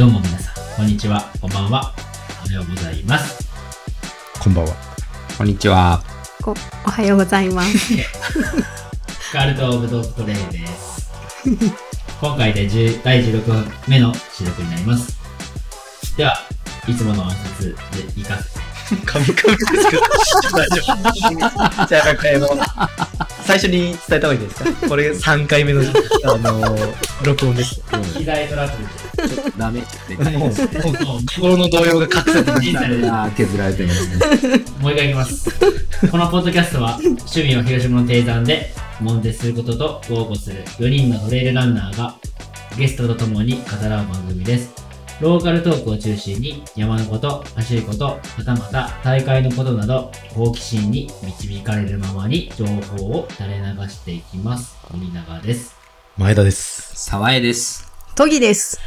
[0.00, 1.92] どうも皆さん、こんにちは、こんばんは、
[2.42, 3.46] おはようございます。
[4.42, 4.72] こんばんは。
[5.36, 6.02] こんにちは。
[6.42, 6.54] こ
[6.86, 7.92] おはようございます。
[9.30, 11.10] カルト・オブ・ドッグ・レイです。
[12.18, 15.18] 今回で10第16話目の収録になります。
[16.16, 16.34] では、
[16.88, 18.60] いつもの挨拶でいかせて。
[19.04, 20.02] 神々ですけど、
[20.56, 20.82] 大丈
[21.74, 21.86] 夫。
[21.86, 22.48] じゃあ、やっぱりあの、
[23.44, 24.88] 最初に伝えた方がいいですか？
[24.88, 25.82] これ3回目の、
[26.24, 26.74] あの
[27.22, 27.82] 録音です。
[28.16, 28.88] 機材トラブル
[29.60, 29.80] ダメ。
[29.80, 31.04] もう、もうで。
[31.04, 32.80] もう心の動揺が隠せてました。
[32.80, 34.64] 人生であ削られてますね。
[34.80, 35.50] もう一回いきます。
[36.10, 42.16] このポッドキャストは趣味を広島の低山で悶絶することと豪語する4人のトレイルランナーが
[42.78, 44.72] ゲストと共に語らう番組です。
[45.20, 54.78] ローカルトークを中心に山のこと、走ること、はたまた大会のことなど好奇心に導かれるままに情報を垂れ流していきます。
[54.90, 55.76] 森永です。
[56.16, 56.92] 前田です。
[56.94, 57.92] 沢江です。
[58.14, 58.80] トギです。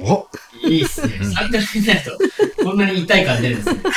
[0.00, 0.28] お
[0.66, 1.14] いいっすね。
[1.20, 3.80] 3回目だとこんなに一体感出るんですね。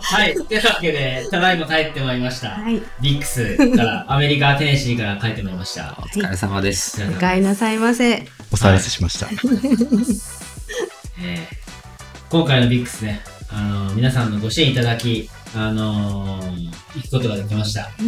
[0.00, 0.34] はい。
[0.34, 2.50] というわけで、ただいま帰ってまいりました。
[2.50, 2.80] はい。
[3.00, 5.96] ビックスから、アメリカ・テネシーから帰ってまいりました。
[5.98, 7.02] お疲れ様です。
[7.02, 8.26] お帰りなさいませ。
[8.52, 9.28] お騒がせしました。
[11.20, 11.58] えー
[12.30, 18.06] 今回のビックスね、あのー皆さんのご支援いただき、あのー行くことができました、うん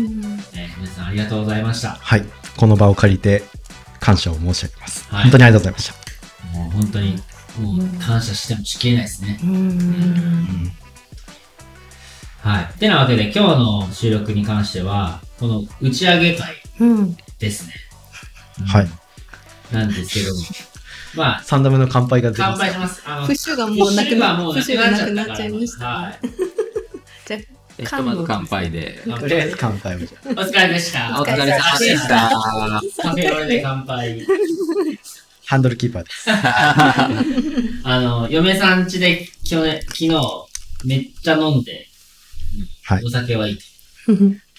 [0.55, 1.97] えー皆さんありがとうございました。
[1.99, 2.25] はい。
[2.57, 3.43] この場を借りて、
[4.01, 5.07] 感謝を申し上げます。
[5.09, 5.93] はい本当にありがとうございまし
[6.53, 6.59] た。
[6.59, 7.17] もう本当に、
[7.59, 9.39] もう感謝してもしきれないですね。
[9.43, 10.73] うん
[12.43, 12.79] はい。
[12.79, 17.17] てなわけで、今日の収録に関しては、この打ち上げ会うん。
[17.39, 17.75] ですね。
[18.67, 18.89] はい。
[19.73, 20.41] なんですけども、
[21.15, 22.59] まあ、3度目の乾杯が出てます。
[22.59, 23.03] 乾杯します。
[23.05, 26.19] あの、プッシュがもうなくなプッシュがもうプッシュがなくなっからちゃいましたはい。
[27.85, 29.03] ひとまず乾杯で。
[29.19, 31.21] とりあえず乾杯をじゃお疲れでした。
[31.21, 32.31] お疲れ様でした。
[33.03, 34.27] カフェオレで乾杯。
[35.47, 36.31] ハンドルキーパーです。
[37.85, 40.11] あの、嫁さん家で去年、昨日、
[40.85, 41.89] めっちゃ飲んで、
[42.85, 43.59] はいお酒はいい。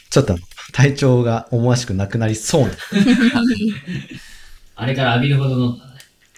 [0.10, 0.42] ちょっとあの
[0.74, 2.70] 体調が思わしくなくなりそうな。
[4.76, 5.92] あれから浴びるほど飲んだね。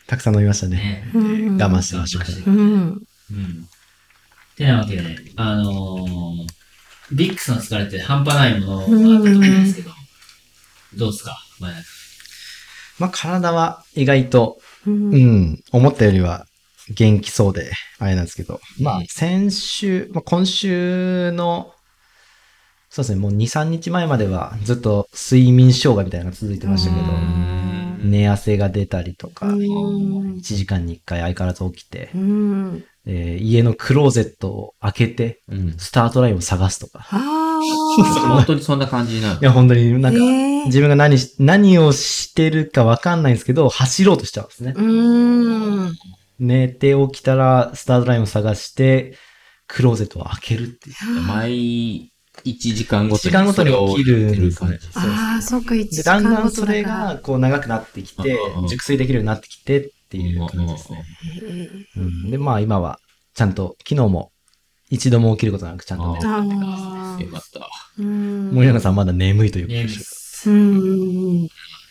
[0.08, 0.78] たくさん飲みましたね。
[0.78, 2.52] ねうん我慢してましょう。
[2.52, 3.02] うん。
[3.32, 3.68] うん。
[4.56, 6.48] てなわけで、あのー、
[7.16, 9.92] ビックスの疲れって半端ないものがあったと思うんですけど、
[10.96, 11.38] どうですか？
[11.60, 11.86] 前田君。
[13.00, 14.92] まあ、体は意外と、う。
[14.92, 15.14] うん。
[15.54, 16.46] ん、思ったよりは
[16.90, 21.74] 元気そうで、あれなんですけど、まあうん、先週、まあ、今週の、
[22.90, 28.12] そうですね、もう2、3日前まではずっと睡眠障害みたいなのが続いてましたけどう、ん。
[28.12, 30.36] 寝汗が出たりとか、うん。
[30.36, 32.86] 1時間に1回相変わらず起きて、うん。
[33.06, 35.74] えー家のクローゼットを開けて、うん。
[35.78, 37.06] スタートラインを探すとか。
[37.12, 37.60] あ
[38.28, 39.44] 本当にそんな感じになるい。
[39.44, 40.00] や、本当にあ。
[40.00, 44.74] なんか、え自分が何し、何をしてるかわかんないんですけど、走ろうとしちゃうんですね。
[44.76, 44.82] う
[45.90, 45.96] ん。
[46.40, 49.18] 寝て起きたら、スタートラインを探して、
[49.68, 51.22] クローゼットを開けるっていう。
[51.22, 52.14] 毎
[52.46, 53.32] 1時間ごとに。
[53.32, 54.80] 時間ごとに起きるんですね。
[54.96, 61.06] ああ、そっか、一で、時だん間ごとだんそれだからが、こう、長くなってきてうんうんう、ん熟睡できるようになってきてっていう感じですね。
[61.98, 63.00] うん、で、まあ、今は、
[63.34, 64.32] ちゃんと、昨日も、
[64.92, 66.28] 一度も起きることなく、ちゃんと寝て。
[66.28, 67.32] ああよ。
[67.32, 67.68] かった。
[67.98, 68.52] うん。
[68.52, 71.48] 森永さんまだ眠いということねでしうん。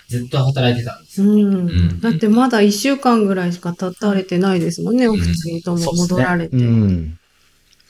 [0.08, 1.32] ずっと働いてたんですよ。
[1.32, 6.56] うんんだってまだ一週間ぐらいしか経たれてないですもんね、お二人とも戻られて。
[6.56, 7.18] うん。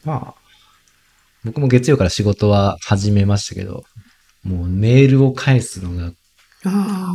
[0.04, 0.34] まあ、
[1.44, 3.84] 僕も月曜から仕事は始めましたけど、
[4.44, 6.12] もうメールを返すのが
[6.64, 7.12] あ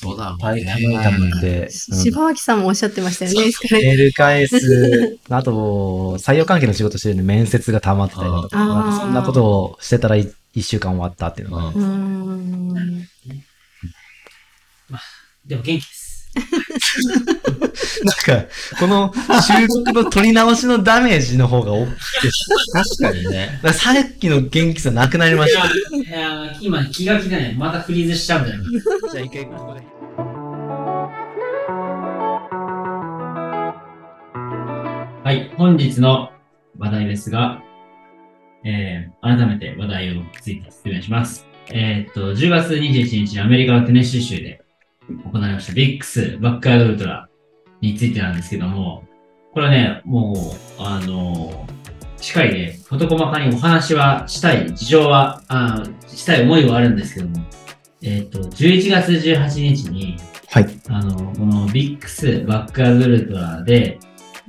[0.00, 0.36] そうだ。
[0.40, 1.94] 大変だったので、あ。
[1.94, 3.50] 柴脇さんもおっしゃってましたよね。
[3.70, 11.72] メール返す、あと、採用関係の仕事してるんで面接が溜まってたりとか、そんなことをしてたらい一週間終わったっていうのが。
[15.46, 16.06] でも元気です。
[18.04, 18.48] なんか、
[18.78, 19.12] この
[19.42, 21.92] 収録の取り直しのダメージの方が大きい
[22.22, 22.98] です。
[23.00, 23.60] 確かにね。
[23.72, 25.66] さっきの元気さなくなりました。
[25.96, 28.70] いや、いや今気が気でね、またフリーズしちゃうんじゃないか
[29.06, 29.12] な。
[29.12, 29.95] じゃあ一回ここで。
[35.26, 36.30] はい、本日の
[36.78, 37.60] 話題ですが、
[38.64, 41.48] えー、改めて話題をついて説明します。
[41.72, 44.62] えーっと、10月21日にアメリカのテネシー州で
[45.08, 47.28] 行われましたビックスバックヤードウルトラ
[47.80, 49.02] についてなんですけども、
[49.52, 51.66] これはね、もう、あの
[52.18, 57.44] しっかりね、事細かにお話はしたい、事情は、あしたい思いはあるんですけども、
[58.00, 60.18] えーっと、11月18日に、
[60.50, 60.66] はい。
[60.88, 64.05] あの、このビックスバックヤードウルトラで、ま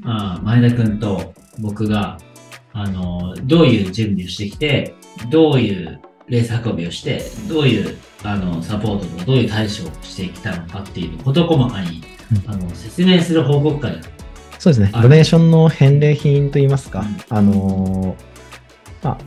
[0.07, 2.17] あ、前田くんと僕が、
[2.73, 4.95] あの、どういう準備をしてきて、
[5.29, 12.03] どういうレース運びをして、どういう、あの、サポートとか、どういう対処をしてきたのかっていう、事細かに
[12.45, 13.99] あの、説明する報告会。
[14.59, 14.89] そうですね。
[14.91, 19.17] はいドネーションの返礼品といいますか、うんあのーまあ、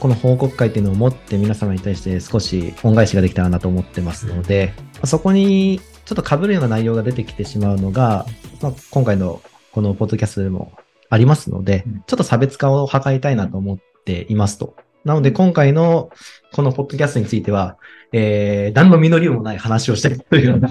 [0.00, 8.26] この報告会っていうのを持って皆様に対して少し恩返しができたらなと思ってますので、まあそこにちょっと被るような内容が出てきてしまうのが、
[8.60, 9.40] まあ、今回の
[9.72, 10.72] このポッドキャストでも
[11.08, 14.74] ありますのでうん、ちょっと差別化を図りたいなと思っていますと。
[15.04, 16.10] なので今回の
[16.52, 17.76] このポッドキャストについては、
[18.12, 20.68] えー、何の実りもない話をしたいというような、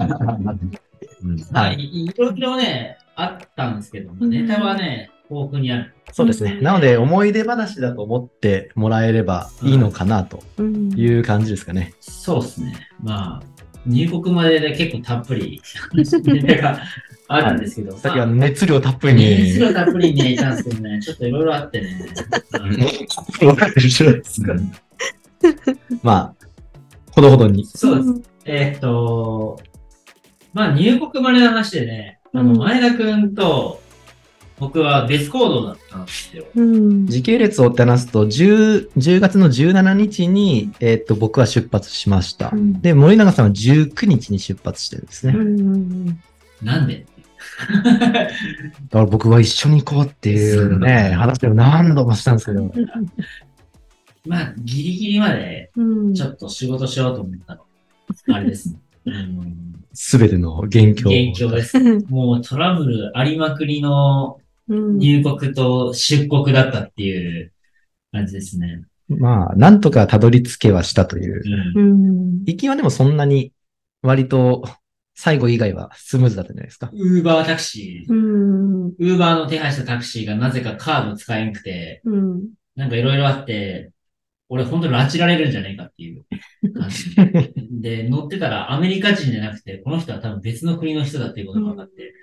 [1.52, 5.94] ま あ、いいろいろね、あったんですけども、ネタはね、豊富にある。
[6.12, 6.58] そうですね。
[6.60, 10.92] なので、思い出話だと思ってもらえればいいのかなとうん。
[10.98, 11.94] いう感じですかね。
[12.00, 12.88] そうですね。
[13.02, 13.42] まあ、
[13.86, 15.62] 入国までで結構たっぷり。
[15.94, 16.78] ネタが
[17.34, 19.20] あるんですけど、さっきはまあ熱量たっぷりに。
[19.24, 22.08] ねすごいたっぷりにね、いたんですけどね、ちょっといろいろあってね。
[23.40, 24.54] 分かってるじゃないですか。
[26.02, 26.34] まあ、
[27.12, 27.66] ほどほどに。
[27.66, 28.30] そうです。
[28.44, 29.60] えーっと、
[30.52, 33.80] まあ入国までの話でね、あの、うん前田くんと
[34.58, 36.44] 僕は別行動だったんですよ。
[36.54, 37.06] うん。
[37.06, 42.50] 時系列を追って話すと、10, 10月の17日に、えっと、僕は出発しました。
[42.52, 45.32] うんで、森永さんは19日に出発してるんですね。
[45.36, 46.20] うん
[46.62, 47.04] なんで？
[47.62, 48.28] だ
[48.90, 52.70] から僕は一緒に行こうっていうね、話を何度もしたんですけど、
[54.26, 57.62] まあ、ギリギリまでうんちょっと仕事しようと思ったの。
[58.34, 58.78] あれですね。
[59.06, 61.10] うんすべての元凶。
[61.10, 61.78] 元凶です。
[62.08, 64.38] もうトラブルありまくりの
[64.68, 67.52] うん入国と出国だったっていう
[68.12, 68.84] 感じですね。
[69.08, 71.42] まあ、なんとかたどり着けはしたという
[71.74, 71.80] う。
[71.80, 73.52] んうん行きはでもそんなに
[74.02, 74.64] 割と
[75.14, 76.90] 最後以外はスムーズだったんじゃないですか？
[76.92, 83.90] ウーバータクシー、うんウーバーの手配したタクシーがなぜかカード使えんくて、うんなんかいろいろあって、
[84.48, 86.24] 俺本当に拉致られるんじゃないかっていう
[86.72, 87.14] 感じ。
[87.82, 92.14] で、乗ってたらアメリカ人じゃなくて、この人は多分別の国の人だっていうことが分かって、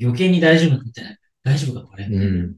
[0.00, 1.02] 余計に大丈夫かって、
[1.42, 2.56] 大丈夫かこれ、うん。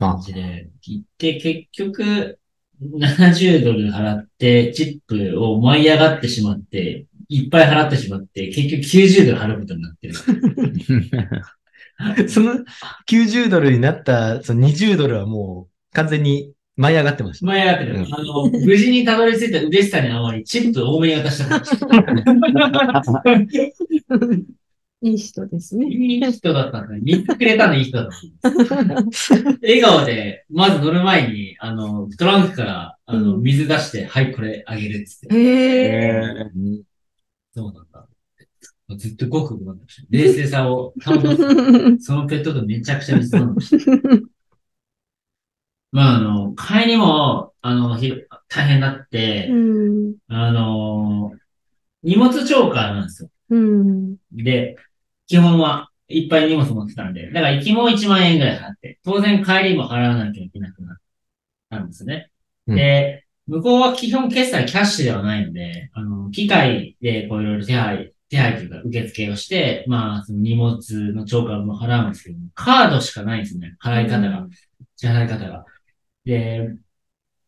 [0.00, 2.38] ま感じで、行って結局、
[2.82, 10.14] 70ドル払って、チップを舞い上がってしまって、いっぱい払ってしまって、結局90ドル払うことになってる。
[11.98, 12.64] あ、 その
[13.08, 17.46] 90ドルになったその20ドルはもう完全に舞い上がってました。
[17.46, 17.96] 舞い上がってる。
[17.96, 21.56] うんあの、無事にたどり着いた嬉しさにあまり、チップ多めに渡した。
[25.00, 25.86] いい人ですね。
[25.86, 27.00] いい人だったんだね。
[27.02, 28.10] 見てくれたのいい人だっ
[28.40, 28.50] た。
[29.62, 35.36] 笑顔で、まず乗る前に、あの、トランクから、あの、うん水出して、はい、これあげるっつって。
[35.36, 36.32] へえ。
[37.58, 38.06] そうなんだ。
[38.96, 39.78] ずっとごくごく。
[40.10, 41.16] 冷静さを保
[41.98, 42.04] つ。
[42.04, 43.92] そのペットとめちゃくちゃ水飲んした。
[45.90, 48.12] まあ、あの、帰りも、あの、ひ
[48.48, 51.32] 大変だってう、んあの、
[52.04, 53.30] 荷物チョーカーなんですよ。
[53.50, 54.76] うんで、
[55.26, 60.96] 基本はいっぱい荷物持ってたんで、だから行きも1万円ぐらい払って、当然帰りも払わなきゃいけなくなっ
[61.70, 62.30] たんですね。
[62.68, 70.76] うんで、向こうは基本決済キャッシュではないので、あの、機械でこういろいろ手配、手配というか受付をして、まあ、その荷物
[71.14, 73.76] のチョーカーも払うんですけども、カードしかないんですね。
[73.82, 74.46] 払い方が。
[74.96, 75.64] 支払い方が。
[76.24, 76.74] で、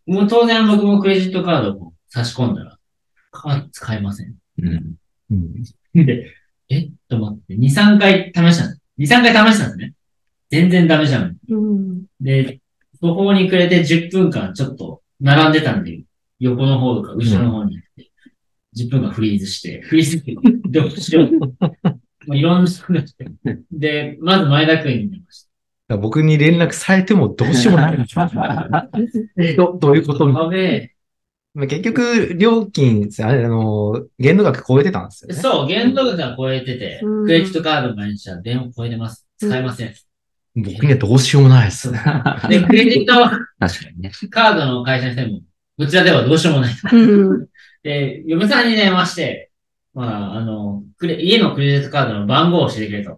[0.06, 2.78] もう当然僕もクレジットカードを差し込んだら、
[3.30, 4.34] カード使えません。
[4.58, 4.94] うん。
[5.30, 5.62] うん。
[5.94, 6.34] で、
[6.70, 6.88] え？
[7.08, 9.12] と思って、2、3回試したんです。
[9.14, 9.94] 2、3回試したんですね。
[10.50, 11.36] 全然ダメじゃん。
[11.48, 12.60] うんで、
[13.00, 16.02] 途方に暮れて10分間ちょっと並んでたんで、
[16.38, 18.10] 横の方とか後ろの方に行って、
[18.76, 20.36] 10分間フリーズして、フリーズして、
[20.68, 21.30] どうしよう。
[22.26, 23.26] もういろんな人が来て。
[23.72, 25.46] で、まず前田くんに出まし
[25.88, 28.06] だから僕に連絡されてもどうしようもない。
[29.56, 30.26] どどういうこと。
[31.52, 35.34] まあ結局、料金、あれあの、限度額超えてたんですよね。
[35.34, 39.26] そう、限度額が超えてて、うんクレジットカード毎日は電話超えてます。
[39.36, 39.94] 使えません。
[40.56, 41.92] 僕にはどうしようもないです。
[41.92, 41.98] で、
[42.66, 43.14] クレジット
[43.58, 44.12] 確かにね。
[44.30, 45.40] カードの会社にしても、
[45.78, 46.74] こちらではどうしようもない。
[46.92, 47.46] うん
[47.82, 49.50] で、嫁さんに電話して、
[49.94, 53.12] まあ、あの、クレ家のクレジットカードの番号を教えてくれと。
[53.14, 53.16] っ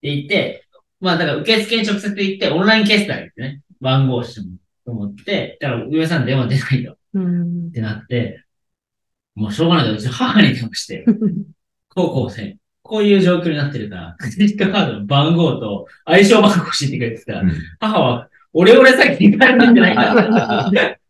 [0.00, 0.64] て言って、
[1.00, 8.44] まあ、だから受付に直接行って、オンライン決済ってね、番号をしてもと思って、だから嫁さん電話出ないようんってなって、
[9.34, 11.04] もうしょうがないから、うち母に電話して、
[11.94, 12.58] こうこうね、
[12.92, 21.00] こういう状況になってるから、 クレジットカードの番号と相性番号教えてくれって言ったら、母は、俺俺先に帰らなきゃいけないんだって。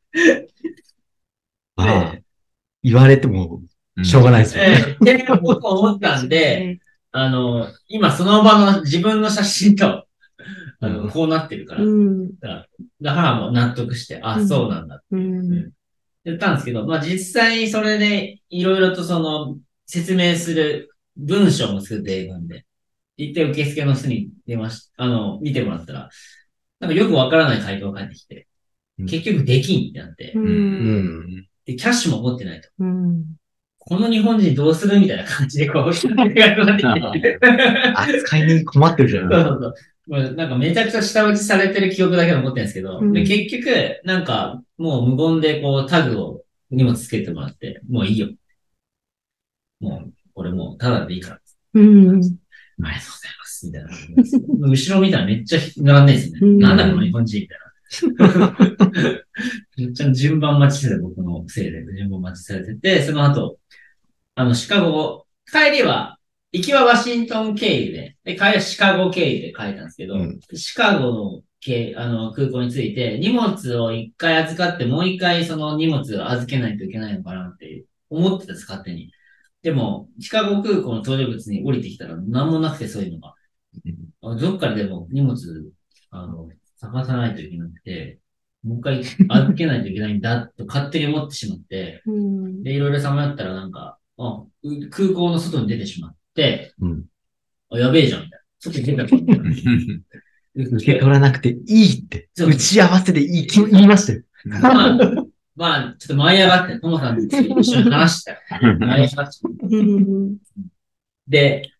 [1.74, 1.84] ま
[2.14, 2.14] あ、
[2.84, 3.62] 言われても、
[4.04, 4.70] しょうがないですよね。
[4.70, 6.78] えー、って僕思ったんで、
[7.10, 10.06] あの、今その場の自分の写真と、あ
[10.82, 10.96] うん。
[11.06, 12.38] の、こうなってるから、うん。
[12.38, 12.66] だか
[13.00, 14.46] ら母も納得して、あ、うん。
[14.46, 15.04] そうなんだって。
[15.10, 15.72] うん。
[16.24, 22.64] 言ったんですけど、まあ実際それでいろいろとその説明する文章も作って英文で。
[23.16, 26.10] 行って受付の人に電話し、あの、見てもらったら、
[26.80, 28.46] なんかよくわからない回答が返ってきて、
[28.98, 30.38] うん結局できんってなってう、。
[30.38, 31.46] うんん。
[31.64, 32.68] で、キャッシュも持ってないと。
[32.78, 33.24] うん。
[33.78, 37.38] この日本人どうするみたいな感じでこう、手紙が配ってきて。
[37.96, 39.74] 扱いに困ってるじゃそうないそうそう。
[40.08, 48.28] まあなんかめちゃくちゃ下打ちされてる記憶だけ残ってるんですけど、うんで結局、なんかもう無言でこうタグを荷物つけてもらって、もういいよ。
[49.80, 51.40] もう、これもうただでいいから。
[51.74, 52.08] うん。
[52.08, 52.38] ありがとうご
[52.84, 53.66] ざいます。
[53.66, 54.68] みたいな。
[54.68, 56.38] 後ろ見たらめっちゃ並んでんですよね。
[56.42, 57.62] うんなんだこの日本人みたいな。
[59.76, 63.58] めっちゃ順番待ちしてて、僕のせいで順番待ちされてて、その後、
[64.34, 66.18] あの、シカゴ、帰りは、
[66.52, 79.12] 行きはワシントン経由で、で、帰りはシカゴ経由で帰ったんですけど、うんシカゴの経あの空港に着いて、荷物を一回預かって、もう一回その荷物を預けないといけないのかなって思ってたんです、勝手に。
[79.62, 83.34] でも、シカゴ空港の搭乗口に降りてきたら何もなくてそういうのが。
[84.22, 85.36] あどっからでも荷物、
[86.10, 88.18] あの、探さないといけなくて、
[88.64, 92.62] もう一回預けないといけないんだと勝手に思ってしまって、うん。
[92.62, 97.04] で、いろいろさまよったらなんか、あ、う空港の外に出てしまって、うん
[97.70, 98.44] あ、やべえじゃん、みたいな。
[98.60, 99.50] 外に出たみたいな。
[100.54, 102.28] 受け取らなくていいって。
[102.36, 104.22] 打ち合わせでいい言いましたよ。
[104.44, 104.98] まあ、
[105.54, 108.38] まあ、ちょっと舞い上がって、ともさんと一緒に話したよ。
[108.78, 109.38] 舞い上がって
[109.76, 110.36] うん。
[111.28, 111.70] で、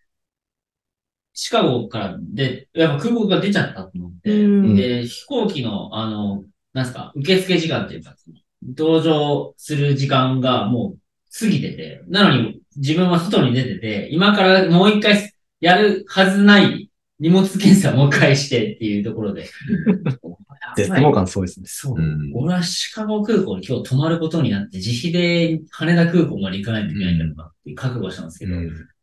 [1.35, 8.37] シカゴから、で、やっぱ空港が出ちゃったと思って、うんで、飛行機の、あの、なんすか、受付時間っていうか、その
[8.75, 10.99] 搭乗する時間がもう
[11.39, 16.82] 過ぎてて、なのに自分は外に出てて、今からもう一回やるはずない
[17.23, 19.47] 荷物検査をもう一回してっていうところで。
[20.77, 21.67] 絶対感そうですね。
[21.69, 21.97] そう。
[21.97, 28.57] うん俺はシカゴ空港に今日泊まることになって、自費で羽田空港まで行かないといけないんだろうなって覚悟したんですけど、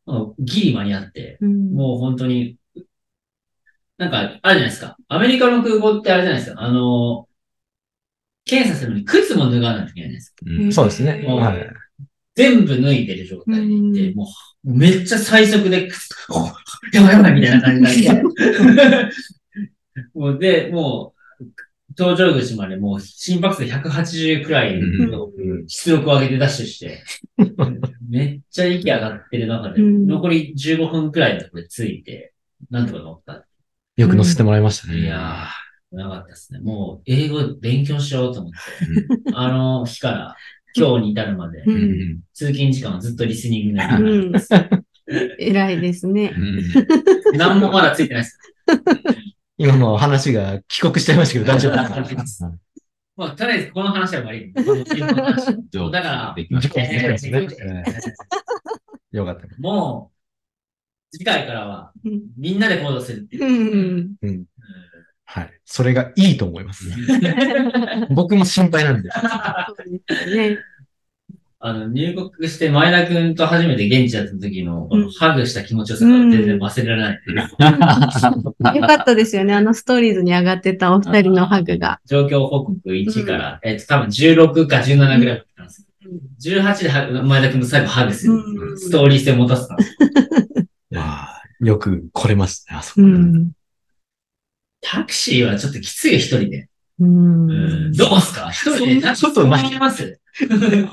[0.08, 1.72] あのギリ間に合って、うん。
[1.72, 2.58] もう本当に、
[3.98, 4.98] なんか、あるじゃないですか。
[5.08, 6.62] アメリカの空港ってあれじゃないですか。
[6.62, 7.28] あの、
[8.44, 10.36] 検査するのに靴も脱がないといけないじゃないですか。
[10.46, 11.24] うんそうですね。
[12.40, 14.28] 全部脱いでる状態でいて、うんも
[14.64, 15.90] う、めっちゃ最速で、
[16.94, 18.24] やばいやばいみたいな感じになって。
[20.14, 21.44] もうで、もう、
[22.02, 27.04] 搭乗口までもう心拍数180くらいのうん出力を上げてダッシュして、
[28.10, 32.34] めっちゃ息上がってる中で、うん残り15分くらいのところで着いて、
[32.70, 33.46] なんとか乗った。
[33.98, 35.00] よく乗せてもらいましたね。
[35.00, 36.60] いやー、なかったですね。
[36.60, 38.58] もう、英語勉強しようと思って、
[39.34, 40.36] あの日から
[40.76, 41.72] 今日に至るまで、う。
[41.72, 44.34] うんん通勤時間はずっとリスニングで、うん。
[45.40, 46.34] 偉いですね。
[47.34, 48.40] 何もまだついてないです。
[49.58, 52.52] 今の話が帰国しちゃいましたけど大丈夫ですか？
[53.18, 54.54] まあ、とりあえずこの話は終わり。
[54.54, 54.64] だ
[56.02, 56.36] から
[59.12, 59.48] よかった。
[59.60, 60.12] も
[61.12, 64.12] う、次回からはうん、みんなで行動するっていう
[65.32, 65.52] はい。
[65.64, 66.86] それがいいと思います。
[68.10, 69.12] 僕も心配なんで。
[69.12, 70.58] そうですね。
[71.60, 78.76] あの、入国して前田くんと初めて現地だった時の、このうんハグした気持ちよさが全然忘れられない。
[78.76, 79.54] よかったですよね。
[79.54, 82.00] あのストーリーズに上がってたお二人のハグが。
[82.08, 85.88] 状況報告1から、えっと、多分16か17ぐらいだったんです
[86.42, 86.58] よ。
[86.64, 88.34] 18でハグ前田くんと最後ハグする。
[88.34, 89.96] うんストーリー性を持たせたんです
[90.90, 91.00] よ。
[91.00, 91.04] わ
[91.38, 93.02] あよく来れますね、あそこ。
[93.02, 93.52] うん。
[94.82, 96.68] タクシーはちょっときついよ、一人で。
[97.00, 97.92] ううんん。
[97.94, 98.50] どうすか？
[98.52, 100.20] 一人でちょっと待乗ります？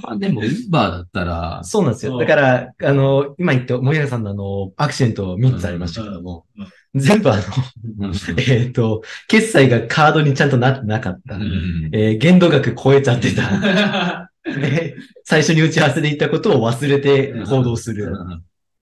[0.04, 2.18] あでも、ウーバーだったら、そうなんですよ。
[2.18, 6.46] だから、あの、今言った森永さんのあの、アクシデント3つありましたけども、
[6.94, 7.42] 全部あの、
[8.38, 11.36] えっ、と、決済がカードにちゃんとなってなかった。
[11.36, 14.30] うんえー限度額超えちゃってた。
[14.46, 18.12] で最初に打ち合わせで言ったことを忘れて行動する。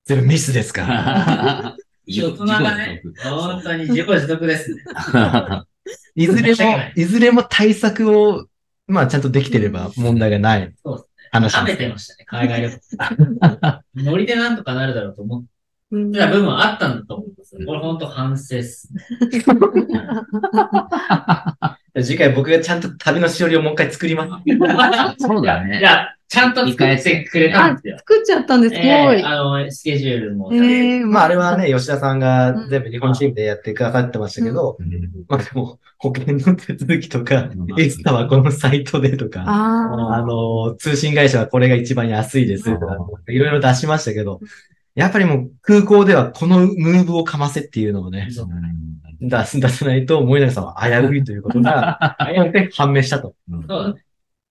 [0.04, 1.76] 全部ミスですから。
[2.06, 4.82] 大人がね、本当に自己自得ですね。
[6.14, 8.46] いずれもい、いずれも対策を、
[8.86, 11.66] まあちゃんとできてれば問題がないそうです話食。
[11.66, 12.80] べてましたね、海外旅行。
[13.96, 15.48] ノリでなんとかなるだろうと思って
[16.12, 17.66] た部分はあったんだと思うんですよ。
[17.66, 19.02] これ本当反省っすね。
[22.02, 24.30] 次回僕がちゃんと旅のしおりをもう一回作ります。
[25.18, 27.98] そうだねいや、ちゃんと作ってくれたんですよ。
[27.98, 28.74] 作っちゃったんです。
[28.74, 28.88] すごい。
[28.88, 30.52] えーあの、スケジュールも。
[30.52, 34.76] ええまああれはね、吉田さんが全部日本チームでやってくださってましたけど、
[35.28, 37.48] まあでも保険の手続きとか、
[37.78, 42.96] エスタはこのサイトでとか、ああの、通信会社はこれが一番安いですとか、
[43.28, 44.40] いろいろ出しましたけど、
[44.96, 48.28] やっぱりもう空港ではこのムーブをかませっていうのをね、
[49.20, 52.16] 出す、出さないと森永さんは危ういということが
[52.74, 53.34] 判明したと。
[53.68, 53.96] そう。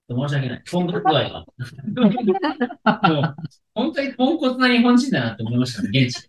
[0.09, 0.63] 申し訳ない。
[0.69, 1.45] 今後具合が。
[3.09, 3.35] もう、
[3.73, 6.27] 本当にポンコツな日本人だなって思いましたね、現地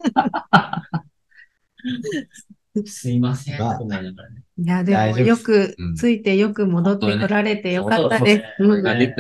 [2.75, 2.85] で。
[2.87, 3.79] すいません、まあ
[4.57, 8.45] いや、でもよくうんついてよく戻ってこられてよかったで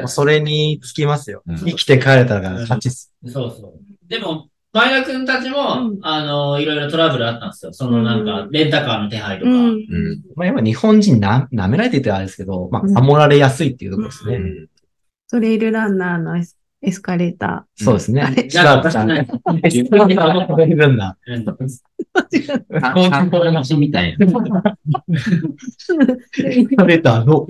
[0.06, 0.14] す。
[0.14, 1.42] それにつきますよ。
[1.46, 3.12] うん生きて帰れたら勝ちっす。
[3.26, 4.08] そうそう。
[4.08, 7.72] でも、前田くんたちも、うんあの、いろいろトラブルあったんですよ。
[7.72, 9.50] そのなんか、レンタカーの手配とか。
[9.50, 14.36] うんうんまあ、やっぱ日本人な、舐められててあれですけど、まあ、うん守られやすいっていうところですね。
[14.36, 14.68] うん
[15.30, 16.36] トレイルランナーの
[16.86, 18.34] エスカレータそうですね。
[18.36, 19.06] エスカレーター
[20.96, 21.16] な。
[21.26, 21.46] うんー。
[22.80, 24.26] か観光の街みたいな。
[24.26, 24.34] エス
[26.76, 27.46] カレーターの、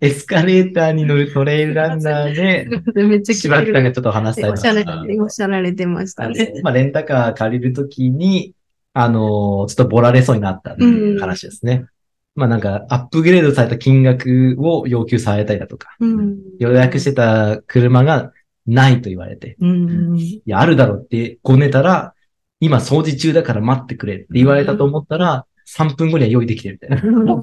[0.00, 2.68] エスカレーターに乗るトレイルランナーで、
[3.02, 4.84] めっちゃしばらくさんがちょっと話したいおっしゃれ
[5.18, 6.34] おっしゃられてましたね。
[6.34, 8.52] で、まあ、レンタカー借りるときに、
[8.92, 11.86] あのーちょっとボラれそうになったっていう話ですね。
[12.34, 16.38] まあなんか、アップグレードされた金額を要求されたりだとか、うん。
[16.58, 18.32] 予約してた車が
[18.66, 20.16] ないと言われて、うん。
[20.16, 22.14] いや、あるだろうってごねたら、
[22.60, 25.46] 今掃除中だから待ってくれって言われたと思ったら、
[25.76, 27.42] 3分後には用意できてるみたいな。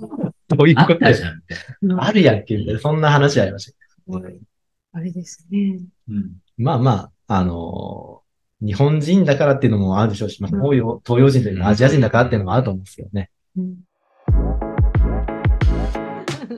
[0.49, 1.99] どういうあことでったじゃん。
[1.99, 3.77] あるやんけみたいな、そんな話ありました。
[4.93, 5.79] あれですね。
[6.09, 6.91] うんまあま
[7.27, 8.27] あ、あのー
[8.59, 13.29] 日本人だからっていうのもあるでしょうし、まあ、東洋、東洋人というかアジア人だからっていうのもあると思うんですけどね。
[13.55, 13.75] うん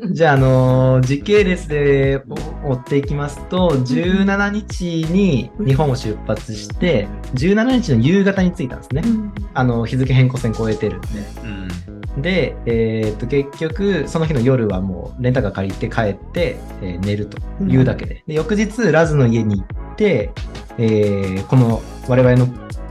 [0.11, 2.21] じゃあ、あのー時系列で
[2.65, 9.03] 追っていきますと、17日に日本を出発して、17日の夕方に着いたんですね。
[9.53, 11.07] あの、日付変更線超えてるんで。
[12.15, 12.21] うん。
[12.21, 18.23] で、えーっと、結局、その日の夜はもうレンタカー借りて帰って、えー寝るというだけで。
[18.27, 20.31] で、翌日、ラズの家に行って、
[20.77, 22.47] えーこの我々の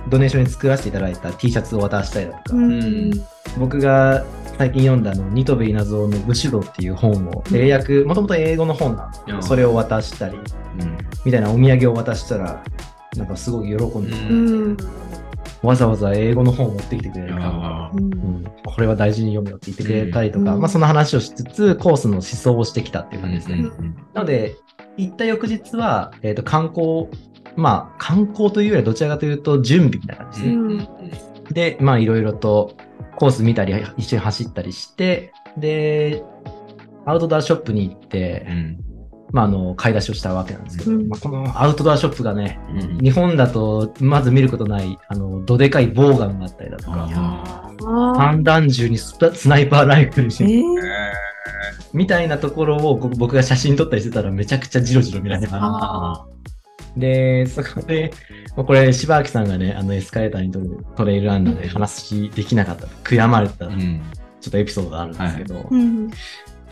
[0.09, 3.11] ドネーションに作らせていただいた T シャツを渡したりだとか、うん。
[3.59, 4.25] 僕が
[4.59, 10.39] 最近読んだあの、ニトベ稲造の武士道っていう本を、うん英訳、もともと英語の本なんですそれを渡したり、う
[10.85, 10.99] ん。
[11.25, 12.65] みたいなお土産を渡したら、
[13.17, 14.35] なんかすごく喜んで、う
[14.71, 14.77] ん。
[15.63, 17.39] わざわざ英語の本を持ってきてくれるか。
[17.39, 20.61] ら、あうん、これは大事に読むよって言ってくれたりとか、うん。
[20.61, 23.59] まあその話をしつつ、コースの思想をしてきたっていうー感じですね。
[23.59, 23.95] うん。
[24.13, 24.57] なので、
[24.97, 27.07] 行った翌日は、えっ、と、観光、
[27.55, 30.89] まあ、観光というよりはどちらかというと準備みたいな感じですね。
[31.47, 31.55] うん。
[31.55, 32.75] で、まあ、いろいろと
[33.19, 36.23] コース見たり、一緒に走ったりして、で、
[37.05, 38.79] アウトドアショップに行って、うん。
[39.33, 41.09] まあ、あの、買い出しをしたわけなんですけど、うん。
[41.09, 42.99] まあ、このアウトドアショップがね、うん。
[42.99, 47.75] 日本だとまず見ることない、あの、どでかいボウガンがあったりだとか、
[48.17, 50.45] 散弾銃にスパスナイパーライフルー。
[50.45, 51.13] に、え
[51.93, 56.25] みたいなところをこ僕が写真撮ったりしてたらめちゃくちゃジロジロ見られて、あ
[56.99, 58.11] で、そこで、
[58.57, 64.01] まあこれ、柴明さんがね、あの、エスカレーターに撮るトレイルランナーで話できなかった、悔やまれた、ちょうん。
[64.47, 66.07] っとエピソードがあるんですけど、ーうん。
[66.09, 66.17] なん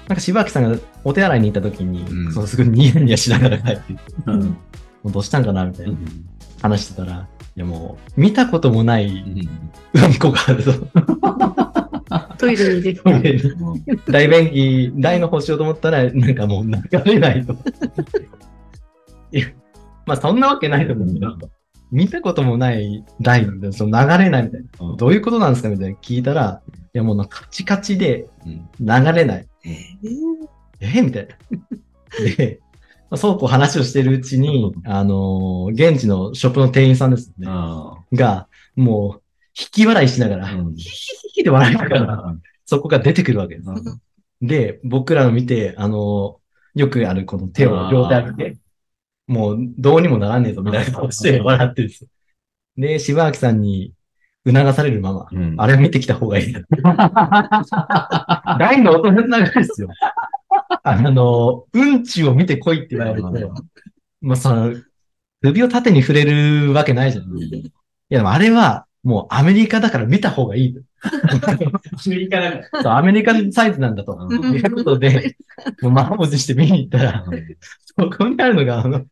[0.09, 2.33] か柴明さんがお手洗いに行った時に、うん。
[2.33, 4.41] そうすぐニヤニヤしながら帰ってきて、うん。
[4.45, 4.57] も
[5.07, 5.97] うどうしたんかなみたいな。
[6.63, 9.07] 話してたら、いやもう、見たこともない
[9.95, 10.19] うん。
[10.19, 10.73] こがあると。
[12.39, 13.41] トイレにですかトイレに。
[14.09, 16.73] 大便器、台の方しようと思ったら、なんかもう流
[17.05, 17.57] れないと。
[20.07, 21.51] まあそんなわけないと思うんだけど、
[21.91, 24.87] 見たこともない台でその流れないみたいな。
[24.87, 26.63] うんどういうことなんですかみたいな聞いたら、
[26.95, 29.47] いやもうなんかカチカチでうん流れない。
[29.65, 29.77] え
[30.81, 31.37] えみたいな。
[32.37, 32.61] で、
[33.11, 37.47] まあそうこう話をしてるうちに、あのー現地のショップの店員さんですね。
[37.49, 39.23] あが、もう、
[39.59, 43.69] 引き笑いしながら、ーうんヒヒヒヒで笑いながら、そこが出てくるわけです。
[44.43, 46.41] で、僕らの見て、あの、
[46.75, 48.59] よくあるこの手を両手上げて、
[49.27, 52.11] もうどうにもならねえぞみたいな顔して笑ってるんですよ。
[52.77, 53.93] で、柴明さんに
[54.47, 56.55] 促されるまま、うんあれを見てきた方がいい。
[58.59, 59.89] 大の大人の流れですよ。
[60.83, 63.23] あの、うんちを見てこいって言われて、
[64.21, 64.75] まあその、
[65.43, 67.25] 首を縦に触れるわけないじゃん。
[67.25, 67.63] い
[68.09, 70.81] や、でもあれは、もうアメリカだから見た方がいいと。
[71.03, 72.63] アメリカだ。
[72.83, 74.17] そうアメリカサイズなんだと。
[74.19, 75.37] うんいうことで、
[75.83, 77.25] もう満を持して見に行ったら、
[77.99, 79.05] そこにあるのが、あの、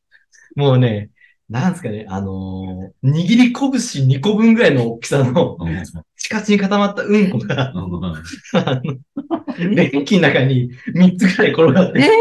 [0.55, 1.11] もうね、
[1.49, 5.59] なんですかね、あのー握り拳2個分ぐらいの大きさの、
[6.17, 7.91] チカチに固まったうんこが、あの、
[9.59, 12.13] 便器の中に3つぐらい転がってえる、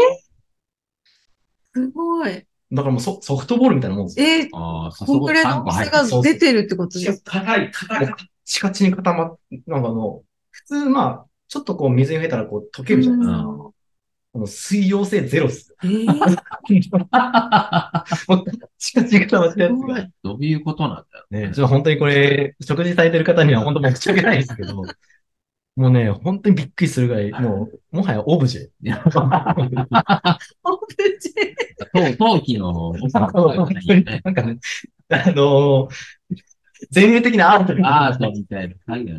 [1.74, 2.46] すごい。
[2.72, 4.26] だからもうソソフトボールみたいなもんですよ。
[4.26, 7.40] えー、ああ、さこんくらいの大きさが出てるってことですか？
[7.40, 8.14] 硬い、硬い。
[8.44, 13.70] チカチに固まって、なんかあの、普通まあ、ちょっとこう水に触れたらこう溶けるじゃないですか。
[14.34, 15.72] うんあの水溶性ゼロっす。
[15.84, 16.06] えー、
[18.28, 18.44] もう
[18.78, 19.78] チカチに固まったやつが。
[19.78, 20.10] すごい。
[20.24, 24.82] どういうことなんだろうね、ちょっと本当にこれ、食事されてる方には本当申し訳ないですけど、
[25.76, 28.68] もうね、本当にびっくりするぐらい、もう、もはやオブジェ。
[31.92, 34.58] 陶陶器の、なんかね、
[35.08, 35.90] あのー
[36.94, 38.74] 前衛的なアートがアートみたいな。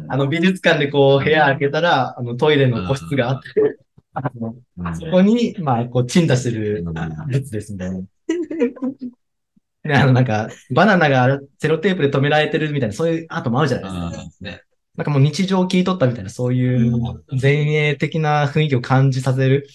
[0.09, 3.77] あの美術館でこう部屋開けたら、あのトイレの個室があって、
[4.15, 4.95] あのうん。
[4.95, 8.01] そこに、まあ、こう鎮座する物ですみたいな。
[9.83, 14.49] であの、なんか、バナナがセロテープで止められてるみたいな、そういうアートもあるじゃないですか。
[14.97, 19.67] なんかもう日常を切り取ったみたいな、そういう前衛的な雰囲気を感じさせる。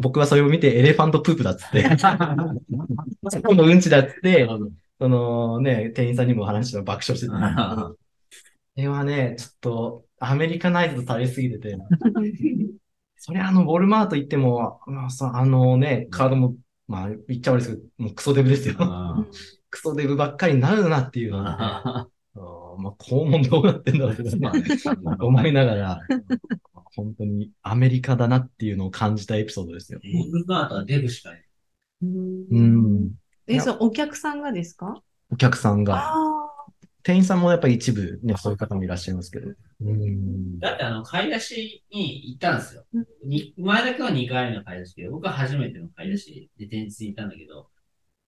[0.00, 1.84] 僕はそれを見てエレファントプープだっつって、
[3.30, 4.46] そこのうんちだっつって、
[5.00, 7.34] そのね、店員さんにも話したら爆笑してた。
[7.86, 7.96] こ
[8.76, 11.76] れはね、ちょっとアメリカナイズドされすぎてて、
[13.26, 16.54] それあの、ウォルマート行っても、まあ、さあのね、カードも、
[16.86, 18.76] まあ、言っちゃ悪いですけど、もうクソデブですよ。
[19.68, 21.56] クソデブばっかりになるなっていうのはね、
[22.78, 24.22] まあ、肛門どうなってんだろうって
[25.18, 26.00] 思いながら、
[26.94, 29.98] 本当にアメリカだなっていうのを感じたエピソードですよ。
[30.04, 31.42] ウォルマートはデブしかいない。
[32.02, 33.10] うん。
[33.48, 35.02] え、そう、お客さんがですか？
[35.32, 36.12] お客さんが。
[36.14, 36.45] あ
[37.06, 39.52] 店員さんもやっぱり一部ね、そういう方もいらっしゃいますけど。
[39.80, 40.58] うん。
[40.58, 43.06] だってあの、買い出しに行ったんですようん。
[43.24, 47.68] に前田君は2回目の買い出しで、僕は初めての買い出しで前日に行ったんだけど、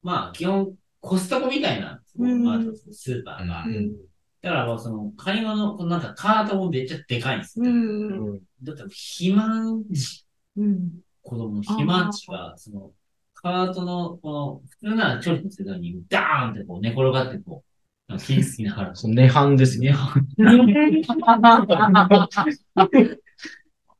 [0.02, 2.58] まあ、基本、コストコみたいな、うんまあ、
[2.92, 3.64] スーパーが。
[3.64, 3.96] うん
[4.40, 7.72] だからもうその、買い物、このなんかカートもめっちゃでかいんですうよ。
[7.72, 8.40] ん。
[8.62, 10.24] だって、肥満児、
[10.56, 10.90] うん。
[11.22, 12.92] 子供の肥満児が、その、
[13.34, 17.67] カートの、この、普通なら調理するのに、ダーンってこう寝転がってこう、
[18.08, 19.92] なんか金好きながら、その涅槃ですよ。
[19.92, 20.74] ね、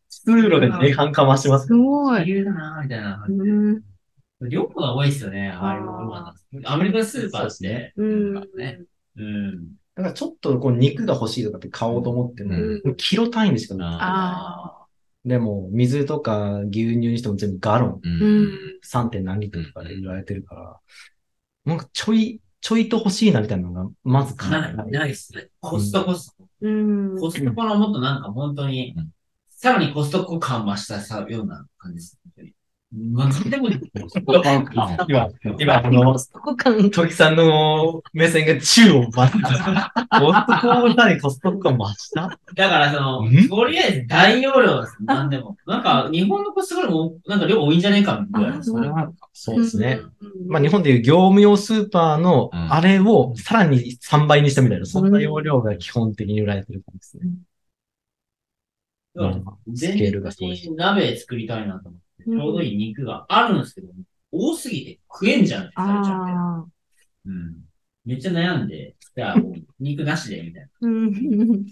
[0.08, 1.74] 通路で涅槃かましてますす。
[1.74, 2.28] ごい。
[2.28, 3.24] いるなぁ、みたいな。
[3.28, 3.82] うん。
[4.48, 7.92] 量が多いですよね、ああいうものはアメリカスーパーって。
[7.96, 8.34] うん。
[8.56, 8.80] ね。
[9.16, 9.52] うん。
[9.94, 13.98] だからちょっとこう肉が欲しいとかって買おうと思っても、うんキロ単位でしかない。
[14.00, 14.74] あ
[15.24, 18.58] でも、水とか牛乳にしても全部ガロン、ううんん。
[18.82, 19.10] 3.
[19.10, 20.76] 点何リットルとかで売られてるから、
[21.64, 24.50] なんかちょい、ちょいと欲しいなみたいなのが、まずあ。
[24.50, 25.48] ない、ないっすね。
[25.60, 26.44] コストコスト。
[26.60, 27.18] うん。
[27.18, 29.10] コストコのもっとなんか本当にうん、
[29.50, 32.18] さらにコストコ感増したさ、ような感じです。
[32.24, 32.57] 本当にまあ、なん
[32.90, 33.80] でもいい。
[35.08, 36.18] 今、今、あの。
[36.90, 39.92] トキさんの目線が宙を待ってた。
[40.18, 44.96] コストコなにコストコ感増しただからそのん、とりあえず大容量です。
[45.00, 45.58] なんでも。
[45.66, 48.56] なんか、日本のコストコよりも、なんか量多いんじゃねえかみたいな。
[48.56, 49.12] あそれは。
[49.34, 50.00] そうですね。
[50.22, 50.48] うん。
[50.48, 57.32] まあ日本でいう業務用スーパーのうんあれをさらに3倍にしたみたいな、そんな容量が基本的に売られてる感じですね。
[59.74, 63.88] スケールがすごい前日に鍋作りたいなと思って、うんちょうどいい肉があるんですけど、
[64.30, 66.70] 多すぎて食えんじゃんってされちゃって。
[67.26, 67.56] うん。
[68.04, 71.66] めっちゃ悩んで、じゃあもう 肉なしで、みたいうん。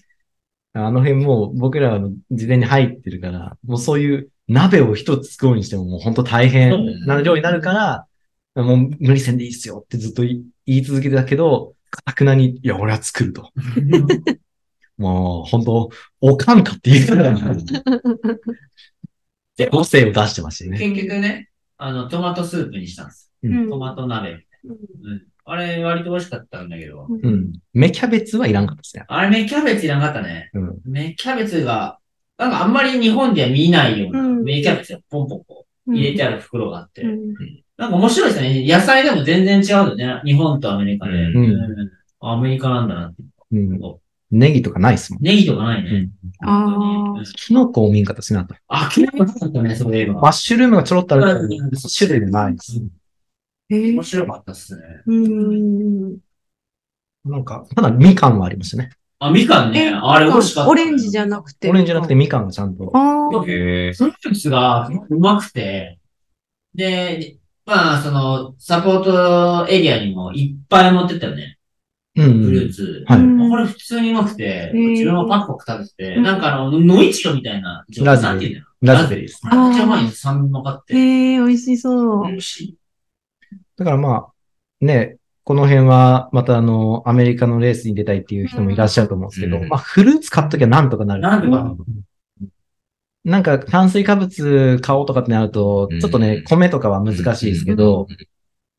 [0.73, 8.07] あの辺もう僕らは事前に入ってるから、もうそういう鍋を一つ作ろうにしてももう本当大変な量になるから、
[8.63, 13.51] もう無理せんでいいっすよってずっと言い言い続けてたけど、かたくなに、いや、俺は作ると。
[14.99, 17.35] もう本当、おかんかって言うから、
[19.57, 20.79] で、個性を出してましたよな。
[20.79, 20.91] ね。
[20.91, 23.33] 結局ね、あの、トマトスープにしたんです。
[23.43, 24.47] うんトマト鍋。
[24.65, 25.23] うん。
[25.45, 27.53] あれ、割と美味しかったんだけど、うん。
[27.73, 29.05] 芽キャベツはいらんかったですね。
[29.09, 30.51] あれ、芽キャベツいらなかったね。
[30.55, 30.79] うん。
[30.85, 31.99] 芽キャベツが、
[32.39, 37.35] なんかあんまり日本では見ないような、うん芽キャベツがポンポンこう入れてある袋があって、うん
[37.77, 38.67] なんか面白いですね。
[38.67, 40.23] 野菜でも全然違うんだよね。
[40.25, 41.13] 日本とアメリカで。
[41.13, 43.23] うんうんアメリカなんだなって。
[43.53, 43.79] うん。
[44.31, 45.23] ネギとかないっすもん。
[45.23, 46.11] ネギとかないね。
[46.45, 47.33] あ本当にあ。
[47.37, 48.55] キノコを見んかったですね、あと。
[48.69, 50.21] あ、キノコなかったね、そういえば。
[50.21, 51.49] マッシュルームがちょろっとある
[51.97, 52.81] 種類ないです。
[53.69, 54.03] へえ面。
[54.03, 54.83] 白かったっすね。
[55.07, 56.19] うん。
[57.25, 58.91] なんか、ただみかんはありましたね。
[59.19, 59.91] あ、みかんね。
[59.91, 60.71] あれ美味しかった。
[60.71, 61.71] オレンジじゃなくて。
[61.71, 62.91] オレンジじゃなくてみかんがちゃんと。
[62.95, 63.45] ああ。
[63.47, 63.95] へえ。
[63.95, 65.99] そのジュースがうまくて、
[66.75, 71.56] で、まあ、その、サポートエリアにもいっぱい持ってったよね。
[72.17, 73.05] うんフルーツ。
[73.07, 77.85] はいうんこれ普通にうまくて、ー自分もパクパク食べてて、うんなんかあの、ノイチゴみたいな。
[78.01, 78.63] ラズベリー。
[78.83, 79.41] ラズベリーです。
[79.45, 80.21] めっちゃうまいんです。
[80.21, 80.95] 酸味もかって。
[80.95, 82.27] へえ、美味しそう。
[82.27, 82.77] 美味しい。
[83.77, 91.23] だからまあ、ね、この辺は、またあの、アメリカのレースに出たいっていう人もいらっしゃると思うんですけど、うんまあ、フルーツ買っときゃなんとかなる。
[91.23, 91.77] なんとか。
[93.25, 98.09] なんか、炭水化物買おうとかってなるとうん、ちょっとね、米とかは難しいですけど、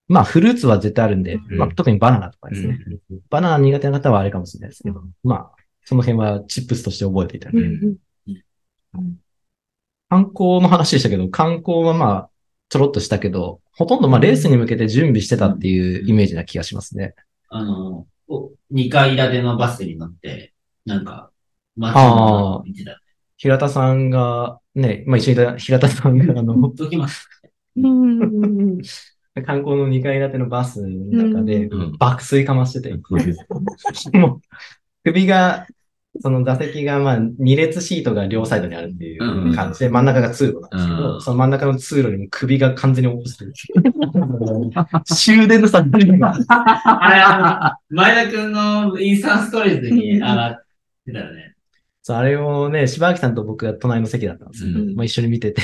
[0.07, 2.79] まあ、フルーツは絶対あるんで、うんまあ、特にバナナとかですね。
[3.29, 5.51] バナナ苦手な方はあれかもしれないですけど、まあ、
[5.83, 7.97] その辺はチップスとして覚えていただける。
[10.09, 12.29] 観光の話でしたけど、観光はまあ、
[12.69, 17.13] ちょろっとしたけど、ほとんどまあ、レースに向けて準備してたっていうイメージな気がしますね。
[17.49, 20.53] あの、お2階建てのバスに乗って、
[20.85, 21.31] なんか、
[21.75, 23.01] 街の見てた。
[23.37, 27.29] 平田さんが、ね、まあ一緒にいた平田さんが、あの、ドキます。
[29.37, 29.45] うん。
[29.45, 31.97] 観光の2階建てのバスの中でうん。
[31.97, 32.93] 爆睡かましてて、
[34.17, 34.41] もう、
[35.03, 35.67] 首が、
[36.19, 41.21] その座席がまあ2列シートが両サイドにあるっていう感じで、真ん中が通路なんですけど、うん。
[41.21, 43.53] その真ん中の通路にも首が完全に起こしてる。
[45.05, 50.65] 終電の差に今、あれ、前田くんのインスタンストーリーズに上がっ
[51.05, 51.53] てたよね。
[52.01, 54.95] そうあれをね、柴明さんと僕が隣の席だったんですけど、うん。
[54.95, 55.61] まあ、一緒に見てて、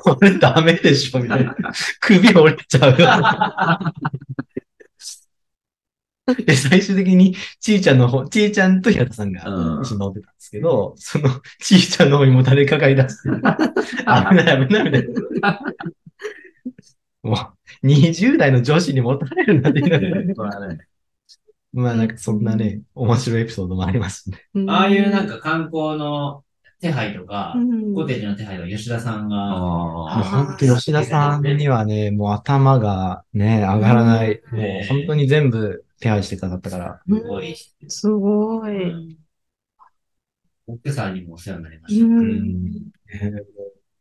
[0.00, 1.54] これダメでしょみたいな。
[2.00, 3.94] 首折れちゃうよ。
[6.46, 11.28] で、最終的に、ちーちゃんの方、ちーちゃんと平田さんがうん一緒に乗ってたんですけど、その、
[11.60, 15.08] ちーちゃんの方にも誰かがい出して、危ない危ないみたい
[15.42, 15.60] な。
[17.22, 17.36] も
[17.82, 20.78] う、20代の女子に持たれるなんて言いながらこれはね
[21.72, 24.46] まあなんかそんなね、面白いエピソードもありますね。
[24.68, 26.43] ああいうなんか観光の
[26.84, 34.42] 手配とかう、ん、コテージの手配は吉田さんが、もうあ本当吉田さんにはね、もう頭がね、上がらない。
[34.52, 37.00] うんもう本当に全部手配してくださったから。
[37.06, 37.56] すごい、
[37.88, 38.86] すごうい。
[38.86, 39.16] ん
[40.66, 42.04] 奥さんにもお世話になりまうした。
[42.06, 42.62] ん。
[42.62, 43.42] ね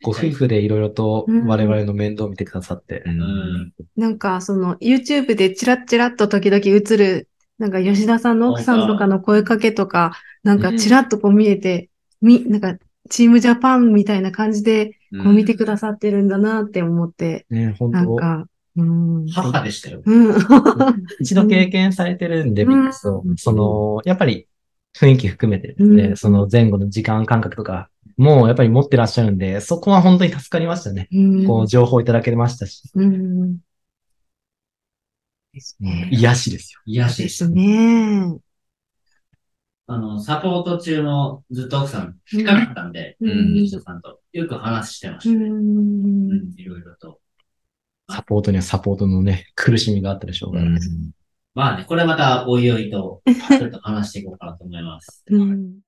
[0.01, 3.09] ご夫婦でいろいろと我々の面倒を見てくださってー。
[3.09, 3.73] ううんん。
[3.95, 11.89] なんか、その、YouTube でチラッチラッと時々映る、なんか吉田さんの奥さんとかの声かけとか、なんかチラッとこう見えて、
[12.23, 12.77] み、なんか、
[13.09, 19.27] チームジャパンみたいな感じで、こう見てくださってるんだなって思って、ね、本当なんか、うん。
[19.27, 20.01] 母でしたよ。
[20.03, 20.35] うん。
[21.19, 23.23] 一度経験されてるんで、うんビックスを。
[23.35, 24.47] その、やっぱり
[24.97, 31.07] 雰囲気含めてですね、うんその前後の時間感覚とか、もうやっぱり持ってらっしゃるんで、そこは本当に助かりましたね。
[31.11, 33.57] うんこう、情報いただけましたし、うん。
[35.53, 36.09] ですね。
[36.11, 36.81] 癒しですよ。
[36.85, 37.49] 癒しでです。
[37.49, 38.37] ね。
[39.87, 45.49] あの、サポート中もずっと奥さん近かったんで、うん吉田さんとよく話してまうしたね。
[45.49, 45.51] ん。
[45.51, 47.19] うんいろいろと。
[48.09, 50.79] サポートにはサポートのね、苦しみがあったでしょうからね。
[51.53, 55.23] まあね、これまたおいおいと、ちょっと話していこうかなと思います。
[55.29, 55.79] うん。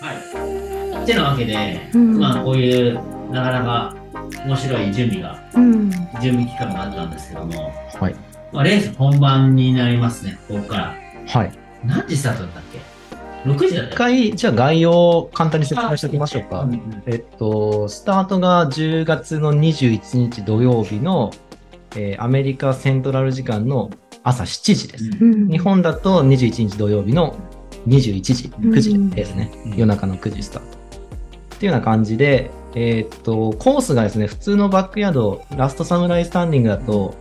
[0.00, 1.06] はい。
[1.06, 2.94] てなわけで、うんまあこういう、
[3.30, 3.96] なかなか
[4.44, 5.90] 面白い準備が、うん。
[6.20, 8.14] 準備期間があったんですけども、はい。
[8.52, 10.94] まあレース本番になりますね、ここから。
[11.26, 11.59] はい。
[11.84, 16.72] 何時スタートだったっけ ?6 時だった一回、じゃあ概要を簡単に説明しておきましょうかうん。
[16.72, 21.30] うんえっと、スタートが10月の21日土曜日の、
[21.96, 23.90] えーアメリカセントラル時間の
[24.22, 25.10] 朝7時です。
[25.20, 27.36] うん日本だと21日土曜日の
[27.88, 29.50] 21時、うん9時ですね。
[29.66, 30.78] うん夜中の9時スタート。
[31.56, 37.14] っていうような感じで、えーっと、コースがですね、普通のバックヤード、ラストサムライスタンディングだと、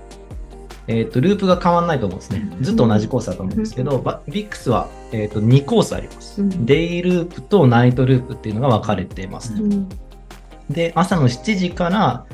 [0.91, 2.49] えーっと、ループが変わらないと思うんですね。
[2.61, 6.41] ずっと同じコースだと思うんですけど、バビックスは、えーっと、2コースあります。
[6.41, 6.65] うん。
[6.65, 9.53] デイループとナイトループっていうのが分かれています。
[9.53, 9.87] うん。
[10.69, 12.25] で、朝の7時から、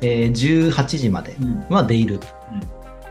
[0.00, 1.66] えー18時までうん。
[1.68, 2.26] はデイループ。
[2.52, 2.60] うん。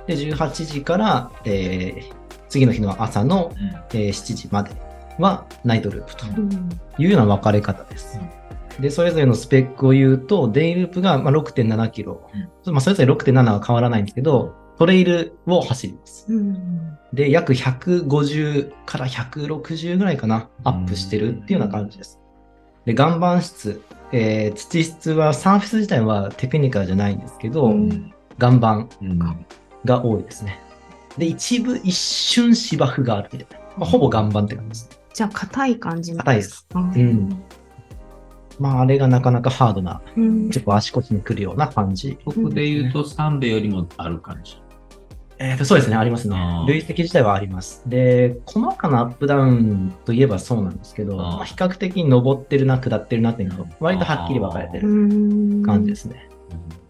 [0.08, 3.67] で、18時から、えー次の日の朝の、うん。
[3.99, 4.71] えー7時まで
[5.19, 6.49] はナイトループとうん。
[6.97, 8.19] いうような分かれ方です。
[8.80, 12.28] で、それぞれのスペックを言うと、デイループがまあ6.7キロ、
[12.65, 16.25] まあ、それぞれ6.7は変わらないんですけど、トレイルを走ります。
[16.29, 22.19] うんで、約150から160ぐらいかな、アップしてるっていうような感じです。
[22.85, 29.19] で、岩盤質、えー土質は、サーフェス自体はテクニカルじゃないんですけど、うん岩盤うん
[29.83, 30.61] が多いですね。
[31.17, 33.65] で、一部一瞬芝生があるみたいな。
[33.79, 35.01] まあ、ほぼ岩盤って感じです。
[35.13, 36.65] じゃあ、硬い感じなん硬いです。
[36.67, 37.43] かうん。
[38.59, 42.17] まあ、あれがなかなかハードな、うんちょっと足腰に来るような感じ。
[42.23, 44.61] ここで言うと3米よりもある感じ。
[45.41, 47.82] えーと、そうですね、ありますね累積自体はあります。
[47.88, 56.30] で、細かなアップダウンといえばそうなんですけど、まあ、比較的登ってるな、下ってるなっていうのが割とはっきり分かれてるうん感じですね。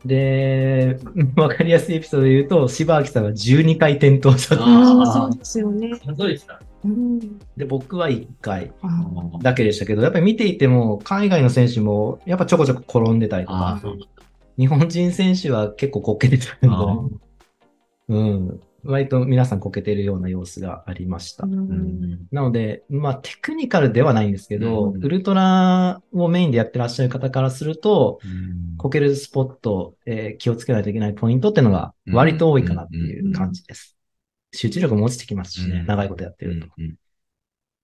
[0.04, 0.98] で、
[1.36, 4.64] 分かりやすいエピソードで言うと、柴明さんは12回転倒したと。
[4.66, 5.92] ああ、そうですよね。
[7.56, 8.72] で、僕は1回
[9.44, 13.80] だけでしたけど、やっぱり見ていても、海外の選手もやっぱちょこちょこ転んでたりとか。
[14.58, 17.16] 日本人選手は結構こけてたあので、
[18.10, 18.62] うん。
[18.84, 21.45] 割と皆さんこけてるような様子がありました。
[21.45, 21.54] うん。
[21.54, 22.28] うん。
[22.32, 25.04] なので、まあテクニカルではないんですけど、うん。
[25.04, 28.78] ウルトラをメインでやってらっしゃる方からすると、うん。
[28.78, 33.95] こけるスポット、えー気をつけないといけないポイントっていうのが割と多いかなっていう感じです。
[34.54, 35.86] 集中力も落ちてきますしね、うん。
[35.86, 36.67] 長いことやってると。
[36.78, 36.95] うん。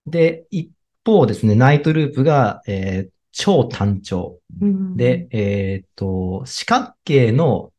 [0.08, 0.72] で、一
[1.06, 4.40] 方ですね、ナイトループが、えー超単調。
[4.62, 4.96] うん。
[4.96, 7.74] で、えーっと、四角形の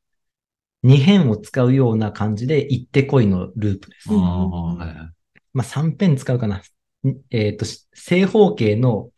[0.87, 4.09] 2辺を使うような感じで行ってこいのループです。
[4.11, 5.11] あ。
[5.53, 6.59] まあ3辺使うかな。
[6.59, 6.63] ん
[7.31, 9.11] えっ、と、し正方形の、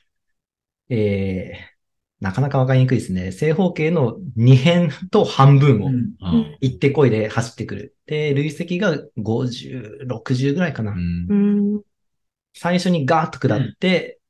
[0.89, 3.33] えー、なかなかわかりにくいですね。
[3.33, 5.97] 正方形の2辺と半分をうんう
[6.39, 7.97] ん行ってこいで走ってくる。
[8.07, 10.93] で、累積が50、60ぐらいかな。
[10.93, 11.35] うんう
[11.79, 11.83] ん。
[12.55, 14.21] 最初にガーッと下って、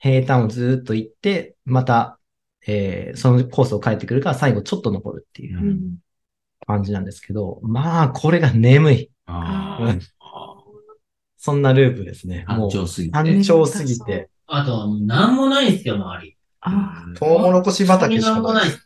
[0.00, 2.18] 平坦をずーっと行って、また、
[2.66, 5.98] えーそのコースを帰ってくるから最後ちょっと残るっていううん
[6.68, 9.10] 感じなんですけど、まあ、これが眠い。
[11.38, 12.44] そんなループですね。
[12.46, 13.12] もう、単調すぎて。
[13.12, 16.36] 単調すぎて、あと、なんもないんですよ、周り。
[16.60, 18.60] あトウモロコシ畑しなんもかな。
[18.60, 18.76] ないいっ。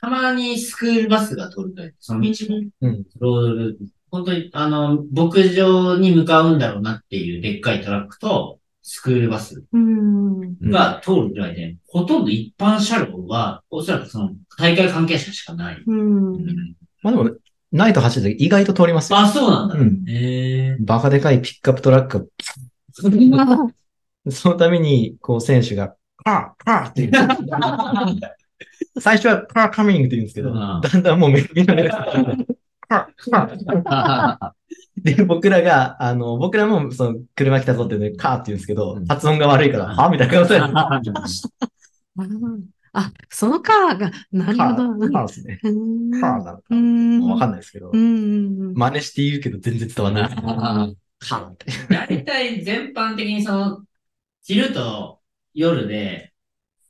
[0.00, 2.62] たまにスクールバスが通るとその道も。
[2.80, 3.04] うん。
[3.20, 3.84] ロードループ。
[4.10, 10.58] 本当に、あの、牧場に向かうんだろうなっていうでっかいトラックと、スクールバスうん。
[10.70, 15.82] が通るぐらいで、ほとんど一般車両は、おそらくその、大会関係者しかない。
[15.86, 16.44] うん。
[17.02, 17.30] まあでも、
[17.70, 19.18] ナイト走ると意外と通りますよ。
[19.18, 19.74] あ、そうなんだ。
[19.76, 20.76] うんへえ。
[20.80, 22.30] バカでかいピックアップトラック
[23.00, 23.58] が、
[24.30, 27.28] そのために、こう、選手が、カー、カーって言う。
[29.00, 32.46] 最初はカーカミングって言うんですけど、うんだんだんもうみんなで、カー、カー。
[35.02, 40.66] で、僕らが、あの、僕らも、その、車来たぞっていうので、カーって言うんですけど、うん発音が悪いから、はみたいな顔されて、
[42.94, 44.90] あ、そのカーが、なるカほど。
[45.06, 45.58] ー、カーですね。
[45.64, 46.76] うんカーなのかう。
[46.76, 47.20] ん。
[47.22, 48.74] わかんないですけどう、ん。
[48.74, 50.96] 真似して言うけど全然伝わらない。
[51.18, 51.66] カーって。
[51.88, 53.82] 大体全般的にその、
[54.44, 55.20] 昼と
[55.54, 56.32] 夜で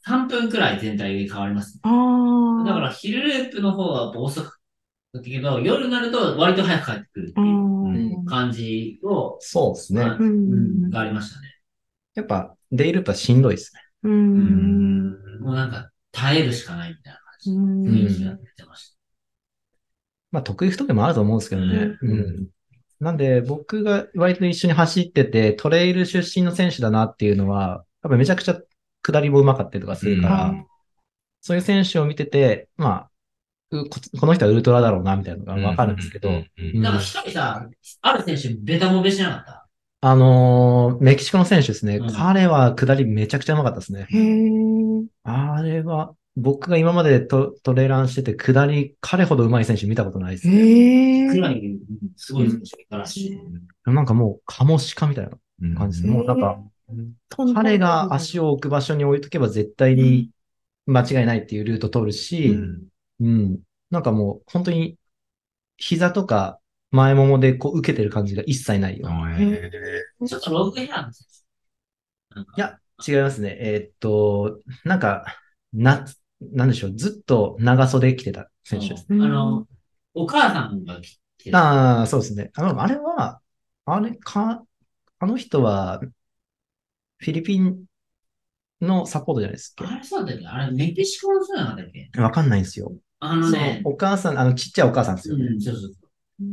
[0.05, 1.79] 3分くらい全体で変わります。
[1.83, 2.65] ああ。
[2.67, 4.59] だから昼ループの方は遅く
[5.12, 10.05] だけど、夜になると割と早く帰ってくるってういうん感じを、そうですね。
[10.90, 11.48] がありましたね。
[12.14, 13.81] やっぱ、デイループはしんどいですね。
[14.05, 15.11] うん。
[15.40, 17.55] もうなんか耐えるしかないみたいな感じう
[17.92, 18.96] で、ん雰囲気が出てました。
[20.31, 21.96] まあ、得意不得意もあると思うんですけどね。
[22.01, 22.48] うんうん。
[23.01, 28.59] なんで、僕が割と一緒に走ってて、トレイル出身の選手だなっていうのは、やっぱめちゃくちゃ
[29.03, 30.66] 下りも上手かったりとかするから、うん
[31.44, 33.12] そういう選手を見てて、まあ、う
[33.73, 36.33] ここの人はウルトラだろうな、みたいなのがわかるんですけど、う
[36.63, 36.83] ん。
[36.83, 37.67] なんか一人さ、
[38.03, 39.69] ある選手ベタもべしなかった？
[40.05, 42.13] あのーメキシコの選手ですね、うん。
[42.13, 44.07] 彼は下りめちゃくちゃ上手かったですね。
[45.25, 50.55] あれは、僕が今までトトレランしてて、下り、彼ほど上手い選手見たことないですね。
[51.27, 51.31] へ
[52.17, 53.39] すごい選手がいたらしい。
[53.85, 55.29] なんかもう、カモシカみたい
[55.61, 56.17] な感じですね。
[56.17, 56.59] もうなんか、
[57.55, 60.31] 彼が足を置く場所に置いとけば絶対に
[60.87, 62.83] 間違いないっていうルート通るし、うん。
[63.91, 64.99] なんかもう本当に
[65.77, 69.09] 膝とか前ももでこう受けてる感じが一切ないよ。
[70.27, 71.27] ちょっとロングヘアの選
[72.37, 72.43] 手。
[72.57, 73.57] いや、違いますね。
[73.61, 75.25] えーっと、なんか、
[75.73, 76.05] な、
[76.41, 76.97] なんでしょう。
[76.97, 79.07] ずっと長袖着てた選手です。
[79.11, 79.67] あの、
[80.15, 81.59] お母さんが来てた。
[81.59, 82.51] ああ、そうですね。
[82.55, 83.41] あの、あれは、
[83.85, 84.65] あれか、
[85.19, 86.01] あの人は、
[87.19, 87.85] フィリピン
[88.81, 92.11] のサポートじゃないですあれそうだっけあれメキシコの人なかったっけ？
[92.13, 92.23] か。
[92.23, 92.93] わかんないんですよ。
[93.25, 95.47] あのねお母さん、あの、ちっちゃいお母さんですよね。
[95.47, 96.45] うん、そうそうそ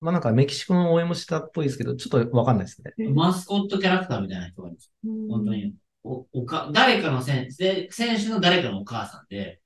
[0.00, 2.92] まあなんかメキシコの応援もしたっぽいですけど、ちょっとわかんないですね。
[2.98, 3.14] う。
[3.14, 5.12] マスコットキャラクターみたいな人がいるんですよ。
[5.30, 5.74] 本当に。
[6.02, 9.60] お、おか、誰かの選手、選手の誰かのお母さんで、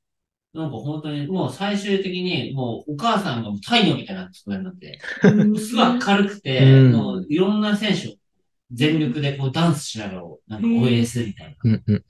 [0.52, 5.00] なんか本当にもう最終的にもうお母さんが太陽みたいな人になって、
[5.58, 8.12] すごい明るくて、うんもういろんな選手を
[8.70, 12.00] 全力でこうダンスしながらなんか応援するみたいな。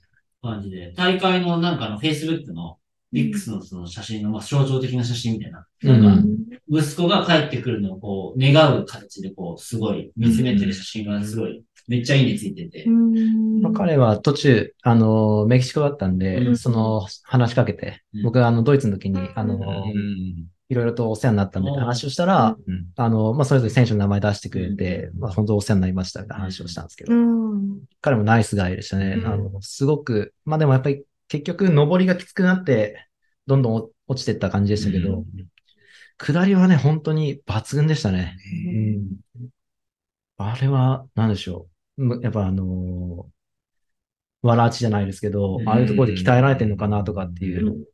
[0.41, 2.78] 感じで、大会のなんかあの Facebook の
[3.11, 6.27] ビックスのその写真のまあ象徴的な写真みたいな、なんか
[6.69, 16.57] 息子が帰ってくるのをこう願う形でこうすごい見つめてる写真がすごいめっちゃいいねついてて、まあ、彼は途中、あの、メキシコだったんで、うん。
[16.57, 18.23] その、話しかけて、うん。
[18.23, 20.47] 僕があの、ドイツの時に、あの、うん。
[20.69, 21.79] いろいろとお世話になったんで、うん。
[21.79, 22.85] 話をしたら、うん。
[22.95, 27.79] あの、まあ、それぞれ選手の名前出してくれて、まあ、本当お世話になりましたみたいな話をしたんですけど、うん。
[28.01, 29.15] 彼もナイスガイでしたね。
[29.17, 29.25] うん。
[29.25, 33.07] あの、すごく、まあ、でもやっぱり結局、上りがきつくなって、
[33.47, 35.23] どんどん落落ちてった感じでしたけど、
[36.17, 38.35] 下りはね、本当に抜群でしたね。
[38.67, 39.07] うん。
[40.37, 42.03] あれは、なんでしょう。
[42.05, 43.39] むやっぱあのー
[44.41, 47.85] わらあちじゃないですけど、うんああいうところで鍛えられてるのかなとかっていう。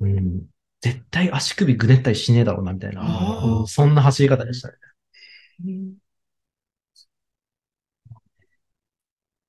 [0.00, 0.46] うん。
[0.80, 3.64] 絶対足首ぐねったりしねえだろうな、みたいな。
[3.66, 4.74] そんな走り方でしたね。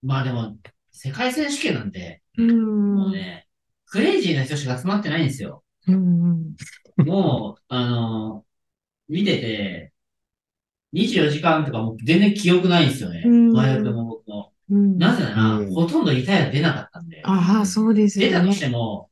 [0.01, 0.57] まあでも、
[0.91, 2.95] 世界選手権なんて、うん。
[2.95, 3.47] もうね、
[3.85, 5.63] クレイジーな人しか集まってないんですよ。
[5.87, 6.55] うん。
[6.97, 8.45] もう、あの、
[9.09, 9.93] 見てて、
[10.93, 13.23] 24時間とかもう全然記憶ないんですよね。
[13.25, 14.53] うん前役も僕も。
[14.69, 14.97] うん。
[14.97, 17.21] なぜなら、うんほとんど痛いや出なかったんで。
[17.23, 18.59] ああ、そうですよね出たとし。
[18.59, 19.09] ても、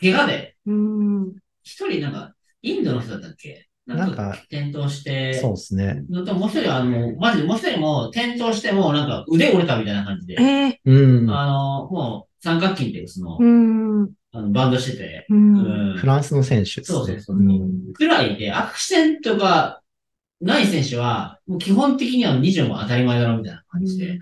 [0.00, 1.34] 怪我で、うん。
[1.62, 3.66] 一人なんか、インドの人だったっけ？
[3.86, 6.02] なんか、転倒して、そうですね。
[6.10, 11.30] のともう一人は、あの、マジでもう一人も転倒しても、なんか腕折れたみたいな感じで、ええうん。
[11.30, 14.02] あの、もう三角筋っていうその、うん。
[14.04, 16.84] うあのバンドしてて、フランスの選手ですね。
[16.84, 19.80] そうそうそううんくらいで、アクシデントが
[20.40, 24.20] ない選手は、もう基本的には20も当たり前だろみたいな感じで。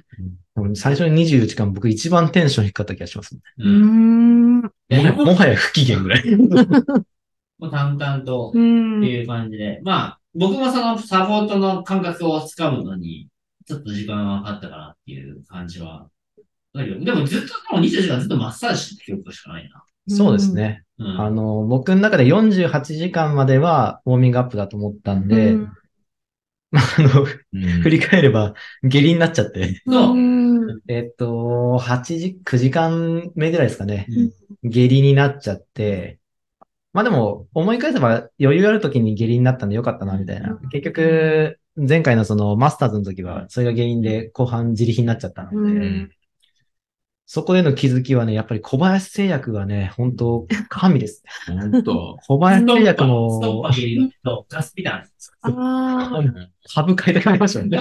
[0.75, 3.41] 最初に24時間僕一番テンション低かった気がしますね。
[3.59, 4.63] うーん。
[4.63, 6.25] もはや不機嫌ぐらい。
[7.59, 9.05] もう淡々とうってん。
[9.05, 9.81] いう感じで。
[9.85, 13.29] まあ、僕もそのサポートの感覚をつかむのに、
[13.67, 16.09] ちょっと時間はかかったかなっていう感じは。
[16.79, 19.85] だけどでもずっと、でも24時間ずっとマッサージして記憶しかないな。
[20.09, 20.85] そうですね。
[20.99, 21.21] うん。
[21.21, 25.73] あの、僕の中で48時間まではウォーミングアップだと思ったんで、うん
[26.71, 30.17] まあ、あの、うん 振り返れば下痢になっちゃって、そうう。
[30.17, 30.81] ん。
[30.89, 34.07] えっと、8時、9時間目ぐらいですかね。
[34.65, 36.19] 下痢になっちゃって、
[36.93, 40.59] まあでも、思い返せば余裕ある時に下痢になったんでよかったな、みたいな。
[40.71, 46.11] 結局、前回のそのマスターズの時は、それが原因で後半自力になっちゃったので、うん
[47.31, 51.61] そこでの気づきはね、やっぱり小林製薬がね、本当神ですね。
[51.71, 52.17] 本当。
[52.27, 55.37] 小林製薬ストッのパーゲリラとガスピタンです。
[55.43, 56.23] ああ。
[56.73, 57.77] 株買いで買いましたね。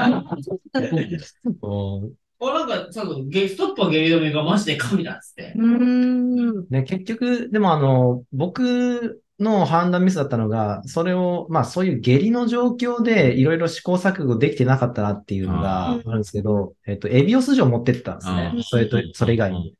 [1.62, 1.68] う
[2.04, 5.54] んおなんか、そうゲストッパーゲリ 止めがマジで神だっつって。
[5.56, 6.68] うん。
[6.70, 18.54] ね、結局、でもあの、僕の判断ミスだったのが、それを、まあそういう下痢の状況でいろいろ試行錯誤できてなかったなっていうのがあるんですけど、えっと、エビオス錠持ってってたんですね。
[18.64, 19.76] それと、それ以外に。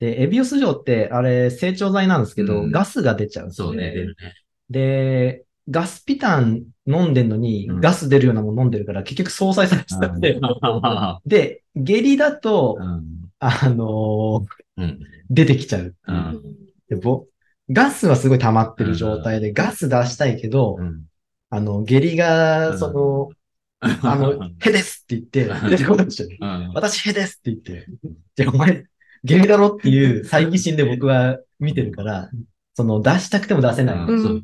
[0.00, 2.70] で、エビオス錠って、あれ、成長剤なんですけど、うん。
[2.70, 4.06] ガスが出ちゃうんですよそうね、ね。
[4.68, 7.80] で、ガスピタン飲んでんのに、うん。
[7.80, 9.96] ガス出るようなもの飲んでるから、結局相殺されて。
[9.98, 10.20] たん。
[10.20, 10.38] で、
[11.24, 13.30] で、下痢だと、うん。
[13.38, 15.00] あのーうん。
[15.30, 15.94] 出てきちゃう。
[16.06, 16.42] うん。
[16.88, 17.26] でぼ
[17.70, 21.04] ガスはすごい溜まってる状態で、ガス出したいけど、うん。
[21.50, 22.78] あの、下痢が、うん。
[22.78, 23.30] その、
[23.80, 26.38] あの、へですって言って、出てこないんですよね。
[26.40, 26.72] うん。
[26.74, 27.86] 私へですって言って、
[28.36, 28.84] じゃあお前、
[29.24, 32.30] 下痢だろっていう猜疑心で僕は見てるから、
[32.74, 33.96] その、出したくても出せない。
[33.96, 34.22] うん。
[34.22, 34.42] そう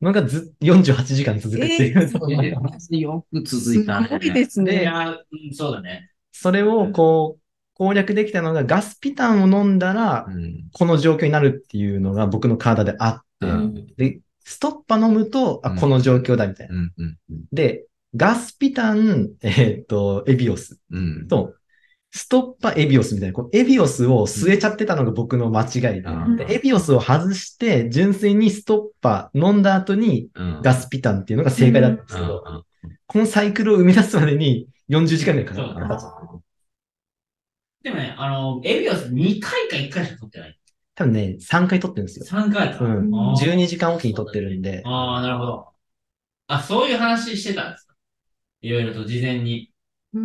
[0.00, 2.08] のがずっ48時間続くっていう。
[2.08, 2.56] そのね
[2.98, 4.08] よく続すいたね。
[4.10, 4.84] ごいですいね。
[4.84, 6.10] や、うん、そうだね。
[6.32, 7.39] それをこう、
[7.80, 10.68] 攻略できたのがガスピタンを飲んだら、うん。
[10.74, 13.86] この状況になるっていうのが僕の体であって、うん。
[13.96, 15.76] で、ストッパ飲むと、あ、うん。
[15.78, 16.74] この状況だみたいな。
[16.74, 17.16] うんうん
[17.52, 21.26] で、ガスピタン、えーっと、エビオスうん。
[21.26, 21.54] と、
[22.10, 26.36] ストッパエビオスみたいな、こうエビオスを据えちゃってたのが僕の間違いで、うん。
[26.36, 30.60] でエビオスを外して、純粋にストッパ飲んだ後にうん。
[30.62, 32.62] ガスピタンっていうのが正解だったんですけど、うん
[33.06, 36.49] このサイクルを生み出すまでに40時間ぐらいかかった。
[37.82, 40.58] でもね、あの、エビオス2回か1回しか取ってない。
[40.94, 42.26] 多分ね、3回撮ってるんですよ。
[42.26, 42.84] 3回か。
[42.84, 43.14] うん。
[43.14, 44.82] あー12時間おきに撮ってるんで。
[44.84, 45.68] ああ、なるほど。
[46.48, 47.94] あ、そういう話してたんですか
[48.60, 49.70] いろいろと事前に。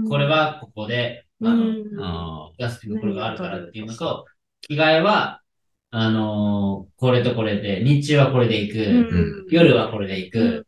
[0.09, 4.25] これはここで、あの、うんあガこれがあるからっていうのと、
[4.61, 5.41] 着替えは、
[5.91, 10.63] あのーこれとこれで、日中はこれで行く、うん夜はこれで行く、うんっ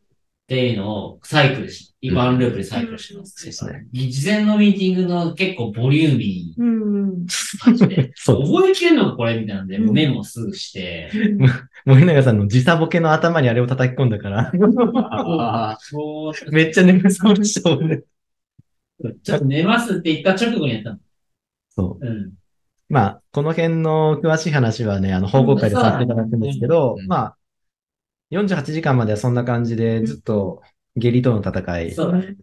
[0.47, 3.33] ていうのをサイクルし、ワンループでサイクルしてます。
[3.35, 3.87] そうですね。
[4.09, 7.25] 事前のミーティングの結構ボリューミーうん。
[7.25, 7.31] な
[7.61, 8.13] 感じで。
[8.25, 11.09] 覚えきれるのかこれみたいなんで、うんメモすぐして、
[11.85, 14.51] 森永さんの時差ボケの頭にあれを叩き込んだから、
[15.71, 15.77] あ。
[15.79, 18.03] そうめっちゃ眠そうでしたもんね。
[19.23, 20.99] ちょっと寝ますって言った直後にやったの。
[21.69, 22.05] そう。
[22.05, 22.33] うん。
[22.89, 27.37] まあ、この辺の詳しい話はね、あの、報告会でさせていただくんですけど、うんまあ、
[28.31, 30.61] 48時間まではそんな感じで、ずっと
[30.97, 31.91] 下痢との戦い。
[31.93, 32.35] そうだね。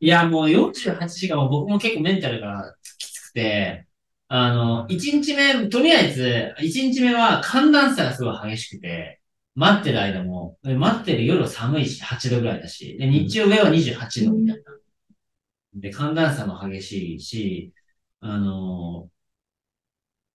[0.00, 3.86] いや、もう48時間は僕も結構メンタルがきつくて、
[4.28, 9.20] あの、1日目、とりあえず、1日目は寒暖差がすごい激しくて、
[9.54, 14.62] 待ってる間も、待ってる夜は寒いし、8度ぐらいだし、で、日中上は28度みたいな。
[15.74, 17.72] で、寒暖差も激しいし、
[18.20, 19.10] あの、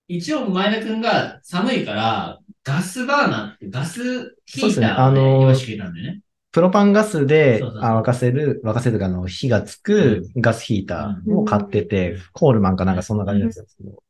[0.08, 6.22] 一応前田くんが寒いから、ガスバーナーってガスヒーターをね、あのー用意してくれたんだよね。
[6.52, 14.04] プロパンガスであ沸かせる、沸かせるかあの火がつくガスヒーターを買ってて、コールマンかなんかそんな感じのやつですけど、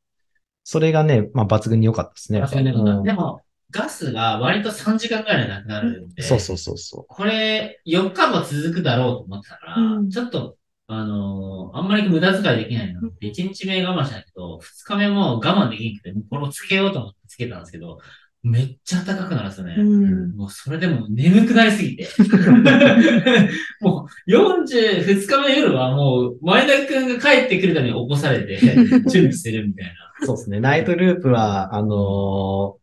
[0.63, 2.71] それがね、まあ抜群に良かったですね。
[2.73, 3.03] うん。
[3.03, 10.09] でも、ガスが割と3時間ぐらいでなくなるんで、そうそうそうそこれ4日も続くだろうと思ってたから、うん。
[10.09, 17.99] ちょっと、あのーあんまり無駄遣いできないなって、1日目我慢したけど、2日目も我慢できなくて、もうこれをつけようと思ってつけたんですけど、
[18.43, 19.75] めっちゃ暖かくなるんですよね。
[19.77, 20.35] うん。
[20.35, 22.07] もうそれでもう眠くなりすぎて。
[23.81, 29.91] もう40、2日目の夜はもう前田くんが帰ってくるために起こされて、準備してるみたいな。
[30.23, 30.25] う。
[30.25, 30.59] そうですね。
[30.59, 32.81] ナイトループは、あのー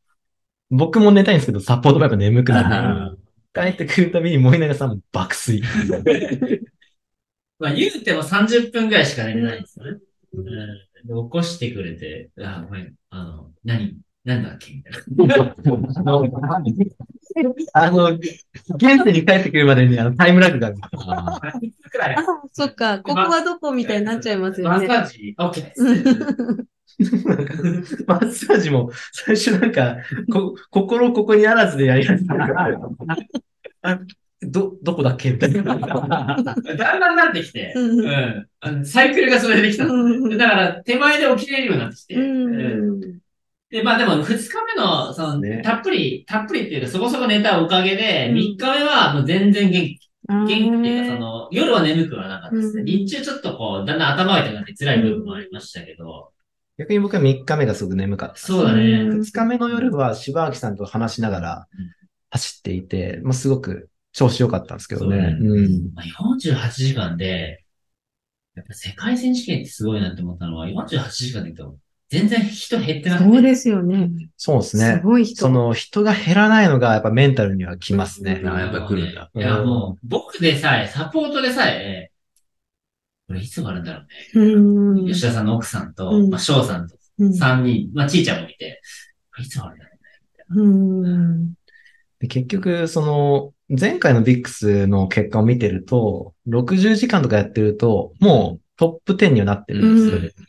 [0.71, 3.19] 僕も寝たいんですけど、サポートがやっぱ眠くなる。
[3.55, 5.63] 帰ってくるたびに森永さんも爆睡。
[7.59, 9.99] まあ言うても30分ぐらいしか寝れないんですよね。
[10.35, 10.45] うん。
[10.45, 10.51] で
[11.07, 13.97] 起こしてくれて、あ、ごめん、あの、何、
[14.29, 14.75] 何だっけ？
[14.75, 14.83] み
[15.27, 15.55] たいな。
[17.73, 18.29] あの、現
[19.05, 20.77] 世に帰ってくるまでにあのタイムラグがある。
[20.93, 21.51] あー
[21.91, 22.25] くらいあ。
[22.53, 24.87] そっか、ここはどこみたいになっちゃいますよマッね。
[24.87, 25.83] サージ、オッケーです。
[27.27, 27.55] なんか
[28.07, 29.97] マッサージも最初なんか、
[30.31, 32.45] こ心ここにあらずでやり始めた。
[33.83, 33.99] あ
[34.43, 35.31] ど、どこだっけ？
[35.31, 35.63] みたいな。
[35.65, 35.83] だん
[36.77, 38.47] だんなってきて、ううんん。
[38.61, 39.87] あのサイクルがそれでできた。
[39.87, 42.15] うんだから、手前で起きれるようになってきて。
[42.17, 43.21] ううんん。
[43.71, 52.81] で、まあでも、二日目の、その、ねたっぷり、たっぷりっていうか、そこそこ寝たおかげで、うん三日目はもう全然元気、元元気っていうか、その、夜は眠くはなかったですね。
[52.81, 56.33] うん日中ちょっとこう、だんだん頭が痛くなって辛い部分もありましたけど、
[56.79, 58.37] 逆に僕は3日目がすごく眠かった。
[58.37, 58.83] そうだね。
[59.03, 61.99] うん2日目の夜は柴明さんと話しながらうん
[62.31, 65.37] 走っていて、まあ、すごく調子良かったんですけどね。
[65.39, 65.95] そううん。
[65.95, 67.65] まあ、48時間で、
[68.55, 71.79] やっぱ世界選手権ってすごいなって思ったのは、48時間で言うと、
[72.11, 73.31] 全然人減ってなくて。
[73.31, 74.11] そうですよね。
[74.37, 75.01] そうですすね。
[75.05, 75.43] ごい人。
[75.43, 78.41] その人が減らないのがやっぱメンタルにはきますね。
[78.45, 79.31] あーやっぱ来るんだ。
[79.35, 82.11] いや、もう、僕でさえ、サポートでさえ、
[83.27, 84.03] これいつ終わるんだろ
[84.35, 84.55] うね。
[84.55, 85.07] うん。
[85.07, 88.81] 吉田さんの奥さんと、うんまあ、翔さんとうん3人、まあ、ちいちゃんもいて、
[89.33, 89.91] これいつ終わるんだろ
[90.63, 91.53] うん。
[92.21, 100.48] で結局、その、前回のビックスの結果を見てると、60時間とかやってると、もうトップ10にはなってるんですよね。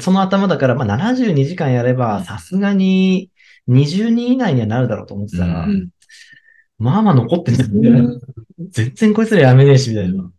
[0.00, 3.30] その頭だから、まあ、72時間やれば、さすがに
[3.68, 5.88] 20人以内にはなるだろうと思ってたら、うん。
[6.78, 7.90] まあまあ残ってんですうね。
[7.90, 8.20] ん。
[8.70, 10.30] 全然こいつらやめねえし、みたいな。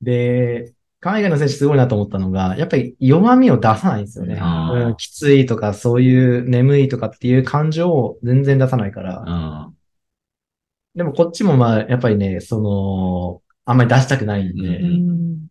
[0.00, 4.40] で、海外の選手すごいなと思ったのが、やっぱり弱みを出さないんですよね。
[4.98, 9.24] きついとか、そういう眠いとかっていう感情を全然出さないから。
[9.26, 9.70] あ
[10.94, 15.46] でもこっちもまあ、やっぱりね、その、あんまり出したくないんで、うん。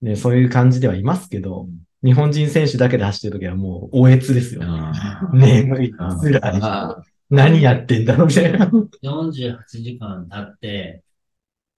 [0.00, 1.68] ね、そういう感じではいますけど、
[2.04, 4.62] 日本人選手だけで走ってるときはもう、おえつですよ。
[4.64, 6.40] あ眠い、あ辛い。
[6.60, 8.66] あ何やってんだろうみたいな。
[8.66, 8.90] う。
[9.02, 11.02] 48時間経って、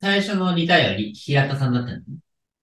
[0.01, 2.01] 最初のリタイアがり平田さんだったの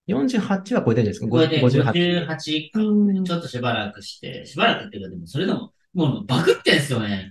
[0.07, 1.27] ？48は超えてるんですか？
[1.27, 2.25] これで58。
[2.27, 7.29] 58うんちょっとしばらくして、しばらくっていうか、でもそれでも、もうバグってんすよね。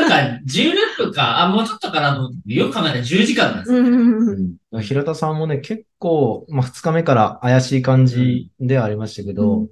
[0.00, 3.78] なんか、16分か、あ、もうちょっとかなと思って、よく考えたら10時間なんですよ。
[3.78, 4.82] うん。
[4.82, 9.68] 平田さんもね、結構、まあ、2日目から怪しい感じではありましたけど、うん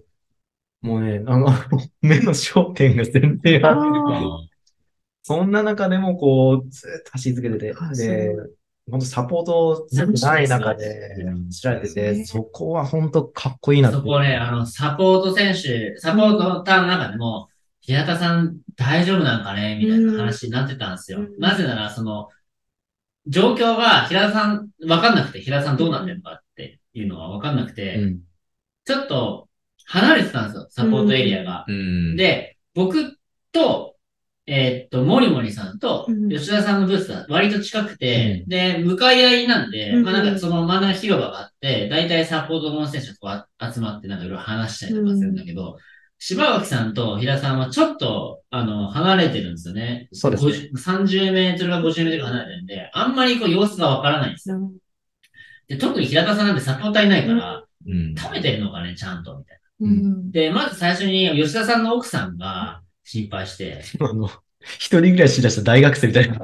[0.83, 1.49] もうね、あの、
[2.01, 4.53] 目の焦点が全然合って
[5.22, 8.43] そんな中でもこう、ずっと走り続けててあ、でそ、
[8.89, 14.01] 本当サポート全部ない中でうん知られてて、ねそこは本当かっこいいなそ。
[14.03, 17.49] こね、あの、サポート選手、サポートターンの中でも、
[17.87, 19.78] 平田さん大丈夫なんかね？
[19.80, 21.20] みたいな話になってたんですよ。
[21.20, 21.39] うん。
[21.39, 22.28] なぜなら、その、
[23.28, 28.20] 状況が平田さん、わかんなくて、平田さんどうなってるのかっていうのがわかんなくて、うん。
[28.84, 29.49] ちょっと
[29.87, 31.64] 離れてたんですよ、サポートエリアが。
[31.68, 32.16] うん。
[32.16, 33.16] で、僕
[33.53, 33.95] と、
[34.49, 36.28] えーっと、モリモリさんとうん。
[36.28, 40.05] 吉田さんのブースが割と近くて、で、向かい合いなんで、うん。
[40.05, 45.78] まあなんかその真ん中広場があって、大体サポートの選手がこう集まってなんかいろいろ話したりとかするんだけど、
[46.19, 50.09] 柴垣さんと平さんはちょっと、あの、離れてるんですよね。
[50.12, 54.73] そうですね50 30メートルか50メートルか離れてるんで、あんまりこう様子がわからないんですよ。
[55.69, 58.14] で、特に平田さんなんてサポーターいないから、うん。
[58.17, 60.31] 食べてるのかね、ちゃんと、みたいうんな。
[60.31, 64.29] で、まず最初に吉田さんの奥さんが心配して、あの、
[64.79, 66.35] 一人暮らししだした大学生みたいな。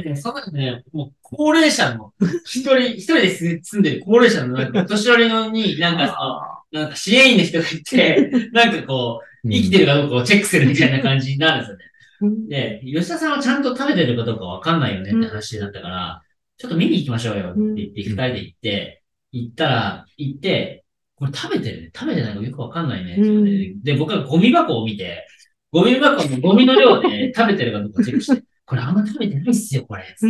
[0.00, 2.12] ねその中でね、もう高齢者の、
[2.44, 11.84] 一人、一人で住んでる高齢者の、年寄りのに、なんかなんか支援員の人がいて、 なんかこう、生きてるかどうかをチェックするみたいな感じになるんですよね。
[11.84, 16.22] うんで、吉田さんはちゃんと食べてるかどうかわかんないよねって話になったから、
[16.56, 19.02] ちょっと見に行きましょうよって言って、二人で行って、
[19.32, 20.84] 行ったら、行って、
[21.16, 21.90] これ食べてるね。
[21.94, 23.92] 食べてないのよくわかんないねって。
[23.92, 25.26] で、僕はゴミ箱を見て、
[25.72, 30.14] ゴミ箱のゴミの量で食べてるかどうかチェックして、これあんま食べてないっすよ、これ。
[30.16, 30.28] つっ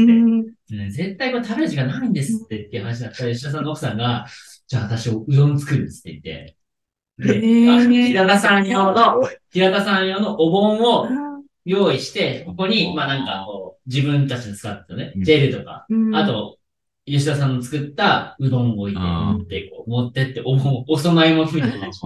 [0.68, 0.90] て。
[0.90, 4.26] 絶対これ食べる時間ないんですってっていう話だったら、吉田さんの奥さんが、
[4.72, 6.56] じゃあ私うどん作るっつって言って、
[7.18, 7.40] で、
[8.06, 9.20] 平田さん用の、
[9.50, 11.08] 平田さん用のお盆を
[11.66, 15.24] 用意して、ここに、まあなんかこう、自分たちの使ったね、うん。
[15.24, 16.16] ジェルとか、うん。
[16.16, 16.56] あと、
[17.04, 22.00] 吉田さんの作ったうどんを置いて、あ持って、こう、持ってって、お盆、お供え物みたいな感じ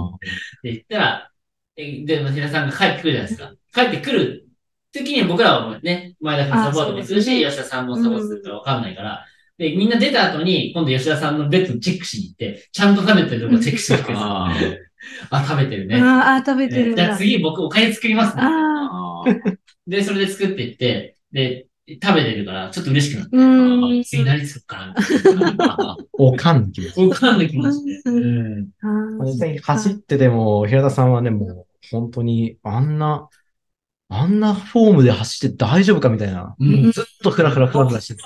[0.64, 0.72] で。
[0.72, 1.30] 言ったら、
[1.76, 3.52] えで、平田さんが帰ってくるじゃないですか。
[3.72, 4.48] 帰ってくる
[4.90, 9.24] 時に僕らはもうね、前田君サポートもするし、あ吉田さんもサポートするかわかんないから、
[9.59, 14.86] で、みんな出た後に、今度吉田さんのベッドチェックしに行って、ちゃんと食べてるのかチェックしに行くんですよ
[15.30, 16.00] ああ、食べてるね。
[16.00, 16.94] ああ、食べてる。
[16.94, 18.42] じゃあ次僕お金作りますね。
[18.44, 19.24] あ。
[19.86, 21.66] で、それで作っていって、で、
[22.02, 24.94] 食べてるから、ちょっと嬉しくなって、次何作るか
[25.57, 25.96] な。
[26.12, 27.00] おかんの気持ち。
[27.00, 28.02] わかんない気持ちで。
[28.07, 28.68] うん。
[29.24, 33.28] 実際に走ってても、平田さんはね、もう、本当に、あんな、
[34.09, 36.54] あんなフォームで走って大丈夫かみたいな。
[36.59, 38.22] うんずっとフラフラフラフラして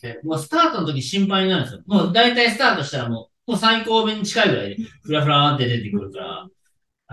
[0.00, 0.20] て。
[0.24, 1.82] もうスタートの時心配になるんですよ。
[1.86, 6.48] もう大体スタートしたらもう、もう最高目に近いぐらいで、フラフラーって出てくるから。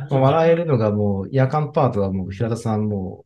[0.10, 3.26] もう笑えるのがもう、夜間パートはもう平田さんも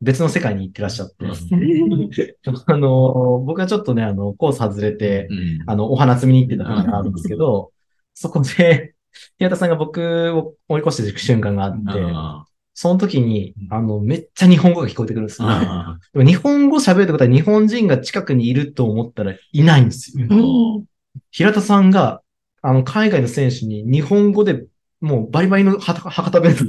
[0.00, 1.24] う、別の世界に行ってらっしゃって。
[2.66, 7.72] あの、僕はちょっとね、あの、コース外れて、うんあの、お花摘みに行ってた時があるんですけど、
[8.12, 8.94] そこで、
[9.38, 12.44] 平田さんが僕を追い越していく瞬間があって、あ
[12.78, 15.48] その時に、あの、めっちゃ日本語が聞こえてくるんですよ。
[15.48, 20.26] あでも日本語喋るってことは日本人が近くにいると思ったらいないんですよ。
[20.28, 20.34] う
[20.82, 20.84] ん
[21.30, 22.20] 平田さんが、
[22.60, 24.66] あの、海外の選手に日本語で
[25.00, 26.54] もうバリバリのはた博多弁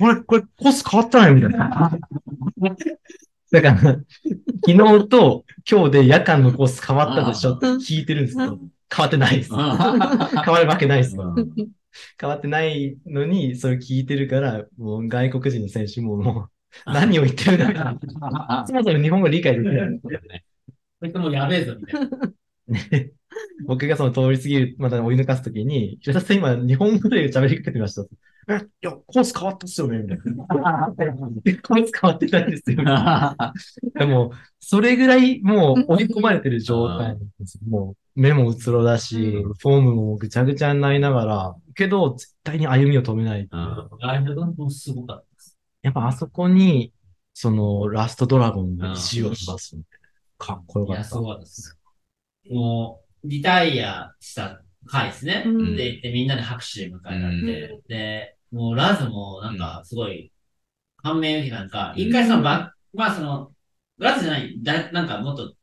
[0.00, 1.98] これ、これコース変わったねみたいな。
[3.50, 8.58] だから、昨日と今日で夜間のコース変わったでしょって聞いてるんですけど、
[8.90, 9.50] 変わってないです。
[9.54, 11.16] 変わるわけないです。
[12.20, 16.48] 変わってないのに、それ聞いてるから、もう外国人の選手もも
[16.86, 17.98] う、何を言ってるんだか、
[18.66, 20.00] そもそも日本語理解できない。
[20.00, 22.32] これもうやべえぞ、みたいな。
[22.68, 23.12] ね
[23.66, 28.02] 僕がその通り過ぎる、また追い抜かすときに、平田さん今日本語で喋りかけてました。
[28.48, 30.92] え、いや、コース変わったっすよねみたいな。
[31.44, 32.76] えコース変わってないですよ。
[33.94, 37.60] でも、それぐらいもう追い込まれてる状態なんですよ。
[37.68, 43.48] もう目もうつろだし、フォームもぐちゃぐちゃになりながら、けど絶対に歩みを止めない。
[44.00, 45.58] ライブがもうすごかったです。
[45.82, 46.92] やっぱあそこに、
[47.34, 50.00] そのラストドラゴンの意地を出すみたい
[50.38, 50.46] な。
[50.46, 51.14] かっこよいや、かったす。
[51.16, 51.78] ごかったです。
[52.50, 55.44] もう、リタイアした回ですね。
[55.46, 60.32] うんで、行ってみんなで拍手で迎えられて、で、もうラズもなんかすごい、
[60.96, 63.52] 感銘受けたなんか、一回そのバッまあその、
[63.98, 65.54] ラズじゃない、だなんかもっと、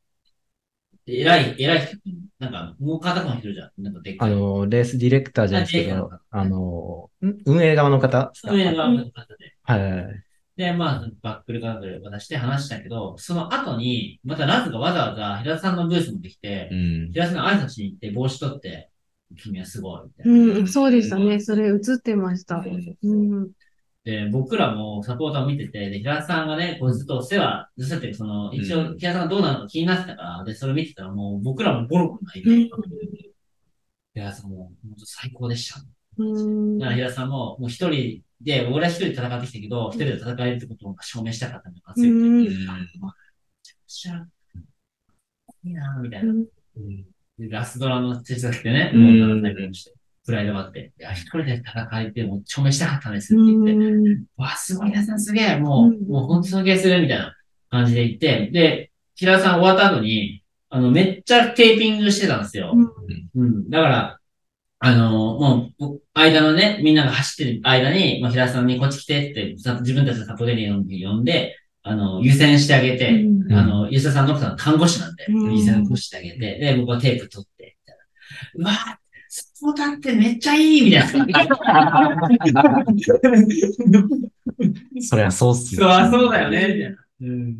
[1.06, 1.96] 偉い、偉い人、
[2.40, 3.82] なんかもう片方の人じゃん。
[3.82, 4.32] なんかでっかい。
[4.32, 8.52] あの、レースディレクターじゃないですけど、あの、ん運営側の方ですか？
[8.52, 9.54] 上側の方で。
[9.62, 10.24] はい。
[10.56, 17.12] で、まあ、バックルカードで渡して話したけど、その後に、またラズがわざわざ平田さんのブース持ってきて、うん。
[17.12, 18.90] 平田さんの挨拶に行って帽子取って、
[19.36, 20.32] 君はすごい、みたいな。
[20.32, 21.40] うん、そうでしたね。
[21.40, 22.56] それ映ってました。
[23.02, 23.50] うん。
[24.04, 28.98] で、僕らもサポーターを見てて、で、平田さんがね、こうずっとお世話、ずっとって、その、一応、うん。
[28.98, 32.42] 平田さんがどうなのか気になってたから、で、それ見てたらもう、僕らもボロボロ泣い。
[32.42, 32.70] て、うん。
[34.14, 35.80] 平田さんも、本当最高でした。
[36.16, 36.78] うん。
[36.78, 42.42] だから平田さんも、もう一人で、俺は一人で戦ってきたけど、一人で戦えるってことを証明したかったんだから、うん。
[42.42, 44.26] めちゃくちゃ、
[45.62, 46.32] いいなぁ、みたいな。
[47.38, 49.20] でラスドラの手伝ってね、うん。
[49.20, 49.94] もう7年間して、
[50.26, 57.34] プライドがあって、いや、一人で戦えて、もう証明したかったんですって言って、うんわあ、すごい、皆さんすげえ、もう、うんもう本当尊敬するみたいな
[57.70, 62.74] 感じで言って、で、平田さん終わった後に、あの、めっちゃテーピングしてたんですよ。
[63.34, 63.68] うん。
[63.70, 64.20] だから、
[64.78, 77.96] あの、もう、間のね、みんなが走ってる間に、まあ、平田さんにこっち来てって、さ自分たちのサポートリー呼んで、あの、優先してあげて、うんあの、吉田さんの奥さん看護師なんで、うん優先してあげて、で、僕はテープ取って、みたい
[78.64, 78.70] な。
[78.70, 81.08] うわぁ、サポーターってめっちゃいいみたいな。
[85.00, 86.96] そりゃそうっすそう、あそうだよね、みたいな。
[87.22, 87.56] うん。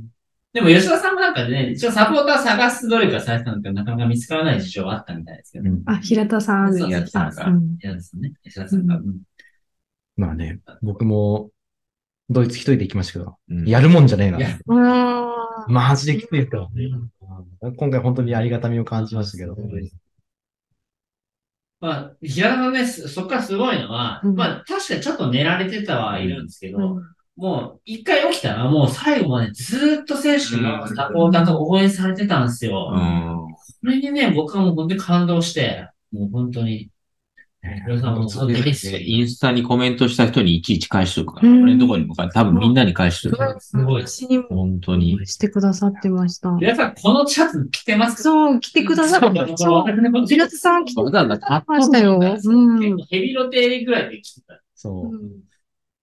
[0.53, 5.71] でも、吉田さんもなんかね、一応サポーター探す努力はされてたんだけど、なかなか見つからない事情はあったみたいですけど。
[5.71, 6.77] うんあ、平田さん。
[6.77, 8.33] そう平田さんがあうん嫌ですね。
[8.43, 8.97] 吉田さんが。
[8.97, 9.21] うん
[10.17, 11.51] まあね、僕も、
[12.29, 14.39] ドイツ一人で行きましたけど、うんやるもんじゃねえな。
[15.69, 16.85] マジできついですからね。
[16.85, 19.57] うん今回本当にありがたみを感じましたけど。
[21.81, 27.03] まあ、平田さんね、そそっからすごいのは、うんまあ、確かにちょっと寝られてたはいるんですけど、うん
[27.41, 32.93] もう、一回起きたら、もう最後までずーっと選手のサポーターと応援されてたんですよ。
[32.95, 33.55] うん。
[33.81, 36.91] これにね、僕はもう本当に感動して、もう本当に、
[37.63, 43.61] インスタにコメントした人にいちいち返しとくから、うん俺のところにも返多分みんなに返しとくから。
[43.61, 44.07] すごい。
[44.07, 45.27] 私にも本当に。
[45.27, 46.51] してくださってました。
[46.53, 48.23] 皆さん、このシャツ着てますか？
[48.23, 52.19] そう、来てくださって、そう、平田さん来てわざわざ買っましたよ。
[52.19, 52.97] 結うん。
[52.97, 54.61] 構ヘビロテぐらいで着てた。
[54.75, 55.19] そうう。
[55.19, 55.31] ん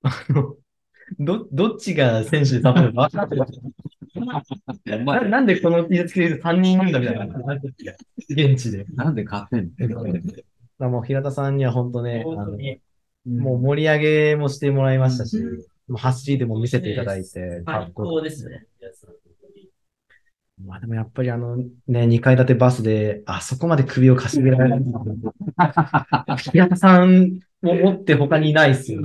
[0.03, 0.55] あの、
[1.20, 7.26] ど、どっちが選手でサポー分かってないお前ななんでこの T シャツ着てる3人いるんだみたいな。
[8.30, 8.86] 現地で。
[8.93, 10.05] なんで買ってんの？
[10.86, 12.82] らもう平田さんには本当ね、あの本当に。
[13.26, 18.66] もう盛り上げもしてもらいましたし、うんもう走りでも見せていただいて、か最っこよ高ですね。
[20.66, 21.58] まあでもやっぱりあの
[21.88, 24.84] ね、2階建てバスで、あそこまで首をかしげられる。
[26.52, 29.02] 平田さんを持って他にいないっすよ。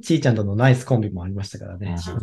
[0.00, 1.96] ちーちゃんとのナイスコンビもありましたからね。
[1.98, 2.20] ちー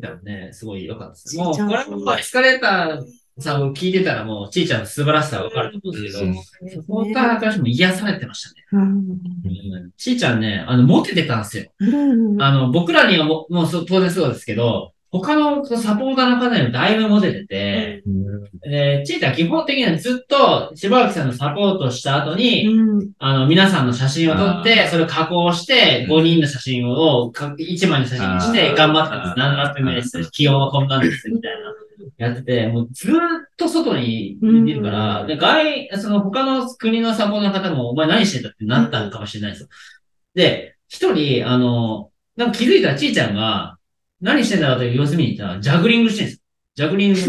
[0.00, 1.36] ちゃんね、すごい良かったです。
[1.36, 3.02] もう、ちーちゃんこれもエスカレーター
[3.40, 8.82] さんを聞いてたらもう、ちーちゃんの素晴らしさがわかると思うんですけど、サポーターからしても癒されてましたね。
[9.96, 11.70] ちーちゃんね、あの、モテてたんですよ。
[11.80, 18.02] うんあの、僕らにはももう当然そうですけど、他のサポーターの方にもだいぶモテてて、
[18.62, 29.38] で、チーター基本的にはずっと柴脇さんのサポートした後に、うんあの、皆さんの写真を撮ってそれを加工して、うん5人の写真をか1枚の写真にして、頑張ってます。
[29.38, 30.30] 何ラップ目です。
[30.30, 31.28] 気温はこんなんです。
[31.28, 31.79] みたいな。
[32.16, 33.18] やってて、もうずーっ
[33.56, 39.68] と外にいるから、うんで、外、その他の国のサポーターの方も、お前何してんだってなったのかもしれないですよ。
[40.34, 43.76] で、一人、あの、なんか気づいたらちーちゃんが、
[44.20, 46.40] 何してんだろうという様子見に行ったら、ジャグリングしてるんですよ。
[46.74, 47.20] ジャグリング。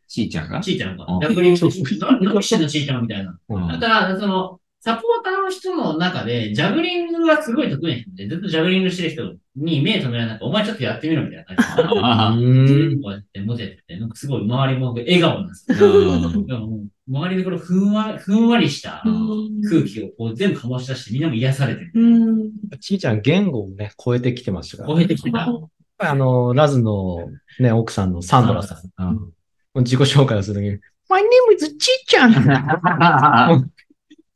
[0.10, 0.60] ちーちゃんが？
[0.60, 1.20] ちーちゃんがうん。
[1.20, 3.38] ジャグリングして、何何してんのちーちゃんみたいな。
[3.48, 12.00] うんだから、その、サポーターの人の中で、ジャグリングがすごい得意な人で、ずっとジャグリングしてる人に目止められなくて、お前ちょっとやってみろみたいな感じで。
[12.02, 12.40] あう
[12.94, 13.02] ん。
[13.02, 15.76] こうやってモテてて、なんかすごい周りも笑顔なんですよ。
[17.10, 21.92] 周りでこのふんわふんわりしたうん空気をこう全部醸し出してみんなも癒されてる。
[21.94, 22.50] うん
[22.80, 24.94] ちーちゃん言語をね、超えてきてましたから。
[24.94, 25.40] 超えてきてた。
[25.40, 25.68] やっ
[25.98, 27.28] ぱりあの、ラズの
[27.58, 28.80] ね、奥さんのサンドラさん。
[29.82, 30.78] 自己紹介をするときに、
[31.10, 31.26] My name
[31.56, 32.32] is ちーちゃん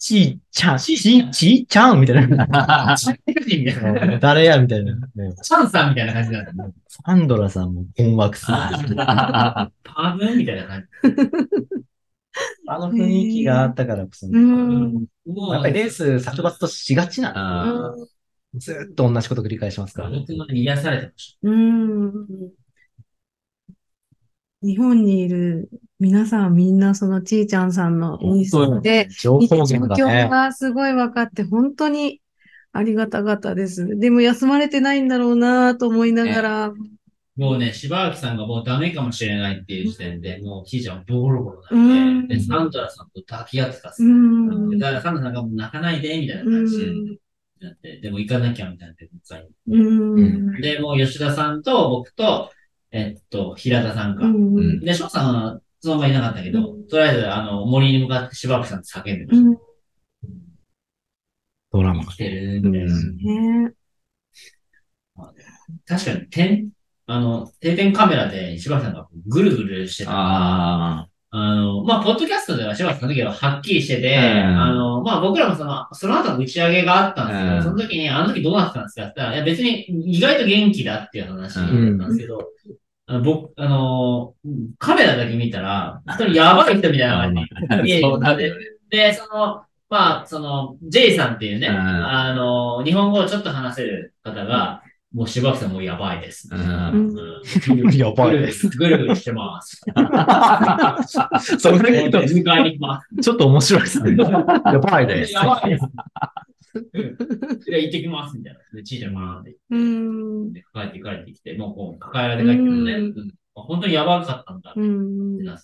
[0.04, 2.94] ちーちゃん、ちー、ちーちゃんみたいな。
[2.94, 4.18] チャンみたいな。
[4.18, 4.94] 誰やみたいな。
[4.94, 6.52] ねチャンさんみたいな感じだった。
[7.06, 8.52] サンドラさんも困惑する。
[8.96, 10.86] パーブンみたいな感じ。
[12.68, 14.32] あの雰囲気があったからこそや
[15.60, 17.94] っぱりレース殺伐としがちな
[18.56, 20.18] ずっと同じこと繰り返しますからね。
[20.28, 22.26] 僕も癒されてましうん
[24.64, 25.68] 日本にいる
[26.00, 30.28] 皆さんみんなそのちーちゃんさんのインスタで、情報状源が況ね。
[30.28, 32.20] がすごい分かって、本当に
[32.72, 33.86] ありがたかったです。
[33.98, 36.74] でも休まれてないんだろうなと思いながら、た。
[37.36, 44.06] もうね、柴脇さんがもうダメかもしれないっていう時点で、もうひーちゃんはボロボロうなんんで、で、サンドラさんと抱き合ってたっすう。
[44.06, 44.70] ん。
[44.70, 47.16] でだからサンドラさんがもう泣かないで、みたいなう感じでん。
[47.60, 48.94] なって、でも行かなきゃみたいな。
[50.60, 52.50] で、もう吉田さんと僕と、
[52.94, 54.24] えっと、平田さんか。
[54.24, 54.80] うん。
[54.80, 56.86] で、翔さんはその場いなかったけど、うん。
[56.86, 59.58] とりあえず、あの、森に向かって柴脇さんと叫んでましうん。
[61.72, 62.04] ドラマ。
[62.04, 62.12] た。
[62.12, 63.64] 来てるみたいな。
[63.64, 63.72] ね。
[65.86, 66.68] 確かに、点、
[67.06, 70.12] あの、定点カメラで柴脇さんがぐるぐるしてた。
[70.12, 74.22] から、ああの、まあ、ポッドキャストでは柴脇さんの時ははっきりしてて、うん。
[74.22, 77.62] あの、まあ、僕らもその、その後の打ち上げがあったんですけど、うん。
[77.64, 79.82] その時に、あの時どうなってたんですかって言ったら、いや、別に
[80.16, 82.38] 意外と元気だっていう話だったんですけど、
[83.06, 84.34] あの僕、あの、
[84.78, 88.64] カメラだけ見たら、一人やばい人みたいな感じに見えるそうなるよね。
[88.88, 94.82] で、その、まあ、その、J さんっていうね、うんあの、日本語をちょっと話せる方が、
[95.14, 96.48] もう柴脇さんもうやばいです。
[96.50, 98.68] うんうんやばいです。
[98.68, 99.80] ぐるぐるしてます。
[101.60, 103.08] それだけ迎えに行きます。
[103.22, 104.16] ちょっと面白いですね。
[104.18, 105.32] やばいです。
[105.32, 105.84] やばいです。
[107.68, 108.60] いや、行ってきます、みたいな。
[108.72, 110.52] で、ちいちゃんがってうん。
[110.52, 112.92] で、帰って帰ってきて、もうこう、抱えられて帰ってくるね。
[112.94, 114.72] うんうん本当にやばかったんだ。
[114.76, 115.44] うん。
[115.44, 115.56] な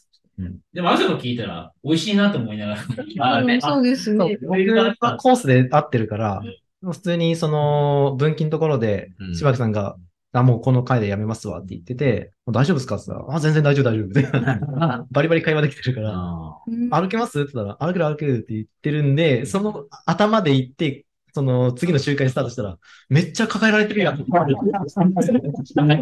[0.73, 2.77] でも、あそこ聞いたら、美味しいなと思いなが
[3.19, 3.39] ら。
[3.39, 4.39] あねそうですね。
[4.41, 6.41] 僕はコースで合ってるから、
[6.83, 9.97] 普通にその分岐のところでうん、柴木さんが、
[10.33, 15.07] あ、もうこの回でやめますわって言ってて、もう大丈夫ですかって言ったら、あ、全然大丈夫大丈夫みたいな。
[15.11, 22.78] バリバリ会話できてるから、歩けますって言ったら、歩ける歩けるって言ってるんで、その頭で行って、その次の集会スタートしたら、
[23.09, 24.24] めっちゃ抱えられてるやん。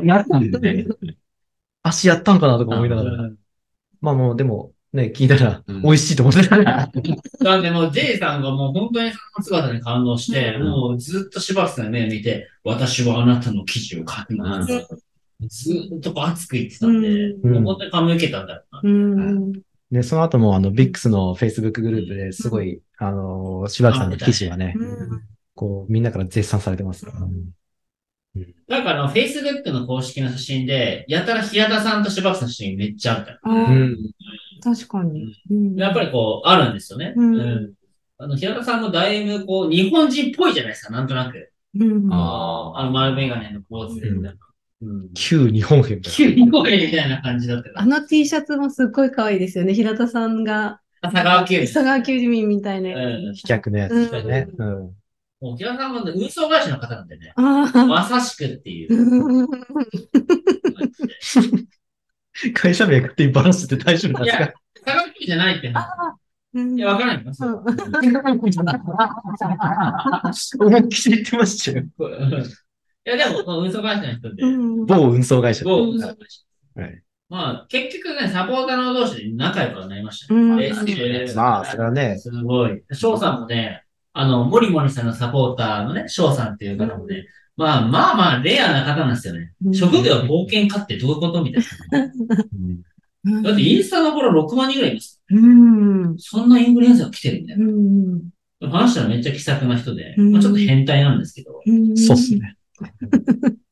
[0.06, 0.86] なったんだね。
[1.82, 3.30] 足やったのかなとか思いながら。
[4.00, 6.64] まあもうでも、ね、聞いたらうん美味しいと思ってたね。
[7.40, 14.86] なんでもう J さんがもう本当にその姿に感動して、うんもうずっと柴田さんの目を見て、私はあなたの記事を書きます。
[15.48, 18.92] ずっとこう熱く言ってたんで、うん本当に感銘受けたんだろうな。
[18.92, 19.52] うん。
[19.90, 25.22] で、その後もあの、ビックスの Facebook グループですごい、あの、柴木さんの記事はね、うん
[25.54, 27.20] こう、みんなから絶賛されてますから。
[28.68, 33.96] だからあの、Facebook の公式の写真で、やたら平田さんと柴田さんの写真めっちゃあったうん。
[34.62, 35.34] 確かに。
[35.50, 37.14] うんやっぱりこう、あるんですよね。
[37.16, 37.72] うん
[38.20, 41.52] あの、平田さんもだいぶこう、日本人っぽいじゃないですか、なんとなく。
[41.78, 44.38] うんああの、丸メガネのポーズでみたいな。
[44.82, 45.08] うん。
[45.14, 47.70] 旧日本編みたい急に声みたいな感じだった。
[47.76, 49.74] あの T シャツもすっごい可愛いですよね。
[49.74, 52.90] 平田さんが、佐川急佐川急便みたいな。
[53.32, 54.48] 飛脚のやつだね。
[54.58, 54.68] うん。
[55.40, 57.32] もう平田さんもね運送会社の方なんでね。
[57.36, 59.46] まさしくっていう。
[62.54, 64.52] 会社名勝手にバラしてて大丈夫なんですか？
[64.84, 65.72] 佐川急じゃないってい
[66.78, 67.24] や、わからない。
[67.24, 67.30] よ。
[67.30, 67.34] う
[70.66, 70.68] ん。
[70.68, 71.84] 思いっきり言ってましたよ。
[71.84, 71.88] い
[73.10, 75.64] や、でも、運送会社の人で、うん某運送会社。
[75.64, 76.42] 某運送会社。
[76.80, 80.56] はいまあ、結局ね、サポーターの同士で仲良くはなりましたま
[81.60, 82.82] あ、それはね、すごい。
[82.92, 83.82] 翔さんもね、
[84.14, 87.26] あの、モリモリさんのサポーターのね、翔さんっていう方もね、
[87.58, 89.52] まあまあまあ、レアな方なんですよね。
[89.64, 93.42] うん職業冒険家ってどういうことみたいな。
[93.42, 95.20] だってインスタの頃6万人ぐらいいます。
[95.28, 96.14] うん。
[96.18, 97.66] そんなインフルエンサーが来てるみたいな。
[97.66, 98.30] うん。
[98.70, 102.34] 話したらめっちゃ気さくな人で、うんまあ、ちょっと変態なんですけど、うんそうっす。
[102.34, 102.56] ね。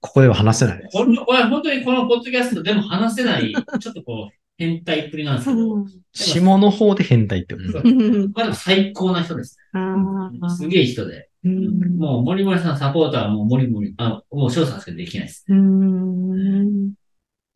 [0.01, 0.97] ここでは話せないです。
[0.97, 7.73] これこれ本当にこのポッドキャストでも話せない、ちょっとこう、変態っぷりなんですけど、下の方で変態ってこと。
[7.73, 10.39] まあでも最高な人ですあね。
[10.43, 10.51] あ。
[10.51, 11.29] すげえ人で。
[11.47, 11.97] うん。
[11.99, 15.45] もう、モリモリさんのサポーターはもうモリモリ、あ、もう翔さんしかできないです。
[15.49, 16.93] うん。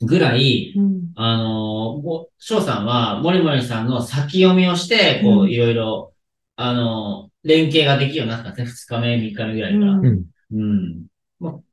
[0.03, 1.13] ぐらい、うん。
[1.17, 6.15] あのーもう翔さんは、モリモリさんの先読みをして、こういろいろ、
[6.57, 8.71] あのー連携ができるようになったんですね。
[8.73, 9.93] 2日目、3日目ぐらいから。
[9.93, 10.25] うんうん。
[10.53, 11.07] うん。
[11.39, 11.65] も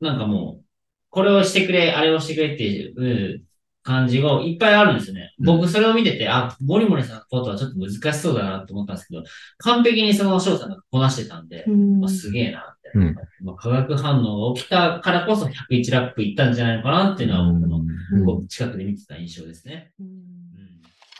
[0.00, 0.64] う、なんかもう、
[1.10, 3.44] これをしてくれ、あれをしてくれっていう
[3.82, 5.34] 感じがいっぱいあるんですよね。
[5.38, 9.22] 僕それを見てて、あ、モリモリさんのことはちょっと難しそうだなと思ったんですけど、
[9.58, 12.90] 完璧にその翔さんがこなしてたんで、うんまあ、すげえなって。
[12.94, 17.80] うんまあ、化学反応が起きたからこそ101ラップいったんじゃないのかなっていうのは僕の
[18.12, 19.92] うんこう近くで見てた印象ですね。
[19.98, 20.32] うんうん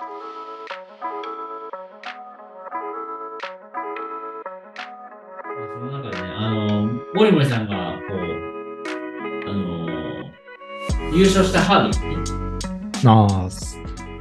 [0.03, 0.23] まあ
[5.73, 6.83] その中でね、あの、
[7.15, 8.19] モリモリさんが、こう、
[9.49, 9.87] あの、
[11.15, 12.42] 優勝したハービーって、
[13.05, 13.49] あ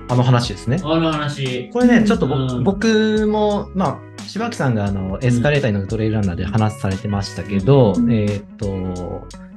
[0.09, 0.79] あ、の話ですね。
[0.84, 8.11] あの話、これね、ちょっとぼうん僕も、まあ、柴木さんがあのエスカレーターに乗るトレイルランナーで話されてましたけど、うん。
[8.11, 8.67] えーっと、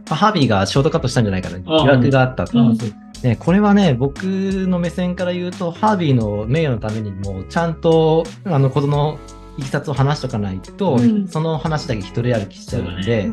[0.09, 2.59] まあハービーがショートカットしたんじゃないかな、疑あ惑があったと。
[2.59, 2.77] う
[3.23, 9.19] ね、これはね、僕の目線から言うと、ハービーの名誉のためにも、ちゃんと、あの、ことの
[9.57, 11.27] いきさつを話しとかないと、うん。
[11.27, 13.31] その話だけ一人歩きしちゃうんで、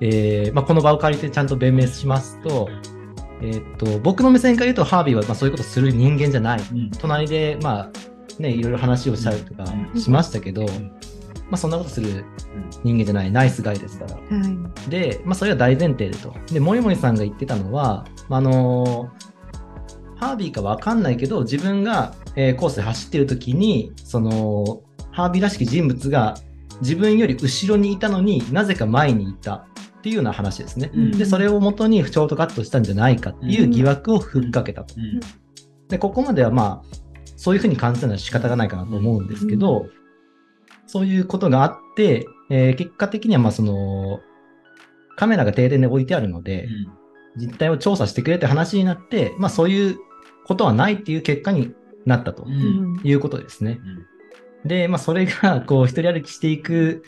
[0.00, 2.68] えーまあ、この場を借りてちゃんと弁明しますと、
[3.42, 6.60] えーっと、僕の目線から言うと、ハービーはまあそういうことする人間じゃない。
[6.60, 7.90] うん隣で、まあ、
[8.40, 9.64] ね、いろいろ話をしたりとか
[9.94, 10.72] うんしましたけど、んま
[11.52, 12.24] あ、そんなことする
[12.84, 14.14] 人間じゃない、ナイスガイですから。
[14.14, 14.20] は
[14.86, 14.90] い。
[14.90, 16.34] で、まあ、それは大前提でと。
[16.52, 19.10] で、モリモリさんが言ってたのは、まああの
[20.16, 24.82] ハービーかわかんないけど、自分が、えーコースで走ってる時に、その、
[25.12, 26.36] ハービーらしき人物が
[26.80, 29.66] 自分より後ろにいたのになぜか前にいた
[30.00, 30.90] っていうような話ですね。
[30.94, 31.10] うん。
[31.12, 34.94] で、それをもとにショートカットしたんじゃないかっていう疑惑をふっかけたと。
[34.96, 35.20] うん。
[35.88, 36.96] で、ここまではまあ、
[37.36, 39.86] そういうふうに感じたのは仕方がないかなと思うんですけど、
[40.86, 44.20] そういうことがあって、えー結果的にはまあその、
[45.16, 46.66] カメラが停電で置いてあるので、
[47.36, 49.98] 実態を調査してくれって話になって、まあそういう
[50.46, 51.74] ことはないっていう結果に
[52.06, 52.52] なったとうん。
[52.52, 52.56] う
[52.96, 53.80] んいうことですね。
[54.64, 57.04] で、まあそれがこう一人歩きしていく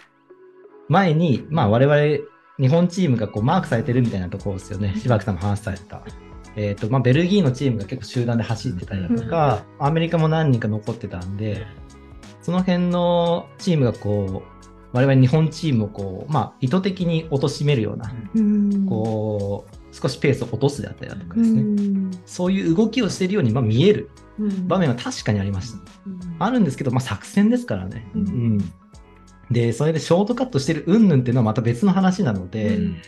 [0.88, 2.26] 前に、まあ我々
[2.62, 4.94] 日本チームがこうマークされてるみたいなところですよね。
[4.96, 6.02] 柴木さんも話された。
[6.54, 11.66] えっ、と、まあベルギーのチームが結構集団で走ってたりだとか、アメリカも何人か残ってたんで、
[12.40, 18.86] その辺のチームがこう、我々日本チームをこう、まあ意図的に貶めるような、うん。
[18.86, 21.62] こう、少しペースを落とすであったりだとかうですね。
[21.62, 22.10] ん。
[22.26, 25.78] そういう動きをしているようにまあ見えるうん場面は確かにありました。
[26.06, 28.08] うんあるんですけど、まあ作戦ですからね。
[28.14, 28.24] うんう
[28.56, 28.72] ん。
[29.53, 33.03] で、それでショートカットしてる云々っていうのはまた別の話なので、うん。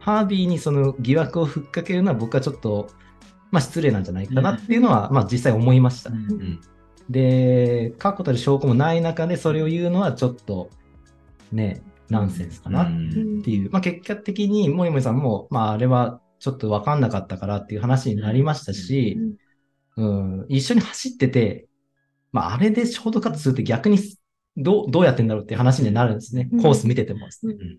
[0.00, 2.88] ハービーにその疑惑をふっかけるのは僕はちょっと、
[3.50, 6.10] まあ失礼なんじゃないかなっていうのは、まあ実際思いました。
[6.10, 6.60] うん
[7.08, 10.70] で、確固たる証拠もない中でそれを言うのはちょっと、
[11.52, 19.18] ね、ナンセンスかなっうんていう、まあ結果的にモリモリさんも、まああれはちょっとわかんなかったからっていう話になりましたし、
[19.96, 21.68] うん、一緒に走ってて、
[22.32, 23.98] まああれでショートカットするって逆に
[24.56, 26.62] どうどうやってんだろうっていう話になるんですねうん。
[26.62, 27.54] コース見ててもですね。
[27.58, 27.78] うん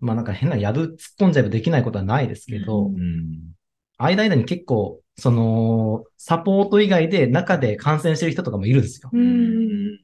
[0.00, 3.54] まあなんか変なやぶ突っ込んじゃえばできないことはないですけど、うん
[3.96, 9.08] 間々に結構、その、サポート以外で中で感染してる人とかもいるんですよ。
[9.12, 10.00] うん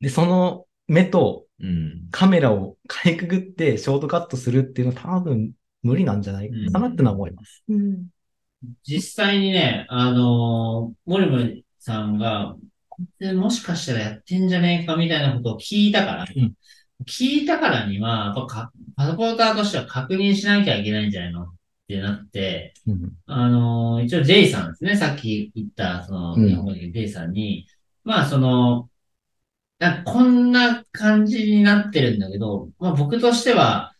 [0.00, 5.52] で、その目とうんカメラをかいくぐってショートカットするっていうのは多分
[5.82, 7.64] 無理なんじゃないかなってのは思います。
[7.68, 8.06] うん
[8.82, 12.56] 実際にね、あのー、モリモリさんが、
[13.18, 16.54] でもしかしたらやってんじゃねえかみたいなことを聞いたから、うん。
[17.06, 21.44] 聞いたからには、やっぱかパサポーターとしては確認しなきゃいけないんじゃないの？
[21.44, 21.46] っ
[21.86, 23.12] てなって、うん。
[23.26, 26.48] あのー、一応 J さんですね、さっき言った、その、うん。
[26.48, 27.66] 日本語で J さんに、
[28.04, 28.88] まあその、
[30.04, 33.92] こんな感じになってるんだけど、まあ僕としては、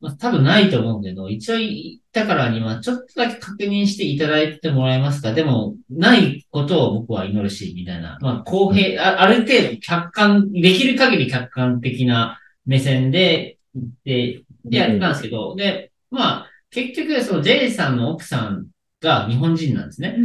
[0.00, 5.32] まあ、多分ないと思うけど、一応言ったからには、ちょっとだけ確認していただいてもらえますか。
[5.32, 8.18] でも、ないことを僕は祈るし、みたいな。
[8.22, 13.58] まあ、公平、あある程度客観、できる限り客観的な目線で、
[14.04, 18.68] で、でやったんですけど、で、まあ、結局、その J さんの奥さん
[19.02, 20.16] が日本人なんですね。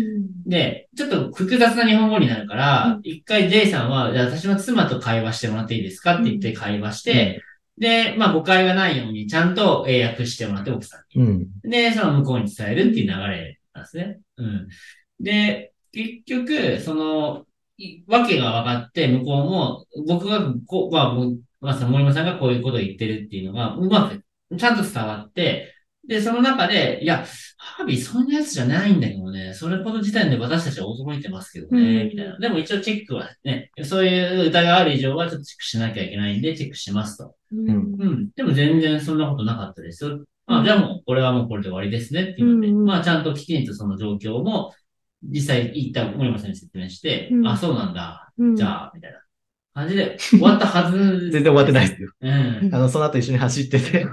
[0.46, 7.42] で、ちょっと複雑な日本語になるから、一回 J さんは、じゃあ私の妻と会話してもらっていいですかって言って会話して、
[7.78, 11.26] で、まあ誤解がないようにちゃんと英訳してもらって奥さんに。
[11.26, 11.60] うん。
[11.62, 14.20] で、その向こうに伝えるっていう流れなんですね。
[14.38, 14.68] うん。
[15.20, 17.46] で、結局、その、
[17.78, 21.14] いわけが分かって、向こうも、僕がこう、まあ、
[21.60, 24.24] まあ、森山さんがこういうことを言ってるっていうのが、うまく、
[24.58, 25.75] ちゃんと伝わって、
[26.08, 27.26] で、その中で、いや、
[27.58, 32.38] ハービーそんなやつじゃないんだけどね、それこの時点で私たちは驚いてますけどね、うんみたいな。
[32.38, 37.36] でも一応チェックはね、そういう疑いがある以上はちょっとチェックしなきゃいけないんで、チェックしますと。
[37.52, 38.30] うんうん。
[38.36, 40.24] でも全然そんなことなかったですよ。
[40.48, 44.74] あ、じゃあもう、これはもうこれで終わりですねっていうので、うんうんまあちゃんときちんとその状況も、
[45.24, 48.32] 実際行った森山さんに説明して、うんあ、そうなんだ。
[48.38, 49.20] うんじゃあ、みたいな
[49.76, 50.98] 感じで終わったはず。
[51.32, 52.10] 全然終わってないですよ。
[52.22, 52.70] うん。
[52.74, 54.06] あの、その後一緒に走ってて、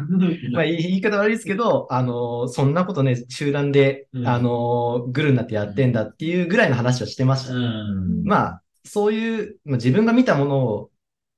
[0.53, 7.55] まあ、言い方悪いですけど、あの、そんなことね、集団で、うんあの、グルになってやってんだっていうぐらいの話をしてました。
[7.55, 8.25] うん。
[8.25, 10.91] まあ、そういう、まあ、自分が見たものを、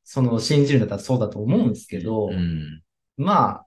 [0.05, 2.83] その、信じるんだったらそうだと思うんですけど、うん。
[3.19, 3.67] まあ、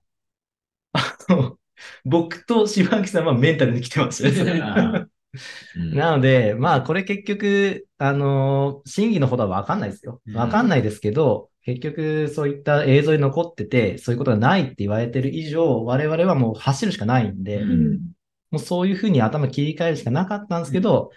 [0.94, 1.58] あの、
[2.04, 5.07] 僕と柴木さんはメンタルに来てましたね。
[5.76, 10.22] うんなので、まあ、これ結局、あの、真偽のほどはわかんないですよ。
[10.34, 18.00] わかんないですけど、結局、そういった映像に残ってて、そういうことがないって言われてる以上、我々はもう走るしかないんで、うん
[18.50, 21.12] もうそういうふうに頭切り替えるしかなかったんですけど、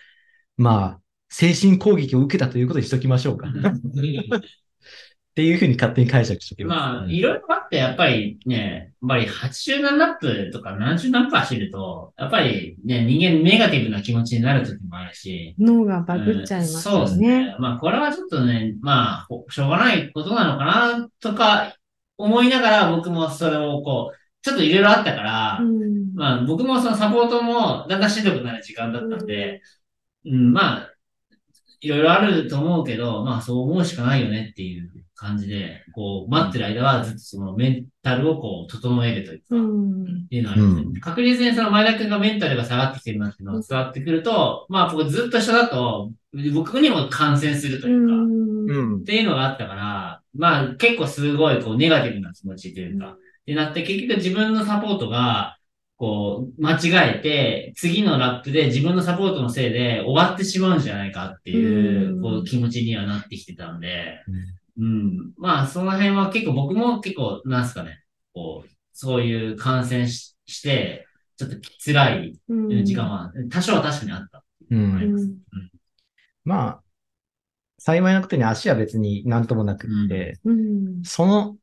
[0.56, 3.46] まあ、精神攻撃を受けたということにしときましょうか。
[5.31, 6.78] っていうふうに勝手に解釈しておきます。
[6.78, 17.45] まあ、いろいろあって、やっぱりね、やっぱり80何ラップとか70何ラップ走ると、やっぱりね、人間ネガティブな気持ちになる時もあるし、脳がバグっちゃいますそうですよね。
[17.47, 17.57] ね。
[17.61, 21.76] まあ、これはちょっとね、まあ、ほしょうがないことなのかな、とか
[22.18, 29.62] 思いながら、僕もそれをこう、ちょっといろいろあったから、うんまあ、僕もそのサポートもだんだんしんどくなる時間だったんで、
[30.26, 30.89] うん、まあ、
[31.81, 40.83] いろいろあると思うけど、まあ、そう思うしかないよねっていう感じで、こう、待ってる間はずっとそのメンタルをこう、整えるというか、うんっていうのはありますね。
[40.97, 46.12] う確実にその前田君がメンタルが下がってきてるなっていうのが伝わってくると、まあ僕ずっと一緒だと、
[46.55, 49.05] 僕にも感染するというか、うんうんっ。
[49.05, 55.57] ていうのがあったから、まあ結構すごいこうネガティブな気持ちというか、ってなって結局自分のサポートが、
[56.01, 64.18] こう、間違えて、次のラップで自分のサポートのせいで終わってしまうんじゃないかっていう、うんこう気持ちにはなってきてたんで、
[64.78, 65.32] うん。
[65.36, 74.42] まあその辺は結構僕も結構、なんすかね、こう、そういう感染しして、ちょっと辛いうん時間は、多少は確かにあった。
[74.70, 74.80] うん。
[74.80, 75.38] うん
[76.44, 76.82] まあ、
[77.76, 81.57] 幸いなことに足は別になんともなくって、うんその、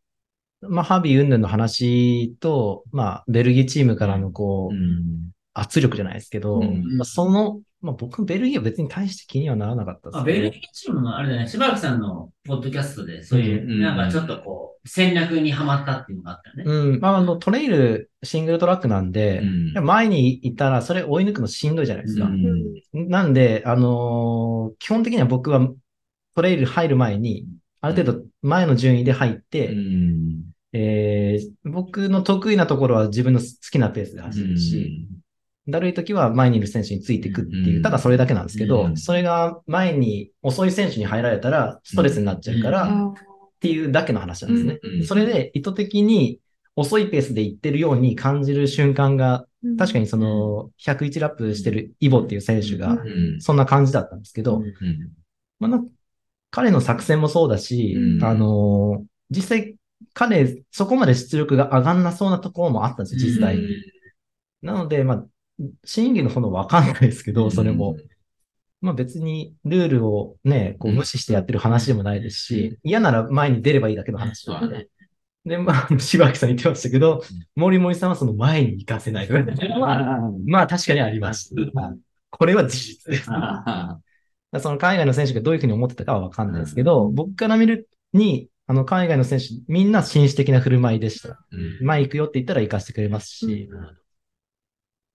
[0.61, 5.31] まあ、ハビー云々の話と、まあ、ベルギーチームからのこう、うん。
[5.53, 6.97] 圧力じゃないですけど、うん。
[6.97, 16.63] まあ、その、まあ、僕、ベルギーは別に大して気にはならなかったですあ、けどベルギーチームのあれだね、しばらくさんのポッドキャストで、そういう、うんなんかちょっとこう、戦略にはまったっていうのがあったよね。
[16.65, 19.41] うん、まあ、あの、トレイル、シングルトラックなんで、
[19.75, 19.85] うん。
[19.85, 22.25] 前にいたら、それ追い抜くのしんどいじゃないですか。
[22.25, 23.09] うん。
[23.09, 25.67] なんで、あのー基本的には僕は
[26.35, 27.47] トレイル入る前に、
[27.81, 30.43] ある程度前の順位で入って、うん
[30.77, 35.07] えー僕の得意なところは自分の好きなペースで走るし、
[35.67, 37.83] だるい時は前にいる選手についていくっていうう、ん。
[37.83, 38.97] ただそれだけなんですけど、うん。
[38.97, 43.09] それが前に遅い選手に入られたらストレスになっちゃうから、うん。
[43.09, 43.21] っあ
[43.59, 44.79] ていうだけの話なんですね。
[44.81, 46.39] うんそれで意図的に
[46.75, 52.97] 遅いペースで行ってるように感じる瞬間が、ー確かにその101ラップしてるイボっていう選手が
[53.39, 54.61] そんな感じだったんですけど、
[55.59, 55.83] まあな、
[56.51, 58.23] 彼の作戦もそうだし、うん。
[58.23, 59.75] あのー実際
[60.17, 63.57] 彼、そこまで出力が上がんなそうなところもあったんですよ、実際。
[63.57, 63.67] うん
[64.63, 65.25] なので、まあ、
[65.85, 67.91] 審議の方のわかんないですけど、それも。
[67.91, 68.07] うん
[68.79, 74.87] まあ別にルールをね、こう無視してやってる話でもないですし、嫌なら前に出ればいいだけの話そうだね。
[75.45, 77.23] で、まあ、 柴木さん言ってましたけど、
[77.55, 79.29] 森森さんはその前に行かせない。
[80.45, 81.55] まあ確かにあります。
[82.29, 83.25] これは事実です。
[84.59, 91.45] その海外の選手がどういうふうに思ってたかはわかんないですけど、僕から見るに、あの海外の選手、みんな紳士的な振る舞いでした。
[91.51, 93.97] うん前行くよって言ったら行かせてくれますし、うん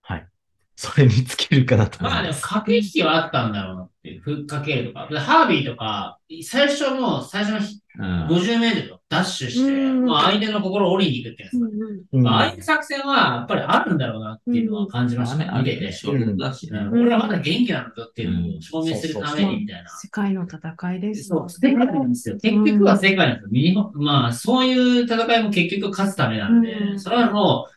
[0.03, 0.29] はい。
[0.77, 2.35] それに尽きるかなと思いまあでも。
[2.35, 5.09] 駆け引きはあったんだろうなっていう、ふっかけるとか。
[5.11, 7.61] でハービーとか、最初もう最初の
[7.99, 11.55] うん50メートルダッシュして、うんまあ相手の心を折りに行くってやつ。
[11.55, 15.45] うんうんうんまあ、ああいう作戦はやっぱりあるんだろうなっていうのは感じましたね。
[15.45, 15.87] あれ見てて。
[15.93, 16.79] 勝負だしね。
[16.79, 19.91] うん俺はまだ元気なんだっていうのを証明するためにみたいな。
[19.91, 21.25] 世界の戦いです。
[21.25, 22.37] そう、世界なんですよ。
[22.41, 23.51] 結局は世界なんですよ。
[23.53, 27.72] 日本まあ、そういう戦いも結局勝つためなんで、うんそれはもう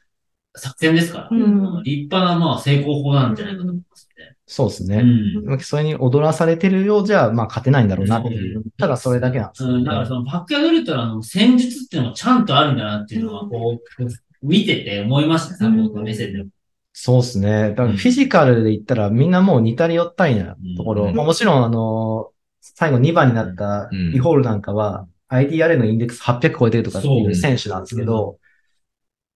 [0.56, 4.06] 作戦ですから、うん立派なまあ成功法なんじゃないかと思います
[4.48, 5.04] そうですね。
[5.04, 5.60] ね。
[5.60, 8.64] それに踊らされてるようじゃ、まあ勝てないんだろうなっていう。
[8.78, 9.84] ただそれだけなんですようん。
[9.84, 14.06] だからそのバックヤードウルトラの戦術っていうのもちゃんとあるんだなっていうのは、こう、
[14.44, 16.50] 見てて思いましたね、サポー目線でも。
[16.94, 17.70] そうですね。
[17.70, 21.06] だからフィジカルで言ったらみんなもう似たり寄ったりなところ。
[21.06, 22.30] うんまあもちろんあの、
[22.62, 28.38] 最後2番になったうんイホールなんかは IDRA のインデックス800超えてるとかっていう選手なんですけど、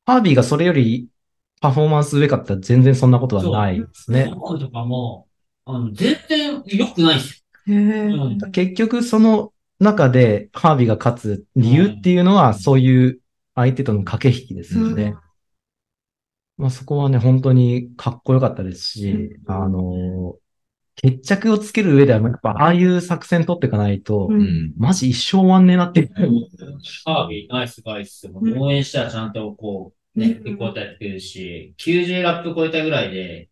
[0.10, 1.08] ハービーがそれより
[1.62, 4.26] パフォーマンス上かったら全然そんなことはないですね。
[4.26, 5.28] フォークとかも、
[5.66, 8.24] あの、全然良くないですへえよ。
[8.26, 13.20] うん結局その中でハービーが勝つ理由っていうのはそういう
[13.54, 15.14] 相手との駆け引きですよね。
[16.58, 20.36] まあそこはね、本当にかっこよかったですし、うんあの、
[20.96, 24.74] 決着をつける上では、やっぱああいう作戦取っていかないと、ううんん。
[24.78, 26.10] マジ一生終わんねえなっていう。
[27.06, 28.28] ハービー、ナイスガイス。
[28.28, 33.50] うん応援したらちゃんとこう、ね、うん結構やってるし、90ラップ超えたぐらいで、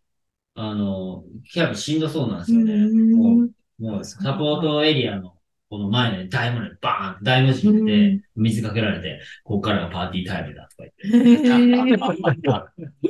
[0.55, 2.87] あの、キャブしんどそうなんですよね。
[3.15, 5.35] もうもう、サポートエリアの、
[5.69, 11.03] この前で大文字バーン大文字言って、水かけられて、ここからがパーティータイムだとか言って。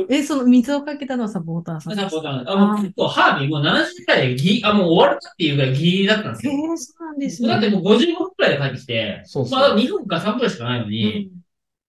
[0.10, 6.74] え、その水をかけたのはサポーターさんサポーターあ、もう結構ハービーもう70歳でギリ、あ、もう終わるかっていうぐらいギリギリだったんですへよ。
[6.74, 7.49] え、そうなんですね。
[7.49, 11.32] だってもう55分くらいで帰ってきて、そうそうまあ2分か3分しかないのに、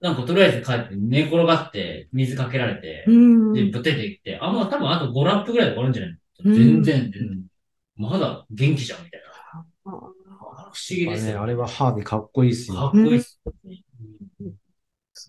[0.00, 3.52] なんかとりあえず帰って寝転がって水かけられてう、ん。
[3.52, 7.42] で、出てきて、あ、もう多分あと5ラップぐらいで終わるんじゃないうん全然、全然
[7.96, 9.28] まだ元気じゃんみたいな。
[9.90, 11.42] あ不思議ですね、よ。
[11.42, 12.76] あれはハービーかっこいいっすよ。
[12.76, 13.40] かっこいいっす。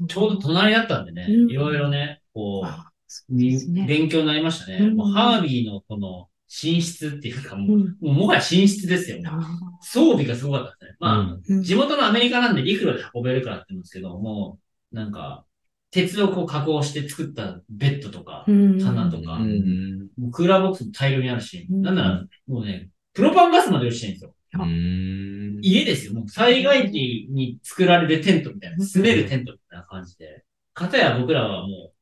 [0.07, 2.89] ちょうど隣だったんでね、うんいろいろね、こう。
[3.35, 4.77] 勉強になりましたね。
[4.81, 9.19] うんもうハービーのこの寝室っていうかもう、うんもはや寝室ですよ。
[9.25, 9.39] あ
[9.81, 10.97] 装備がすごかったですね。
[10.99, 14.57] まあ、地元のアメリカなんで陸路で運べるからって言うんですけど、も
[14.91, 15.45] う、なんか、
[15.91, 20.09] 鉄をこう加工して作ったベッドとか、うん棚とか、うん。
[20.17, 24.33] もうクーラーボックスも大量にあるし、うんなんなら、もうね、プロパンガスまで用意してるんですよ。
[24.53, 25.59] うん。
[25.61, 26.13] 家ですよ。
[26.13, 30.43] もう災害時に作られるテントみたいな、住めるテントみたいな感じで。
[30.73, 31.93] かたや僕らはもう、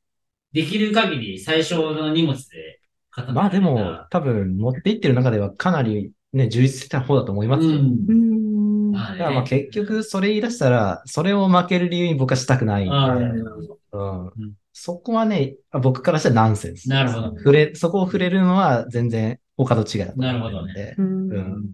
[0.52, 2.77] できる限り最小の荷物で
[3.10, 7.70] 片まあでも、多分持っていってる中ではかなりね、充実した方だと思いますよ。
[7.70, 8.12] うんう。
[8.12, 8.92] ん。
[8.92, 9.48] まあだからまあね。
[9.48, 16.88] 結局それ言い出したら、それを負ける理由に僕はしたくないんで、あうんうんそこはね、僕からしたらナンセンス。
[16.88, 17.36] なるほど。
[17.38, 20.94] 触れ、そこを触れるのは全然他と違いだと思うなるほどので。
[20.98, 21.72] うんうん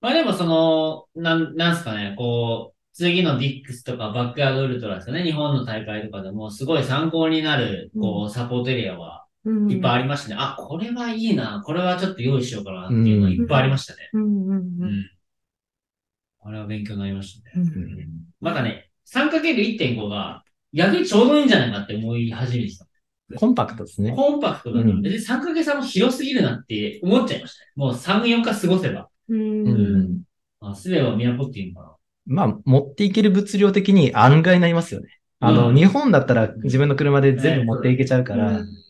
[0.00, 5.22] まあでもその、なん、なんすかね、こう、次のディックスとかバックヤードウルトラですよね。
[5.22, 10.36] 日本の大会とかでもすごい参考になる、こう、サポートエリアはうんいっぱいありましたね。
[10.38, 11.62] あ、これはいいな。
[11.64, 14.10] これはちょっと用意しようかなっていうのがいっぱいありましたね。
[14.14, 14.54] うんう
[14.86, 15.10] ん。
[16.42, 17.66] あれは勉強になりましたね。
[18.40, 22.86] またね、3×1.5 が逆にちょうどいいんじゃないかって思い始めてた。
[23.36, 24.12] コンパクトですね。
[24.12, 27.72] コンパクトだと、うん別に 3×3 も広すぎるなって思っちゃいましたね。
[27.76, 29.08] もう3、4か過ごせば。
[29.28, 30.22] うんうん
[30.60, 35.08] あ、すべは都っていうのかまあ、持っていける物量的に案外になりますよね。
[35.40, 38.83] あの、うん日本だったら自分の車で全部持っていけちゃうから、うん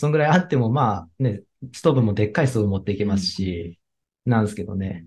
[0.00, 1.42] そんぐらいあっても、まあね、
[1.72, 3.78] ストーブもでっかいストーブ持っていけますし、
[4.24, 5.04] なんですけどね。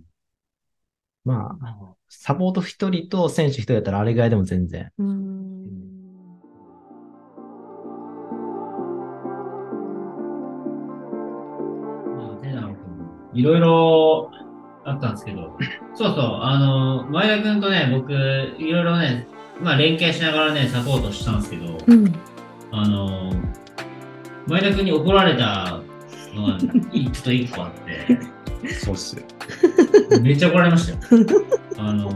[1.26, 1.78] まあ、な。
[2.10, 4.92] サポート一人と選手一人だったらあれぐらいでも全然。
[13.34, 14.32] いろいろ
[14.86, 15.58] あったんですけど、
[15.96, 19.26] そうそう、あの、前田くんとね、僕、いろいろね、
[19.60, 22.14] まあ連携しながらね、サポートしたんですけど、うん。
[22.72, 23.32] あの、
[24.48, 25.82] 前田くんに怒られた
[26.34, 26.58] のが、
[26.92, 29.24] いちょっと一個あって、そうっすよ。
[30.22, 31.26] めっちゃ怒られましたよ。
[31.78, 32.14] あの、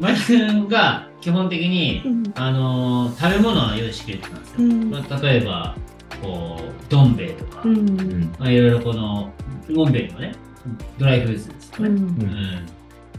[0.00, 2.02] 前田くんが基本的に、
[2.34, 4.56] あの、食べ物は用意してくれてたんですよ。
[4.58, 5.76] うんまあ例えば、
[6.22, 8.34] こう、どん兵衛とか、うん。
[8.38, 9.32] まあ、いろいろこの、
[9.68, 10.34] どん兵衛のね、
[10.98, 11.88] ドライフーズですとかね。
[11.90, 11.96] うん。
[11.98, 12.66] うん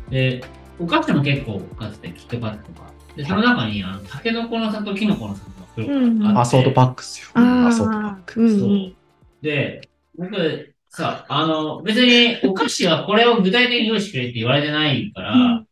[0.10, 0.42] で、
[0.80, 2.92] お菓子も結構買ってて、キットカットとか。
[3.16, 5.57] で、その中に、あの、タケノコの里、キノコの里の袋うんがあって
[6.36, 7.28] アソートパックっすよ。
[7.34, 8.42] あアソートパッあ、ク。
[8.42, 8.60] うん。
[8.60, 8.96] そう。
[9.42, 9.82] で、
[10.18, 15.68] 僕、さ、あの、別にお菓子はこれを具体的に用意してくれって言われてないから、うん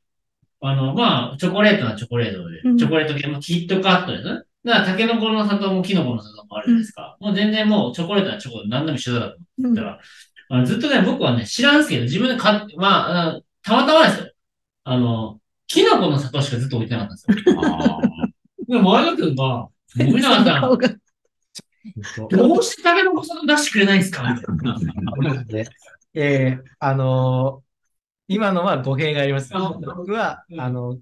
[0.61, 4.41] あの、まあ、チョコレートなチョコレートで、うんチョコレート系もキットカットですね。
[4.63, 7.17] だから、タケノコの里もキノコの里もあるじゃないですか。
[7.19, 9.99] もう全然もうチョコレートなチョコで何でも一緒だと思ったら、
[10.49, 14.31] あのずっとね、僕はね、知らんすけど、自分で買って、まあ、たまたまですよ。
[14.85, 17.61] あの、キノコの里しかずっと置いてなかったんですよ。
[17.61, 17.99] あ
[18.67, 19.67] でも前田君が、
[19.97, 20.61] 森永さん、
[22.29, 24.35] どうしてタケノコさん出してくれないんですか？
[26.13, 27.65] えーあのー
[28.27, 29.55] 今のは語弊があります。
[29.55, 29.59] あ
[29.95, 30.97] 僕は、うんあの、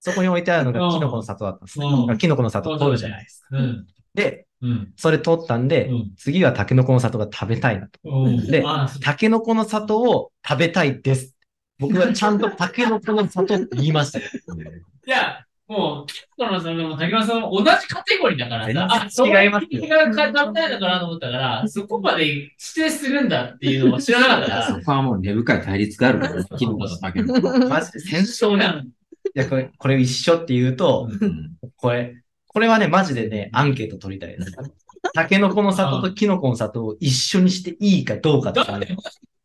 [0.00, 1.86] そこに置いてあるのがうんキノコの里だったんですね。
[2.18, 3.48] キノコの里取るじゃないですか。
[3.58, 3.86] うん。
[4.14, 4.92] で、うん。
[4.96, 7.98] それ取ったんで、うん次はタケノコの里が食べたいなと。
[8.04, 8.64] うんで
[9.02, 11.34] タケノコの里を食べたいです。
[11.78, 14.24] 僕はちゃんとタケノコの里って言いましたよ。
[15.06, 27.58] いや、もう、キノコのさんも竹山さんも同じカテゴリーだからさ、全然違いますよそこが食べたいのかなと思ったから、そこまで指定するんだっていうのを知らなかったか そこはもう根深い対立があるから、キノコとタケノコ。
[27.68, 28.74] マジで戦争ら。
[28.74, 28.82] だ。
[28.82, 28.84] い
[29.34, 32.14] や、これ、これ一緒って言うと、うんこれ、
[32.46, 34.52] これはね、マジでね、アンケート取りたいです。
[35.14, 38.96] タケノコの里とキノコの里を一緒にしていいかどうかっていうね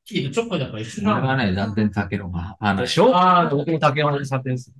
[0.06, 2.58] チョコだから一緒なのはね、断然タケノコ派。
[2.60, 3.16] あので、しょ？
[3.16, 4.72] あー僕もタケノコの里です？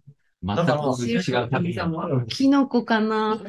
[0.42, 0.72] 全く
[1.02, 2.26] 違うタケノコ。
[2.28, 3.40] キノコかな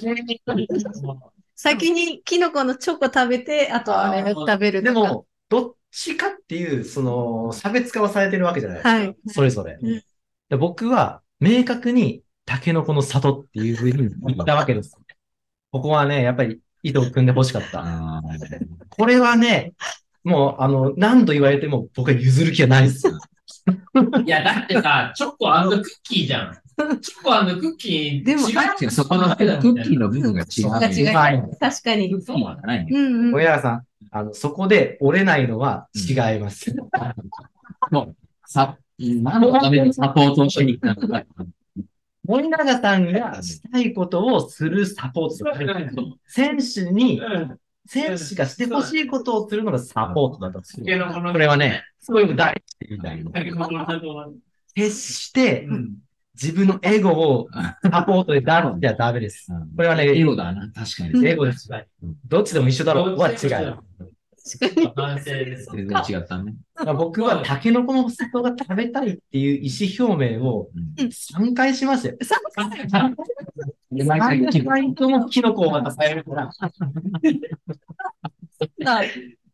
[1.54, 4.92] 先にキノコのチョコ食べて、あとあれ食べるとか。
[4.92, 8.90] でも、どっちかっていう、その、差別化はされてるわけじゃないですか。
[8.90, 9.16] はい。
[9.28, 9.78] それぞれ。
[9.80, 10.02] うん
[10.50, 13.96] で僕は、明確に、タケノコの里っていうふうに
[14.26, 14.96] 言ったわけです。
[15.70, 18.20] ここはね、やっぱり、意図を組んで欲しかった。
[18.88, 19.74] これはね、
[20.24, 23.06] もう、あの、何度言われても僕は譲る気はないです。
[23.08, 26.58] いや、だってさ、チョコクッキーじゃん。
[27.00, 30.70] チョコクッキー、でも違違うそこのクッキーの部分が違う。
[30.70, 32.22] が違うはい確かに。
[32.22, 32.90] そうはないね。
[32.90, 36.74] うんうさん、あの、そこで折れないのは違います。
[38.46, 41.24] さ、何のためにサポートをしに行ったのか。
[42.26, 46.18] 森永さんがしたいことをするサポート。
[46.26, 47.20] 選手に、
[47.86, 50.60] 選手がしてほしいことをするのがサポートだと。
[50.60, 53.30] これはね、そういうの大事って言いたいの。
[53.30, 54.28] タケノコの里は
[54.74, 55.94] 決してうん
[56.34, 57.48] 自分のエゴを
[57.82, 59.48] サポートで出してはダメです。
[59.76, 61.26] これはね、エゴだな、確かに。
[61.26, 61.68] エゴです。
[62.26, 63.78] どっちでも一緒だろうは違う。
[64.96, 65.68] 反省です。
[65.74, 66.54] 全然違ったね。
[66.96, 72.16] 僕はタケノコの里が食べたいっていう意思表明をうん3回しましたよ。
[73.92, 76.50] で毎回3回ともキノコを渡されるから。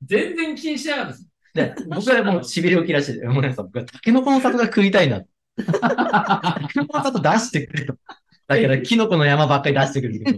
[0.05, 1.27] 全然気にしなかったです。
[1.55, 5.23] で、僕はもう痺れを切らして僕はタケノコの里が食いたいな。
[5.57, 7.95] タケノコの里出してくれと。
[8.47, 10.33] だから、キノコの山ばっかり出してくるけ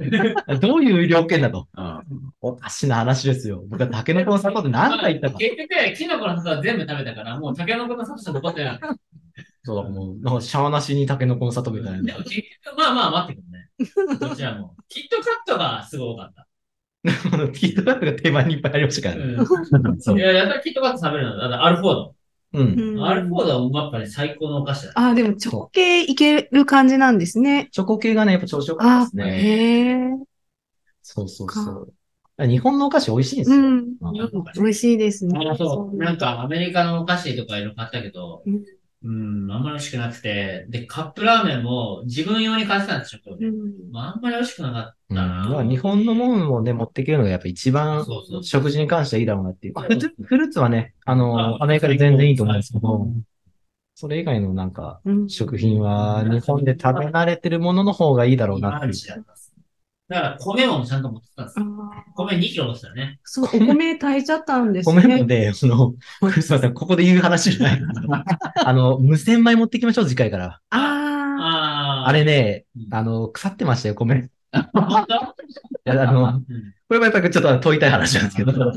[0.55, 0.59] ど。
[0.59, 1.69] どういう条件だと。
[1.77, 2.03] うん
[2.41, 3.65] おかしな話ですよ。
[3.69, 5.39] 僕はタケノコの里って何回言ったか。
[5.39, 8.81] 結局、キノコの里は全部食べたから、もうタケノコの里しか残ってない。
[9.65, 12.03] そうだ、もう、なんかシャアなしにタケノコの里みたいな。
[12.03, 14.19] でも結局、まあまあ待ってくるね。
[14.19, 14.75] どちらも。
[14.89, 16.47] キットカットがすごかった。
[17.53, 19.35] キットカットが手前にいっぱいありましたからね。
[19.35, 20.19] うん。
[20.19, 21.65] いや、やったらキットカット食べるのだ。
[21.65, 22.15] アルフォード。
[22.53, 22.81] うん。
[22.81, 24.93] うんアルフォードはやっぱり最高のお菓子だ。
[24.97, 27.69] あ、でもチョコ系いける感じなんですね。
[27.73, 29.25] チョコ系がね、やっぱ調子よかったあです、ね。
[29.43, 30.29] へえ。
[31.03, 31.95] そうそうそう。
[32.47, 33.57] 日本のお菓子美味しいんですよ。
[33.57, 33.99] うん。
[34.55, 35.39] 美味しいですね。
[35.51, 35.97] あそう。
[35.97, 38.43] なんかアメリカのお菓子とかいろいろ買ったけど
[39.05, 43.93] うん、うん、あんまり美味しくなくて、で、カップラーメンも自分用に買ってたんですよ、うん。
[43.93, 45.17] まあ、あんまり美味しくなかっうん。
[45.17, 45.49] たな。
[45.49, 49.75] まあ日本のものをね、持っていけるのがやっぱ一番そうそう食事に関してはいいだろうなっていう。
[49.81, 53.09] フルーツフルーツはね、ああの、アメリカで全然いいと思うんですけど、
[53.95, 55.29] それ以外のなんか、うん。
[55.29, 58.95] 食品は日本で食べ慣れてるものの方がいいだろうなっていう。
[60.09, 61.67] だから米もちゃんと持ってたんですあよ。
[61.67, 61.71] ー
[62.17, 63.21] 米2キロ持ってたね。
[63.25, 65.25] そう、お米炊いちゃったんです ごめんのね。
[65.25, 65.95] で、その、
[66.33, 67.83] すいません、ここで言う話じゃない。
[68.65, 70.61] あの、無洗米持ってきましょう、次回から。
[70.71, 72.09] ああー。
[72.09, 74.31] あれねうん、あの、腐ってましたよ、米。
[74.73, 75.15] 本当？
[75.93, 78.73] いや、あの、うんこれもやっぱりちょっと問いたい話なんですけど、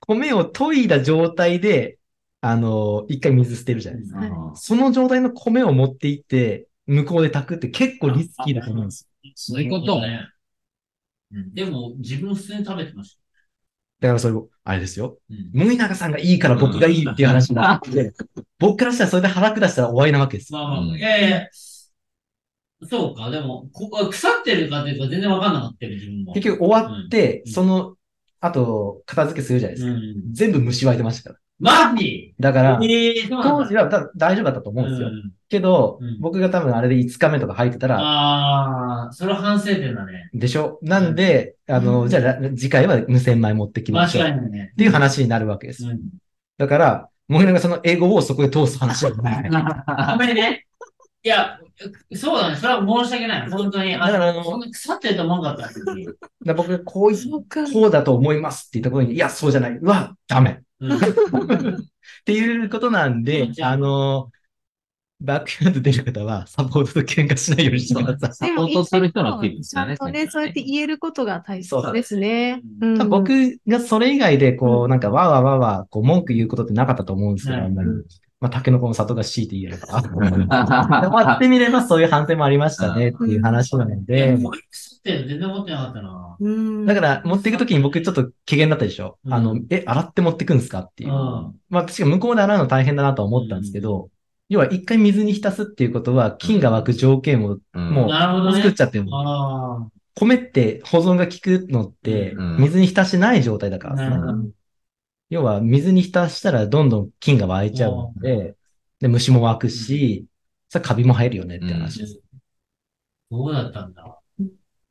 [0.00, 1.96] 米を研いだ状態で、
[2.42, 4.52] あの、一回水捨てるじゃないですか。
[4.54, 9.30] その状態の米を持っていって、向こうで炊くって結構リスキーだと思うんですよ。
[9.34, 10.28] そういうことね。
[11.32, 13.18] うんでも、自分普通に食べてまし
[14.00, 14.34] だからそれ、
[14.64, 15.18] あれですよ。
[15.28, 15.34] た。
[15.34, 18.12] うん森永さんがいいから僕がいいっていう話になって、
[18.58, 20.58] 僕からしたらそれで腹下したら終わりなわけですよ。
[20.58, 21.48] まあまあ、うんいやいや、
[22.88, 26.32] そうか、でも、ここ腐ってるかというか全然わかんなかったよ、自分も。
[26.34, 27.96] 結局終わって、うんその、
[28.40, 29.92] あと、片付けするじゃないですか。
[29.92, 30.32] うん。
[30.32, 31.41] 全部虫湧いてましたから。
[31.62, 32.34] マジ？
[32.40, 35.08] だから、ええそうなんだ当時はだ大丈夫だったと思うんですよ。
[35.08, 35.12] ん
[35.48, 40.28] けど、うん僕が多分あれで5日目とか入ってたら、ああ、それは反省点だね。
[40.34, 40.78] でしょ？
[40.82, 44.24] なんで、あの、うんじゃあら、次回は無洗米持ってきましょう。
[44.24, 44.72] っ間違いないね。
[44.76, 45.86] ていう話になるわけです。
[45.86, 46.00] うん。
[46.58, 49.48] だから、森永さんの英語をそこで通す話はない。
[50.12, 50.66] ごめんね。
[51.24, 51.60] いや、
[52.16, 52.56] そうだね。
[52.56, 53.50] それは申し訳ない。
[53.50, 53.94] 本当に。
[53.94, 55.72] あだからあのそんな腐ってると思わなかっ
[56.44, 57.64] た僕がこういそうか。
[57.70, 59.72] こうだと思いますって言ったことに、いや、そうじゃない。
[59.76, 60.62] うわ、ダメ。
[60.86, 61.76] っ
[62.24, 63.22] ていうことなん。
[63.22, 64.30] で、あの、
[65.20, 68.50] バックヤード出る方は、サポートと喧嘩しないようにしてください。
[68.50, 69.96] サポートする人のティップですよね。
[69.96, 70.08] ちゃん。
[70.08, 72.60] とね、そうやって言えることが大切ですね。
[73.08, 75.00] 僕がそれ以外で、こう、なん。
[75.00, 77.36] か、わわわわ、こう、文句言うことってなかったと思うん。
[77.36, 77.62] ですよ、うん。
[77.62, 77.74] あん。
[77.74, 77.88] まり。
[78.40, 80.02] まあ、タケノコの里が強いて言えれば。
[80.02, 84.36] 終わってみれば、そういう反省もありましたね、っていう話なの、で、
[85.02, 86.36] ってるの全然持ってなかったな。
[86.40, 89.18] うんだから、持っていくときに僕ちょっと機嫌だったでしょ？
[89.24, 91.10] うんあの、え、洗って持ってくんですかっていう。
[91.10, 91.16] うん
[91.68, 94.10] まあ、確か向こうで洗うの大変だなとは思ったんですけど、
[94.48, 98.56] 要は一回水に浸すっていうことは、菌が湧く条件をもうなるほどね。
[98.62, 99.06] 作っちゃってる。
[99.12, 104.48] あ米って保存が効くのってうん、水に浸してない状態だかあ、らさなるほど。
[105.30, 108.54] 要は水に浸したらどんどん菌が湧いちゃうので、
[109.00, 110.26] で、虫も湧くし、
[110.68, 112.20] さ、カビも生えるよねって話です。
[113.30, 114.12] そうだったんだうん。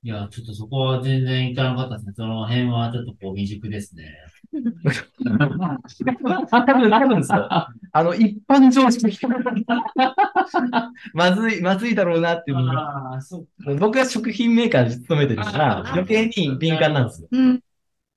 [0.04, 2.14] いや、ちょっとそこは全然いかなかったですね。
[2.16, 4.06] その辺はちょっとこう未熟ですね。
[6.50, 9.20] 多分、多分さ、あの、一般常識。
[11.14, 12.58] まずい、まずいだろうなっていう
[13.78, 17.28] 僕が食品メーカーで勤めてるから、余計に敏感なんですよ。
[17.32, 17.62] うん。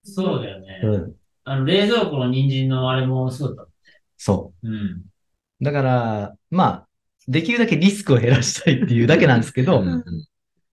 [0.05, 0.81] そうだよね。
[0.85, 1.15] うん。
[1.45, 3.67] あの、冷蔵庫の人参のあれもそうだっ
[4.17, 4.69] そた。
[4.69, 4.75] うん。
[4.75, 5.05] う。
[5.61, 6.87] だから、まあ、
[7.29, 10.05] できるだけリスクを減らしたいっていうだけなんですけど、うん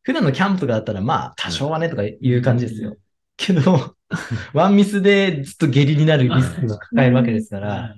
[0.03, 2.97] 普段のキャンプがあったら、まあ、多少はねとかいう感じですよ。
[3.37, 3.95] けど、
[4.53, 7.95] ワンミスでずっと下痢になるリスクが抱えるわけですから。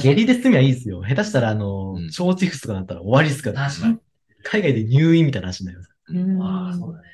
[0.00, 1.02] 下痢で済みはいいですよ。
[1.02, 3.68] 下手したら、あの、うん腸チフスとかなったら終わりですから。
[3.68, 3.98] 確かに。
[4.42, 5.90] 海外で入院みたいな話になります。
[6.10, 7.08] うんああ、そうだね。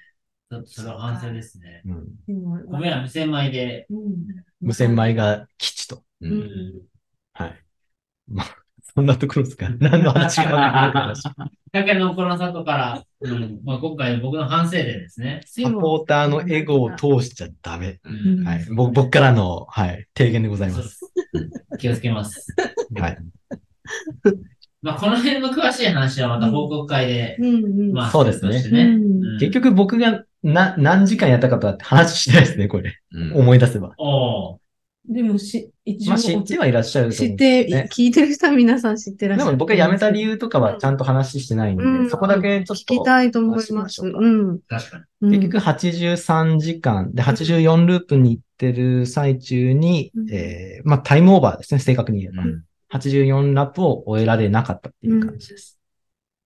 [0.50, 1.82] ちょっとそれは反省ですね。
[1.84, 2.06] うん。
[2.26, 3.86] でも米は無洗米で。
[3.90, 4.26] うん
[4.60, 6.04] 無洗米が基地と。
[6.20, 6.72] ううんん。
[7.34, 7.64] はい。
[8.28, 8.56] まあ、
[8.96, 9.68] そんなところですか？
[9.80, 11.22] 何の話がわかんない話
[11.72, 15.40] だけど、この里から、うんまあ、今回僕の反省点ですね。
[15.44, 17.98] サポーターのエゴを通しちゃダメ。
[18.04, 18.64] うんはい。
[18.70, 21.00] 僕僕からの、はい、提言でございます。
[21.78, 22.54] 気をつけます。
[22.96, 23.18] はい。
[24.82, 27.38] まあ、この辺の詳しい話はまた報告会で。
[27.92, 28.98] まあ、そうですね
[29.40, 32.94] 結局僕がな何時間やったかとは話してないですね、これ。
[33.12, 33.94] うん思い出せば。
[33.98, 34.63] おー
[35.06, 37.28] でもし、一応、まあ知ってはいらっしゃると思う。
[37.30, 39.50] 知って、ね聞いてる人は皆さん知ってらっしゃる。
[39.50, 43.02] でも僕が辞めた理由とかはちゃんと話してないんで、うんそこだけちょっ聞きと。
[43.04, 43.82] たいと思いま。
[43.82, 44.60] ますうん。
[44.60, 45.04] 確かに。
[45.20, 52.44] うん結局83時間で84ループに行ってる最中に、うんえーまあタイムオーバーですね、正確に言えば。
[52.44, 55.80] うん84ラップを終えられなかったっていう感じです。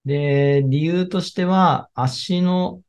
[0.06, 2.80] で、理由としては、足の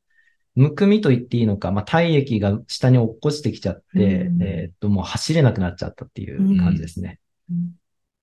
[0.60, 4.44] むくみと言っていいのか、まあ、体液が下に落っこちてきちゃって、うん。
[4.44, 7.18] えーっと、もう走れなくなっちゃったっていう感じですね。
[7.49, 7.72] うん。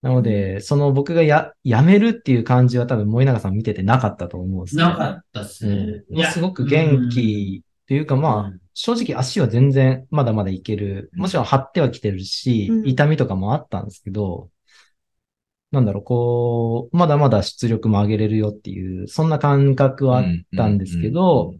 [0.02, 4.82] なので、その僕がや、やめるっていう感じは多分森永さん見ててなかったと思うんですね。
[4.82, 6.02] なかったっすね。
[6.10, 6.24] うん。
[6.26, 8.60] すごく元気というか、まあ、うん。
[8.74, 11.10] 正直足は全然まだまだいける。
[11.14, 12.86] もちろん張ってはきてるし、うん。
[12.86, 14.50] 痛みとかもあったんですけど、
[15.70, 21.54] なんだろう、こう、まだまだ出力も上げれるよっていう、そんな感覚はあったんですけど、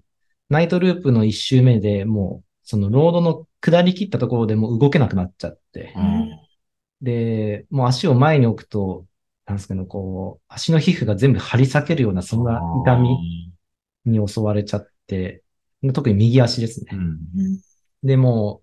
[0.49, 5.95] ナイトループの一周目でもう、そのロードの下り切ったところでもう動けなくなっちゃって、
[7.03, 9.07] で、もう足を前に置くと、
[9.47, 13.17] なんですかね、こう、足の皮膚が全部張り裂けるような、そんな痛み
[14.05, 15.43] に襲われちゃって、
[15.95, 16.91] 特に右足ですね。
[16.93, 17.19] うん。
[18.03, 18.63] でも、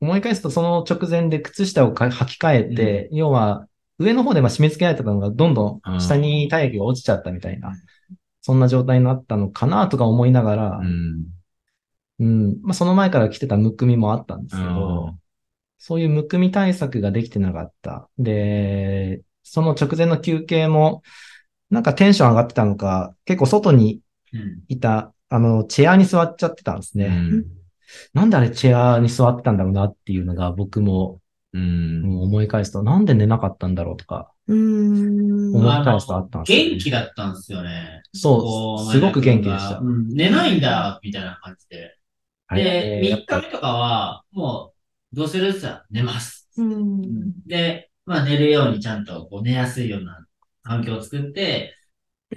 [0.00, 3.68] 思い返すとその直前で靴下をか履き替えて、要は
[3.98, 7.72] 上の方でまあ締め付けられてたのがどんどん下に体液が落ちちゃったみたいな、
[8.42, 11.26] そんな状態になったのかなとか思いながら、うん。
[12.18, 15.20] うん、まあその前から来てたむくみもあったんですけうどん、
[15.78, 18.08] そういうむくみ対策ができてなかった。
[18.18, 21.02] で、その直前の休憩も、
[21.70, 24.00] なんかテンション上がってたのか、結構外に
[24.32, 24.62] うん。
[24.68, 27.06] いた、あの、チェアに座っちゃってたんですね。
[27.06, 27.44] うん。
[28.14, 31.20] なんであれチェアに座ってたんだろうなっていうのが僕も
[31.52, 32.04] うん。
[32.04, 35.54] うん思い返すと、なんで寝なかったんだろうとか、うーん。
[35.56, 38.02] 思い返すとあったんですよね元気だったんですよね。
[38.12, 39.78] そう、すごく元気でした。
[39.78, 41.96] うん寝ないんだ、みたいな感じで。
[42.48, 44.72] はいで、3えーやっぱ日目とかは、も
[45.12, 46.48] う、どうするって言ったら寝ます。
[46.56, 47.32] うん。
[47.46, 50.26] で、まあ寝るようにちゃんとこう寝やすいような
[50.62, 51.74] 環境を作って、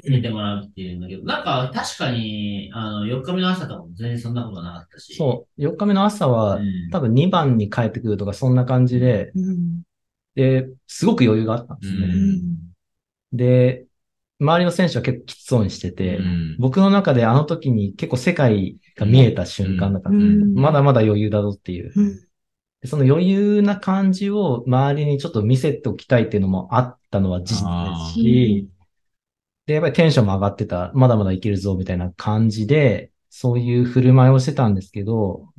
[0.03, 5.15] 寝てもらうっていうんだけど、なんか確かに、あの、4日目の朝とかも全然そんなことなかったし。
[5.15, 9.81] そう、4日目の朝は、うん多分2番に帰ってくるとか、そんな感じで、うん。
[10.35, 12.07] で、すごく余裕があったんですね。
[12.07, 12.65] うん
[13.33, 13.85] で、
[14.39, 21.91] 周りの選手は結構きつそうにしてて、うん僕の中であの時に結構世界が見えた瞬間だったんです、うんまだまだ余裕だぞっていう。
[21.95, 22.15] うん。
[22.81, 28.69] でその余裕な感じを周りにちょっと見せておきたいっていうのもあったのは事実ですし、
[29.65, 35.49] で、やっぱりテンションも上がってた、まだまだいけるぞみたいな感じで、そういう振る舞いをしてたんですけど、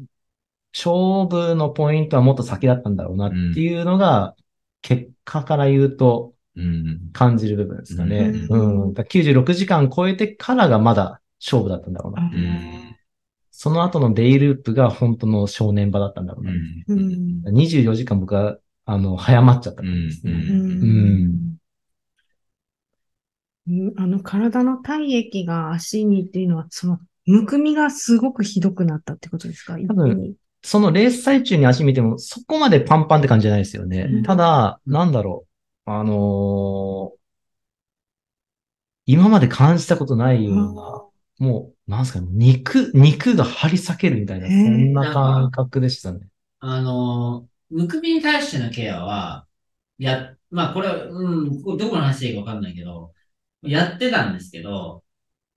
[0.72, 4.36] 勝負のポイントはもっと先だったんだろうなっていうのが、
[4.86, 7.10] 結果から言うと、うん。
[7.12, 8.32] 感じる部分ですかね。
[8.48, 8.94] ううんん。
[8.94, 12.22] だから96時間超えてからがまだ勝負だったんだろうな。
[12.22, 12.96] ん
[13.50, 16.52] その後のデイループが本当の正念場だったんだろうな。
[16.88, 17.42] うん。
[17.46, 17.54] うん。
[17.56, 20.20] 24時間僕は、あの、早まっちゃった感じです
[23.96, 29.78] あの体の体液が足にっていうのは、その、むくみがすごくひどくなったってことですか？
[29.78, 30.34] 一気分に。
[30.66, 34.08] そのレース最中に足見ても、そこまでパンパンって感じじゃないですよね。
[34.10, 35.46] うんただ、なんだろ
[35.86, 35.90] う。
[35.90, 37.16] あのー
[39.08, 41.04] 今まで感じたことないような、
[41.38, 46.26] もう、なんすかね、肉、肉が張り裂けるみたいな、そんな感覚でしたね。
[46.58, 49.46] あの、むくみに対してのケアは、
[49.98, 53.12] や、まあこれは、うん、どこの話でいいかわかんないけど、
[53.62, 55.04] やってたんですけど、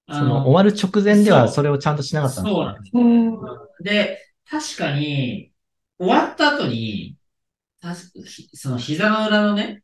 [0.06, 3.40] あその、終わる直前ではそれをちゃんとしなかったんですそうなんですうん
[3.84, 5.51] で、確かに、
[5.99, 7.17] 終わった後に、
[7.81, 9.84] たその膝の裏のね、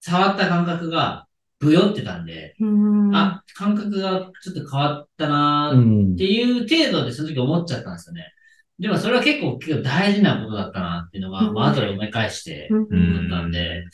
[0.00, 1.26] 触った感覚が、
[1.60, 3.16] ぶよってたんで、うん。
[3.16, 6.24] あ、感覚がちょっと変わったなうーんって。
[6.24, 8.26] いう程度でその時思っちゃったんですよね。
[8.78, 11.54] でもそれは結構、結構大事なことだったなっていうのが、うん。
[11.54, 12.88] まあ後で思い返して思っ
[13.30, 13.84] たんで、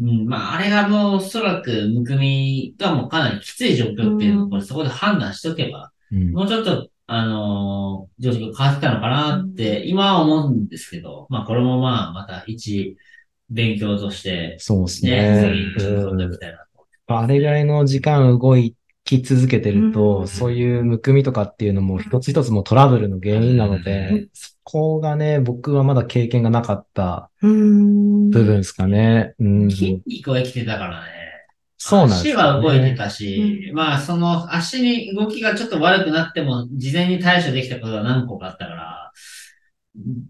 [0.00, 6.32] うん、まああれがもうおそらくむくみがもうかなりきつい状況っていうのをこれそこで判断しとけば、うん。
[6.32, 12.96] もうちょっと、あのー状況が変わってたのかなって、今は思うんですけど、まあこれもまあまた一
[13.48, 15.64] 勉強として、そうですね。
[17.06, 18.54] あれぐらいの時間動
[19.04, 29.34] き続けてるうと、んそういうむくみとかっていうのも一つ一つもトラブルの原因なのうで、そこがね、僕はまだ経験がなかったうん部分ですかね。
[29.38, 29.70] うん。
[29.70, 31.17] 筋肉は生きてたからね。
[31.78, 32.94] そうなんです足よは動いてね。
[32.96, 39.12] たし、まあその足に動きがちょっと悪くなっても、事前に対処できたことが何個かあったから、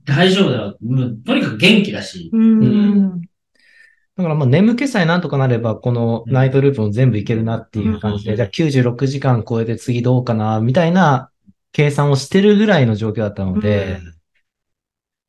[0.05, 0.95] 大丈夫だろう。
[0.95, 3.21] もうとにかく元気だし、うん。
[3.21, 11.31] だからまあ眠気さえなんとかなれば、このナイトループも全部いけるなっていう感じで、うんじゃあ96時間超えて次どうかな、みたいな
[11.73, 14.01] 計算をしてるぐらいの状況だったので、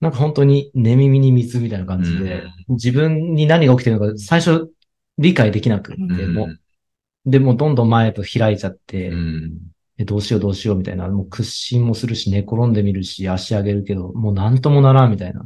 [0.02, 4.70] なんか本当に寝耳に水みたいな感じで、自分に何が起きてるのか最初
[5.20, 6.34] 理解できなくて、うん。
[6.34, 6.60] もう。
[7.26, 9.16] でもうどんどん前と開いちゃって、う
[10.06, 15.46] どうしようどうしようみたいな、もう屈伸もするし寝転んでみるし足上げるけど、もうなんともならんみたいな。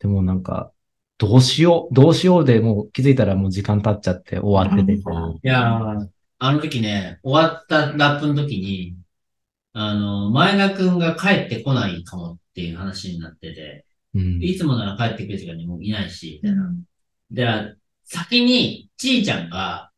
[0.00, 0.72] でもなんか、
[1.18, 4.92] どうしよう、どうしようでもう気づいたらもう時間経っちゃって終わってて。
[4.96, 5.30] みたいな。
[5.30, 6.08] いやー、
[6.38, 8.96] あの時ね、終わったラップの時に、
[9.74, 13.84] あの、前田くんが帰ってこないかもっていう話になってて、
[14.14, 14.42] うん。
[14.42, 16.72] いつもなら帰ってくる時間にもういないし、みたいな。
[17.30, 17.74] で、
[18.10, 19.90] 先に、ちーちゃんが、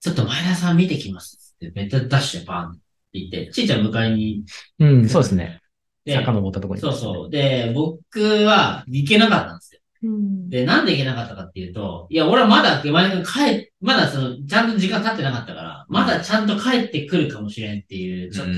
[0.00, 2.80] ちょっと前田さん見てきますって、めっちゃダッシュでバーンって
[3.12, 4.44] 言って、ちーちゃん迎えに、
[4.80, 5.60] うん、そうですね。
[6.04, 6.80] で、遡ったところに。
[6.80, 7.30] そうそう。
[7.30, 9.80] で、僕は行けなかったんですよ。
[10.02, 10.48] うん。
[10.50, 18.52] で、なんで行けなかったかっていうと、いや、俺はまだ、前田くん帰っ、まだその、ちゃんと時間経ってなかったから、まだちゃんと帰ってくるかもしれんっていう、ちょっと、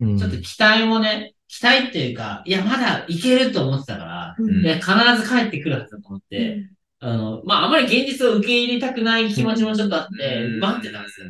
[0.00, 0.18] うん。
[0.18, 6.68] ちょっと期待もね、期待っていうか、いや、まだ行けると思ってたから、うんいや、必ず帰ってくるはずだと思って、
[7.00, 11.26] あの、まあ、あまり現実を受け入れたくない気持ちもちょっとあって、待ってたんですよ。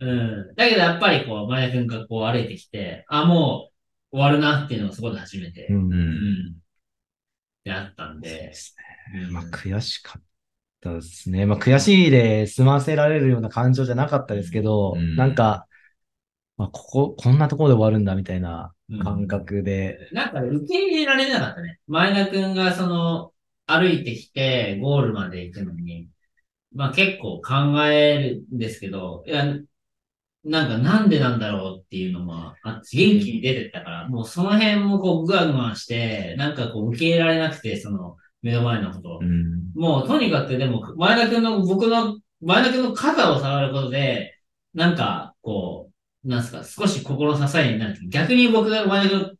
[0.00, 0.54] うん。
[0.56, 3.70] だけどやっぱりこう、前田くんがこう歩いてきて、あ、も
[4.12, 5.74] う終わるなっていうのをそこで初めて、う。
[5.74, 6.54] うんん。
[7.64, 8.52] であったんで、
[9.14, 10.22] うんまあ、悔しかっ
[10.80, 11.46] たですね。
[11.46, 15.66] まあ、悔しいで済ませられるような感情じゃなかったですけど、うんなんか、
[16.56, 21.78] まあ、ここ、こんなところで終わるんだみたいなうん感覚で、なんか受け入れられなかったね。
[21.86, 23.31] 前田くんがその、
[23.66, 26.08] 歩いてきて、ゴールまで行くのに、
[26.74, 29.44] まあ結構考えるんですけど、いや、
[30.44, 39.18] なんかなんでなんだろうっていうのもあって、元気に出てったから、もうその辺もこうグワグワして、なんかこう受け入れられなくて、その目の前のことを。
[39.20, 39.70] うん。
[39.74, 44.36] もうとにかくでも、前田くんの、僕の、前田くんの肩を触ることで、
[44.74, 45.90] なんか、こ
[46.24, 47.98] う、なんすか、少し心の支えになる。
[48.08, 49.36] 逆に僕が前田くん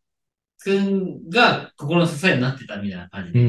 [1.29, 3.43] が心の支えになってたみたいな感じう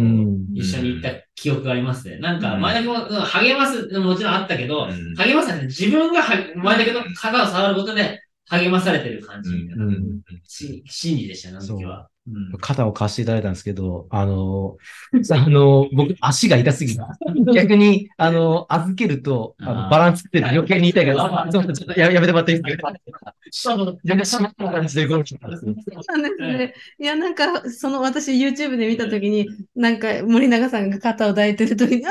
[0.54, 2.18] で、一緒に行った記憶がありますね。
[2.20, 2.62] なんか、うん。
[2.62, 5.16] 前田くんもうん励ますのももちろんあったけど、うん。
[5.16, 9.68] 励まされて、自分がは前田くんの肩を触ることで励まされてる感じみ
[10.86, 12.08] 心理でしたね、あの時は。
[12.26, 12.58] うん。
[12.60, 14.78] 肩を貸していただいたんですけど、あの、
[15.32, 17.18] あの、僕、足が痛すぎた。
[17.54, 22.94] 逆に、あの、預けると、あのバランスって余計に痛いから、ちょっとややめてもらっていいですか？
[24.04, 25.76] 全然しまった感じでゴールしたんですね。
[25.86, 26.74] そうですね。
[27.00, 32.10] いや、なんか、その私 YouTube で見たときに、なんか森永さんが肩を抱いてるときに、 あ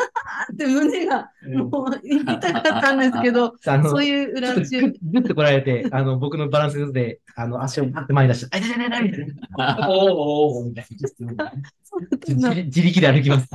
[0.50, 1.30] ーって胸が
[1.66, 3.54] もう痛かったんですけど、
[3.90, 9.26] そういう裏ちょっと来られて、あの、僕のバランスで、あの、足をパッて前に出して、あ、痛い痛い痛い痛いみたい
[9.80, 10.16] な おーおー
[10.58, 10.86] おーみたい
[11.36, 11.52] な。
[12.28, 13.48] 自 自力で歩きます。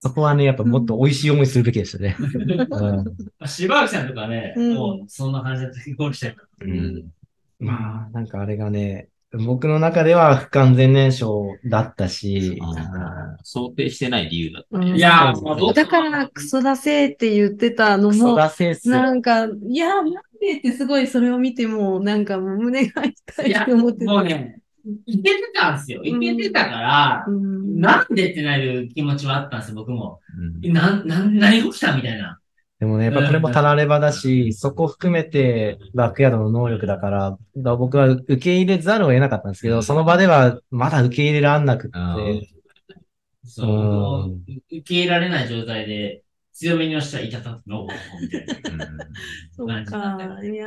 [0.00, 2.16] そこはね、やっぱもっと美味しい思いするべきでしたね。
[2.18, 6.34] うん柴脇さんとかね、うんもうそんな感じだったゴールしたよ。
[6.60, 7.10] うん。
[7.60, 12.60] まあ、なんかあれがね、僕の中では不完全燃焼だったし、
[13.42, 14.98] 想定してない理由だったうんね。
[14.98, 15.32] いや
[15.74, 18.90] だから、クソだせーって言ってたのクソも、だせっす。
[18.90, 20.10] なんか、いや、なん
[20.40, 24.12] でってすごいそれを見ても、なんかもう胸が痛いって思ってた。
[24.12, 24.60] もうね、
[25.06, 26.02] いけてたんですよ。
[26.04, 30.20] いけてたから、うんなんでってなる気持ちはあったんですよ、僕も。
[30.62, 32.38] うんなん、なん、何が起きたみたいな。
[32.82, 42.48] でもね、やっぱこれもたらればだし、そこ含めてバックヤードの能力だから、だから僕は受け入れざるを得なかったんですけど、その場ではまだ受け入れらんなくって、
[43.44, 43.72] そう、う
[44.34, 47.86] ん受け入れられない状態で、強めに押したら痛たくの、
[48.20, 48.88] みたいな。
[49.54, 50.66] そっか、いや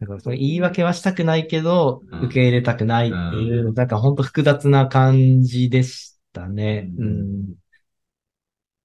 [0.00, 2.20] だからその言い訳はしたくないけど、うん。
[2.22, 6.88] 受け入れたくないっていう、なんか本当複雑な感じでしたね。
[6.96, 7.54] ううんん。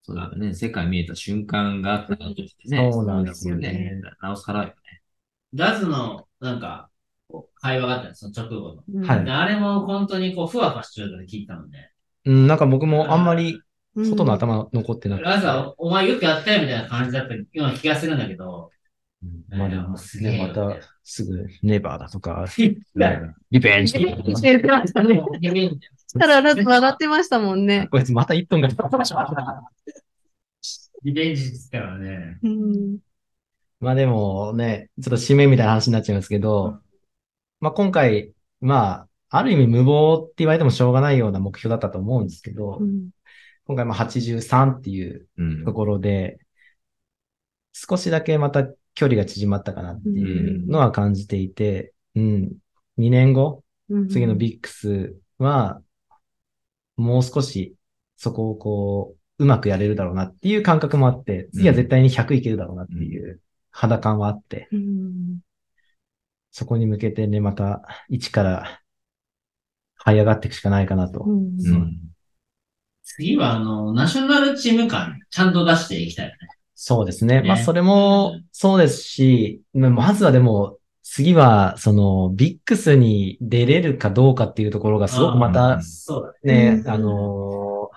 [0.03, 0.53] そうだね。
[0.53, 2.91] 世界見えた瞬間があったとしてね。
[2.91, 4.73] そうなんですよねなおさらよね。
[5.53, 6.89] ダズの、なんか、
[7.55, 9.01] 会話があったんですよ、その直後の。
[9.01, 11.77] ーはいであれも本当にこう、ふわふわした状態で聞いたので、
[12.25, 13.61] うん、なんか僕もあんまり
[13.95, 15.25] うん外の頭残ってなくて。
[15.25, 18.72] ラズは、お前よくやったよみたいな感じだったような気がするんだけど、うん
[19.49, 22.77] まあでもすげえね、またすぐネバーだとか、 リ
[23.51, 24.13] リベンジ言
[24.57, 25.21] ってましたね。
[26.19, 27.87] ただ、ラズ笑ってましたもんね。
[27.89, 28.69] こいつまた1分が。
[31.03, 32.39] ベンジですからね。
[32.43, 32.99] うん。
[33.79, 36.79] まあでもね、ちょっと締めみたいな話になっちゃいますけど、
[37.59, 43.09] まあ今回、まあ、ある意味無謀って言われてもしょうがないような目標だったと思うんですけど、うん
[43.65, 46.37] 今回まあ83っていううんところで、
[47.71, 52.51] 少しだけまた距離が縮まったかなっていうのは感じていて、うん。
[52.97, 55.81] 2年後、うん次のビックスは、
[56.95, 57.75] もう少し
[58.17, 63.41] そこをこう、うまくやれるだろうなっていう感覚もあって、次は絶対に100いけるだろうなっていう
[63.71, 65.39] 肌感はあって、うん。
[66.51, 68.81] そこに向けてね、また一から
[70.05, 71.21] 這い上がっていくしかないかなと。
[71.21, 71.57] うん。
[71.59, 71.97] うん。
[73.03, 76.37] 次は、あの、ナショナルチーム感、ちゃんと出していきたいよね。
[76.85, 77.41] そうですね。
[77.41, 86.71] ねまあ、それもそうですし、ままずはでも、次は、その、ビックスに出れるかどうかっていうところがすごくまうたんそうだね。
[86.71, 87.89] ね、うんあの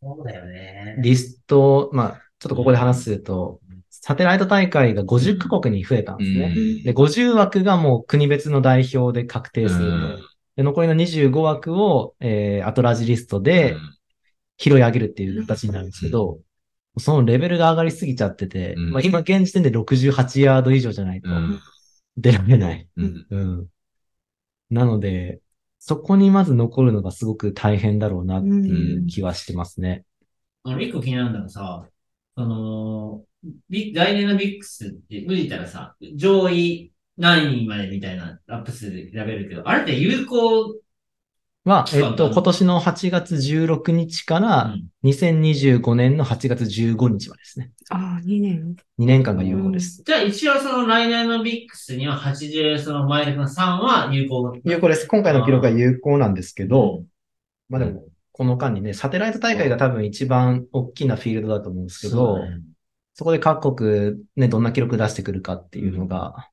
[0.00, 1.02] そうだよねー。
[1.02, 6.54] リスト、まあ、ちょっとここで話すと、サテライト大会が50カ国に増えたんですね。
[6.84, 9.96] で、50枠がもう国別の代表で確定すると。
[10.56, 13.76] で、残りの25枠を、えー、アトラジリストで
[14.56, 16.38] 拾い上げるっていう形になるんですけど、
[16.98, 21.60] そのレベルが上がりすぎちゃってて、うんまあ今現時点で68ヤード以上じゃないとうん
[22.16, 22.88] 出られない。
[22.96, 23.66] うんうん。
[24.70, 25.40] なので、
[25.78, 30.04] そこにまず残るのがすごく大変だろうなっていう気はしてますね。
[30.62, 31.86] あの、一個気になるのがさ、
[32.36, 33.22] あの
[33.68, 40.74] ビ来年のビックスって、無理たらさ、上位何位までみたいなアップ数で選べるけど、あれって有効、
[41.64, 47.72] まあ、そうえっと、今年の8月16日から2025年の8月15日までですね。
[47.88, 48.76] ああ、2年。
[48.98, 50.02] 2年間が有効です。
[50.04, 54.54] じゃあ一応その来年のビックスには80、その前の3は有効。
[54.62, 55.06] 有効です。
[55.08, 57.06] 今回の記録は有効なんですけど、うん
[57.70, 62.60] まあでも、この間にね、サテライト大会が多分一番大きなフィールドだと思うんですけど、そね
[63.14, 66.50] そこで各国ね、どんな記録出してくるかっていうのが、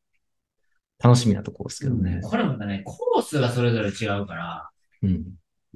[1.04, 2.22] 楽しみなところですけどね。
[2.24, 4.71] これまたね、コースがそれぞれ違うから、
[5.04, 5.24] うん。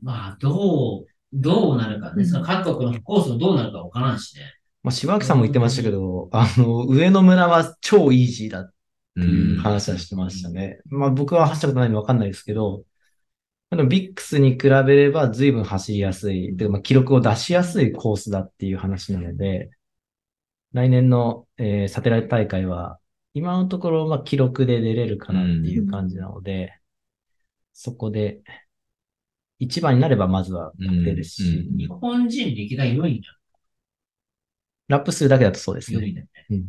[0.01, 2.13] まあ、どう、どうなるかね。
[2.17, 4.43] うんその各国のコースがどうなるかわからんしね。
[4.83, 8.73] まあ、柴脇さんも言ってましたけど、あの、上の村は超イージーだっ
[9.15, 10.79] ていう話はしてましたね。
[10.85, 12.83] まあ僕は走ったことないんでわかんないですけど、
[13.71, 19.71] でもビックスに比べれば随分走りやすい、でまあ、記録を出しやすいコースだっていう話なので、
[20.73, 22.99] 来年の、えーサテライト大会は、
[23.33, 26.73] 今のところ、まあ、記録で出れるかなっていう感じなので、
[27.73, 28.41] そこで、
[29.59, 33.27] 一番になればまずは確定ですし、うん日本人歴代4位だ。
[34.87, 36.07] ラップ数だけだとそうです4ね。
[36.09, 36.45] 位だよね。
[36.49, 36.65] うんうん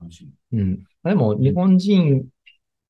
[0.00, 0.58] 楽しみ。
[0.58, 0.84] うん。
[1.04, 2.26] でも、日本人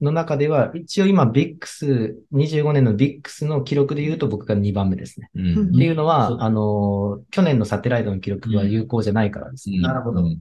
[0.01, 5.29] の中では、一応今、ビックス、25年のビックスの記録で言うと僕が2番目ですね。
[5.35, 9.81] うんっていうのは、だあの、去年のサテライトの記録は有効じゃないからですね。
[9.81, 10.39] なるほどうん。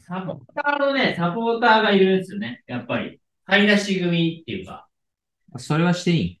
[0.00, 2.62] サポーターのね、サポーターがいるんですよね。
[2.66, 3.20] やっぱり。
[3.46, 4.88] 買い出し組っていうか。
[5.58, 6.40] それはしていい？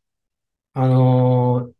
[0.74, 1.72] あのー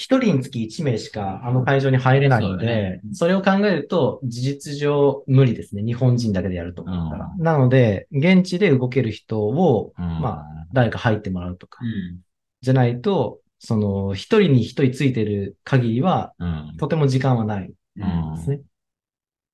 [0.00, 5.82] 一人につき1名しかあの会場に入れないのそうだで、それを考えると事実上無理ですね。
[5.82, 7.34] 日本人だけでやると思ったら。
[7.36, 11.88] うなので、現地で動ける人を、まま誰か入ってもらうとかう。
[11.88, 12.20] ん。
[12.60, 16.76] じゃないと、その、一人に一人ついてる限りは、うん。
[16.78, 18.60] とても時間はないうんですね。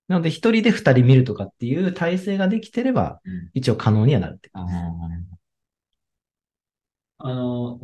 [0.08, 4.50] なので、一人で二人見るとかっていう体制ができてれば、うん一応可能にはなるって。
[4.52, 4.66] あ
[7.18, 7.80] あの、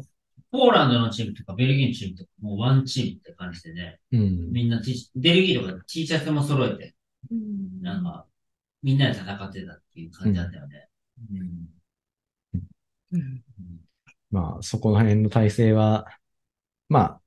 [0.50, 4.52] ポーランドのチームとかベルギーのチームとか、もうワンチームって感じでね、うん。
[4.52, 4.80] みんな
[5.14, 6.94] ベルギーとか T シャツも揃えて、
[7.30, 8.26] うんなんか、
[8.82, 10.88] みんなで戦ってたっていう感じだったよね。
[11.30, 11.68] うん
[13.12, 13.42] うん
[14.30, 16.06] まあ、そこの辺の体制は、
[16.88, 17.20] まあ、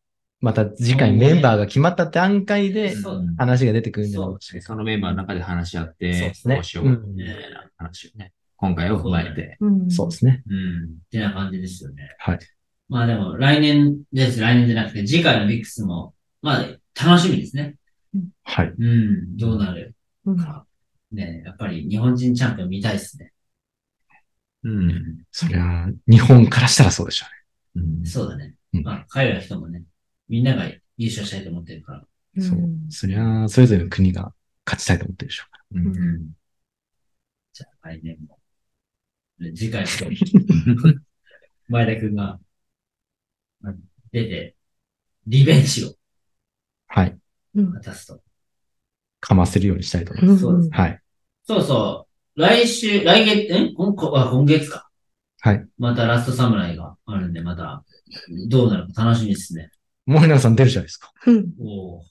[0.43, 4.65] また次回メンバーが決まった段階でそう話が出てくるんじゃないでしょうか。
[4.67, 9.55] そのメンバーの中で話し合っそうてで、すねしようかみたいな話をね、今回を踏まえて。
[9.61, 10.43] うんそうですね。
[10.49, 10.55] うん。
[10.55, 12.09] ってな感じですよね。
[12.19, 12.39] はい。
[12.89, 14.41] まあでも、来年です。
[14.41, 16.65] 来年じゃなくて、次回のビックスも、まあ、
[17.01, 17.75] 楽しみですね。
[18.43, 18.73] はい。
[18.77, 19.37] うん。
[19.37, 19.95] どうなる
[20.25, 20.65] うんか。
[21.13, 23.31] ねやっぱり日本人チャンピオン見たいですね。
[24.63, 25.23] うん。
[25.31, 27.25] そりゃ、日本からしたらそうでしょ
[27.75, 28.55] うんそうだね。
[28.73, 29.83] うんまあ、海外の人もね、
[30.29, 30.65] みんなが
[30.97, 32.41] 優勝したいと思ってるから。
[32.41, 32.59] そう。
[32.89, 34.33] そりゃ、それぞれの国が
[34.65, 36.31] 勝ちたいと思ってるでしょうかうんうん。
[37.53, 38.39] じゃあ、来年も。
[39.39, 39.89] ね次回も、
[41.69, 42.39] 前田くんが、
[43.61, 43.73] まあ
[44.11, 44.55] 出て、
[45.27, 45.93] リベンジをら。
[46.87, 47.17] はい。
[47.55, 48.21] うん果たすと。
[49.19, 50.41] かませるようにしたいと思います。
[50.41, 51.01] そうですはい。
[51.45, 52.39] そうそう。
[52.39, 53.69] 来週、来月、え？
[53.73, 54.89] 今こあ今月か。
[55.39, 55.65] はい。
[55.77, 57.83] またラストサムライがあるんで、また、
[58.49, 59.71] どうなるか楽しみですね。
[60.05, 61.11] 森永さん出るじゃないですか。
[61.25, 62.03] うんおお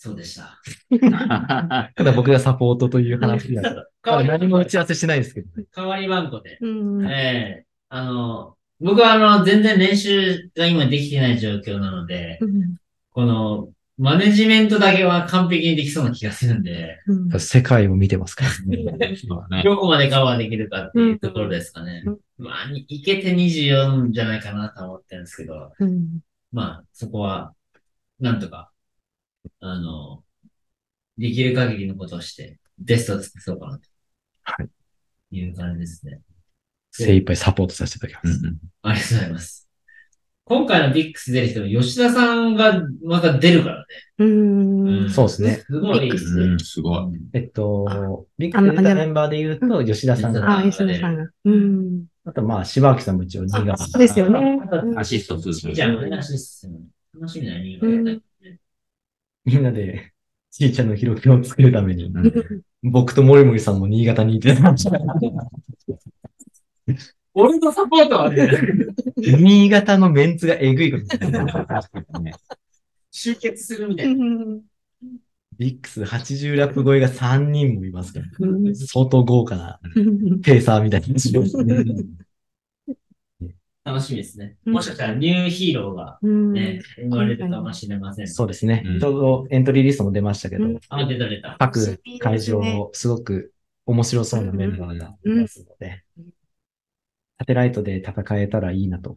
[0.00, 0.60] そうでした。
[1.96, 3.86] ただ僕がサポートという話が。
[4.02, 5.48] 代わり何も打ち合わせしてないですけど。
[5.74, 6.56] 代わり番号で。
[6.60, 12.76] うんええあの、僕はあの、全然練習が今できてない状況なので、うん
[13.10, 18.50] この、マネジメントだけは完璧にできそうな気がするんで、うん世界を見てますから。
[18.52, 19.62] そうだね。
[19.66, 22.18] どこまでカバーできるかっていうところですかねうん。
[22.38, 26.20] まあ、にいけて24じゃないかなと思ってるんですけど、うん
[26.52, 27.54] まあ、そこは、
[28.20, 28.70] なんとか、
[29.60, 30.24] あの、
[31.16, 33.88] できる限りのことをして、ベストを尽くそうかなと。
[34.42, 34.68] はい。
[35.30, 36.20] いう感じですね。
[36.92, 38.40] 精一杯サポートさせていただきます。
[38.82, 39.68] ありがとうございます。
[40.44, 43.84] 今回のビックス出る人も吉田さんがまた出るからね。
[44.18, 46.00] うんそうですねすごい。
[46.00, 47.04] ビックスうん、すごい。
[47.34, 51.30] えっと、ビッあのグデータメンバーで言うと、吉田さんうんが、あ、吉野さんが。
[51.44, 52.06] うん。
[52.28, 53.90] あとまあ、柴脇さんも一応2月。
[53.90, 54.60] そうですよね。
[54.96, 55.74] アシストする。
[55.74, 56.70] じゃあ、お願いします。
[57.14, 58.58] 楽しみだね、新潟やったりね
[59.46, 60.12] みんなで、
[60.50, 64.56] ちいちゃんの広くを作るために、うん僕と森森さんも新潟にいて、
[67.34, 68.48] 俺のサポートはね、
[69.16, 72.34] 新潟のメンツがえぐいことになってるね
[73.10, 74.58] 集結するみたういな。
[75.58, 78.26] んビックス80ラップ超えが3人もいますから、
[78.74, 79.80] 相当豪華な
[80.42, 81.06] ペーサーみたいな。
[83.84, 84.56] 楽しみですね。
[84.66, 88.28] うんもしかしたらニューヒーローがうんね、生まれるかもしれません。
[88.28, 88.82] そうですね。
[88.84, 91.56] うんちょうどエントリーリストも出ましたけど、うんあ、出た出た。
[91.58, 93.52] 各会場、すごく
[93.86, 96.24] 面白そうなメンバーがいますのでうん、
[97.38, 99.16] サテライトで戦えたらいいなと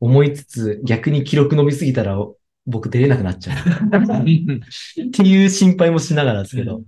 [0.00, 2.18] 思いつつ、逆に記録伸びすぎたら
[2.66, 3.56] 僕出れなくなっちゃう。
[4.26, 6.82] っていう心配もしながらですけど、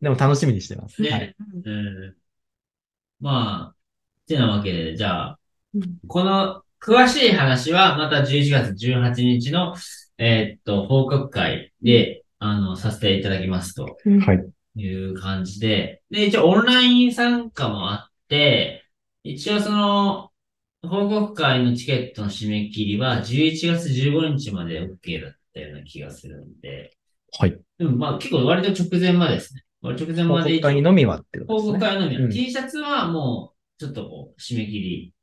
[0.00, 1.02] でも楽しみにしてます。
[1.02, 1.36] ねはい。
[1.64, 2.16] うん。
[3.20, 3.76] まあ、
[4.26, 5.38] てなわけで、じゃあ、
[5.74, 9.74] うんこの詳しい話はまた11月18日の、
[10.18, 14.46] えーっと、報告会で、あの、させていただきますとはい。
[14.76, 18.84] いう感じで、で、一応オンライン参加もあって、
[19.22, 20.30] 一応その、
[20.88, 26.96] 報告会のチケットの締め切りは11月15日まで OK だったような気がするんで、
[27.38, 27.58] はい。
[27.78, 29.64] でもまあ結構割と直前までですね。
[29.82, 31.78] 割と直前報告まで一応会のみはってこと報ですね。
[31.80, 35.14] 告会のみ、うん T シャツはもう、ちょっとこう、締め切り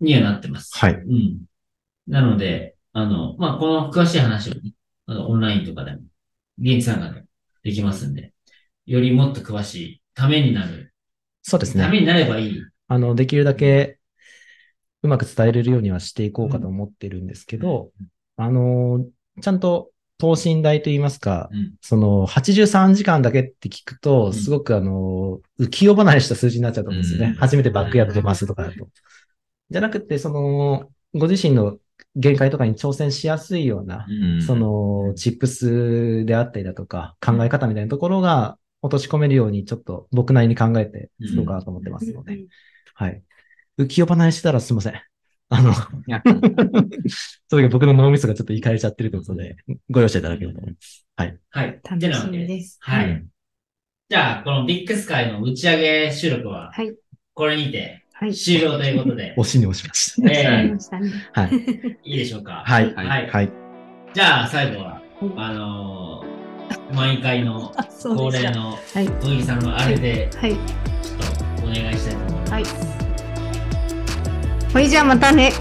[0.00, 0.76] にはなってます。
[0.76, 1.38] はいうん。
[2.06, 4.72] なので、あの、まあ、この詳しい話をね、
[5.06, 5.98] あの、オンラインとかでも、
[6.58, 7.26] 現地参加でも
[7.62, 8.32] できますんで、
[8.86, 10.94] よりもっと詳しい、ためになる、
[11.42, 11.84] そうですね。
[11.84, 12.62] ためになればいい。
[12.88, 13.95] あの、できるだけ
[15.06, 17.90] うまく伝えれるようにはしていこうかと思ってるんですけど、
[18.36, 19.04] あの、
[19.40, 21.74] ちゃんと等身大といいますか、うん。
[21.80, 27.28] その83時間だけって聞くと、んすごくあの、浮世離れした数字になっちゃうと思うんですよね。
[27.28, 28.88] うん初めてバックヤード出ますとかだと。
[29.70, 31.78] じゃなくて、その、ご自身の
[32.14, 42.46] 限界とかに挑戦しやすいような、うんその、チップスであったりだとか、考え方みたいなところが落とし込めるように、ちょっと僕なりに考えて作ろうかなと思ってますので、
[42.94, 43.22] はい。
[43.78, 44.94] 浮世離れしてたらすいません。
[45.48, 45.72] あの、
[47.48, 49.56] それが僕の脳みそがちょっといかれちゃってるということで、
[49.90, 51.06] ご容赦いただければと思います。
[51.16, 51.38] はい。
[51.50, 51.80] はい。
[51.84, 52.78] 楽しみです。
[52.80, 53.10] はい。
[53.10, 53.28] うん
[54.08, 56.94] じゃあ、このビックス会の打ち上げ収録は、はい。
[57.34, 58.34] これにてはい。
[58.34, 60.30] 終了ということで、 押しに押しました。
[60.30, 61.10] えありましたね。
[61.32, 61.50] はい。
[62.12, 62.62] いいでしょうか？
[62.64, 62.94] はい。
[62.94, 63.28] はい。
[63.28, 63.50] はい。
[64.14, 65.02] じゃあ、最後は、
[65.36, 66.36] あのー
[66.94, 67.72] 毎回の。
[68.00, 69.08] 恒例のはい。
[69.08, 70.52] 小木さんのあれで、はい。
[70.52, 72.52] ちょっとお願いしたいと思います。
[72.52, 73.05] はい。
[74.76, 75.52] ほいじゃあまたね。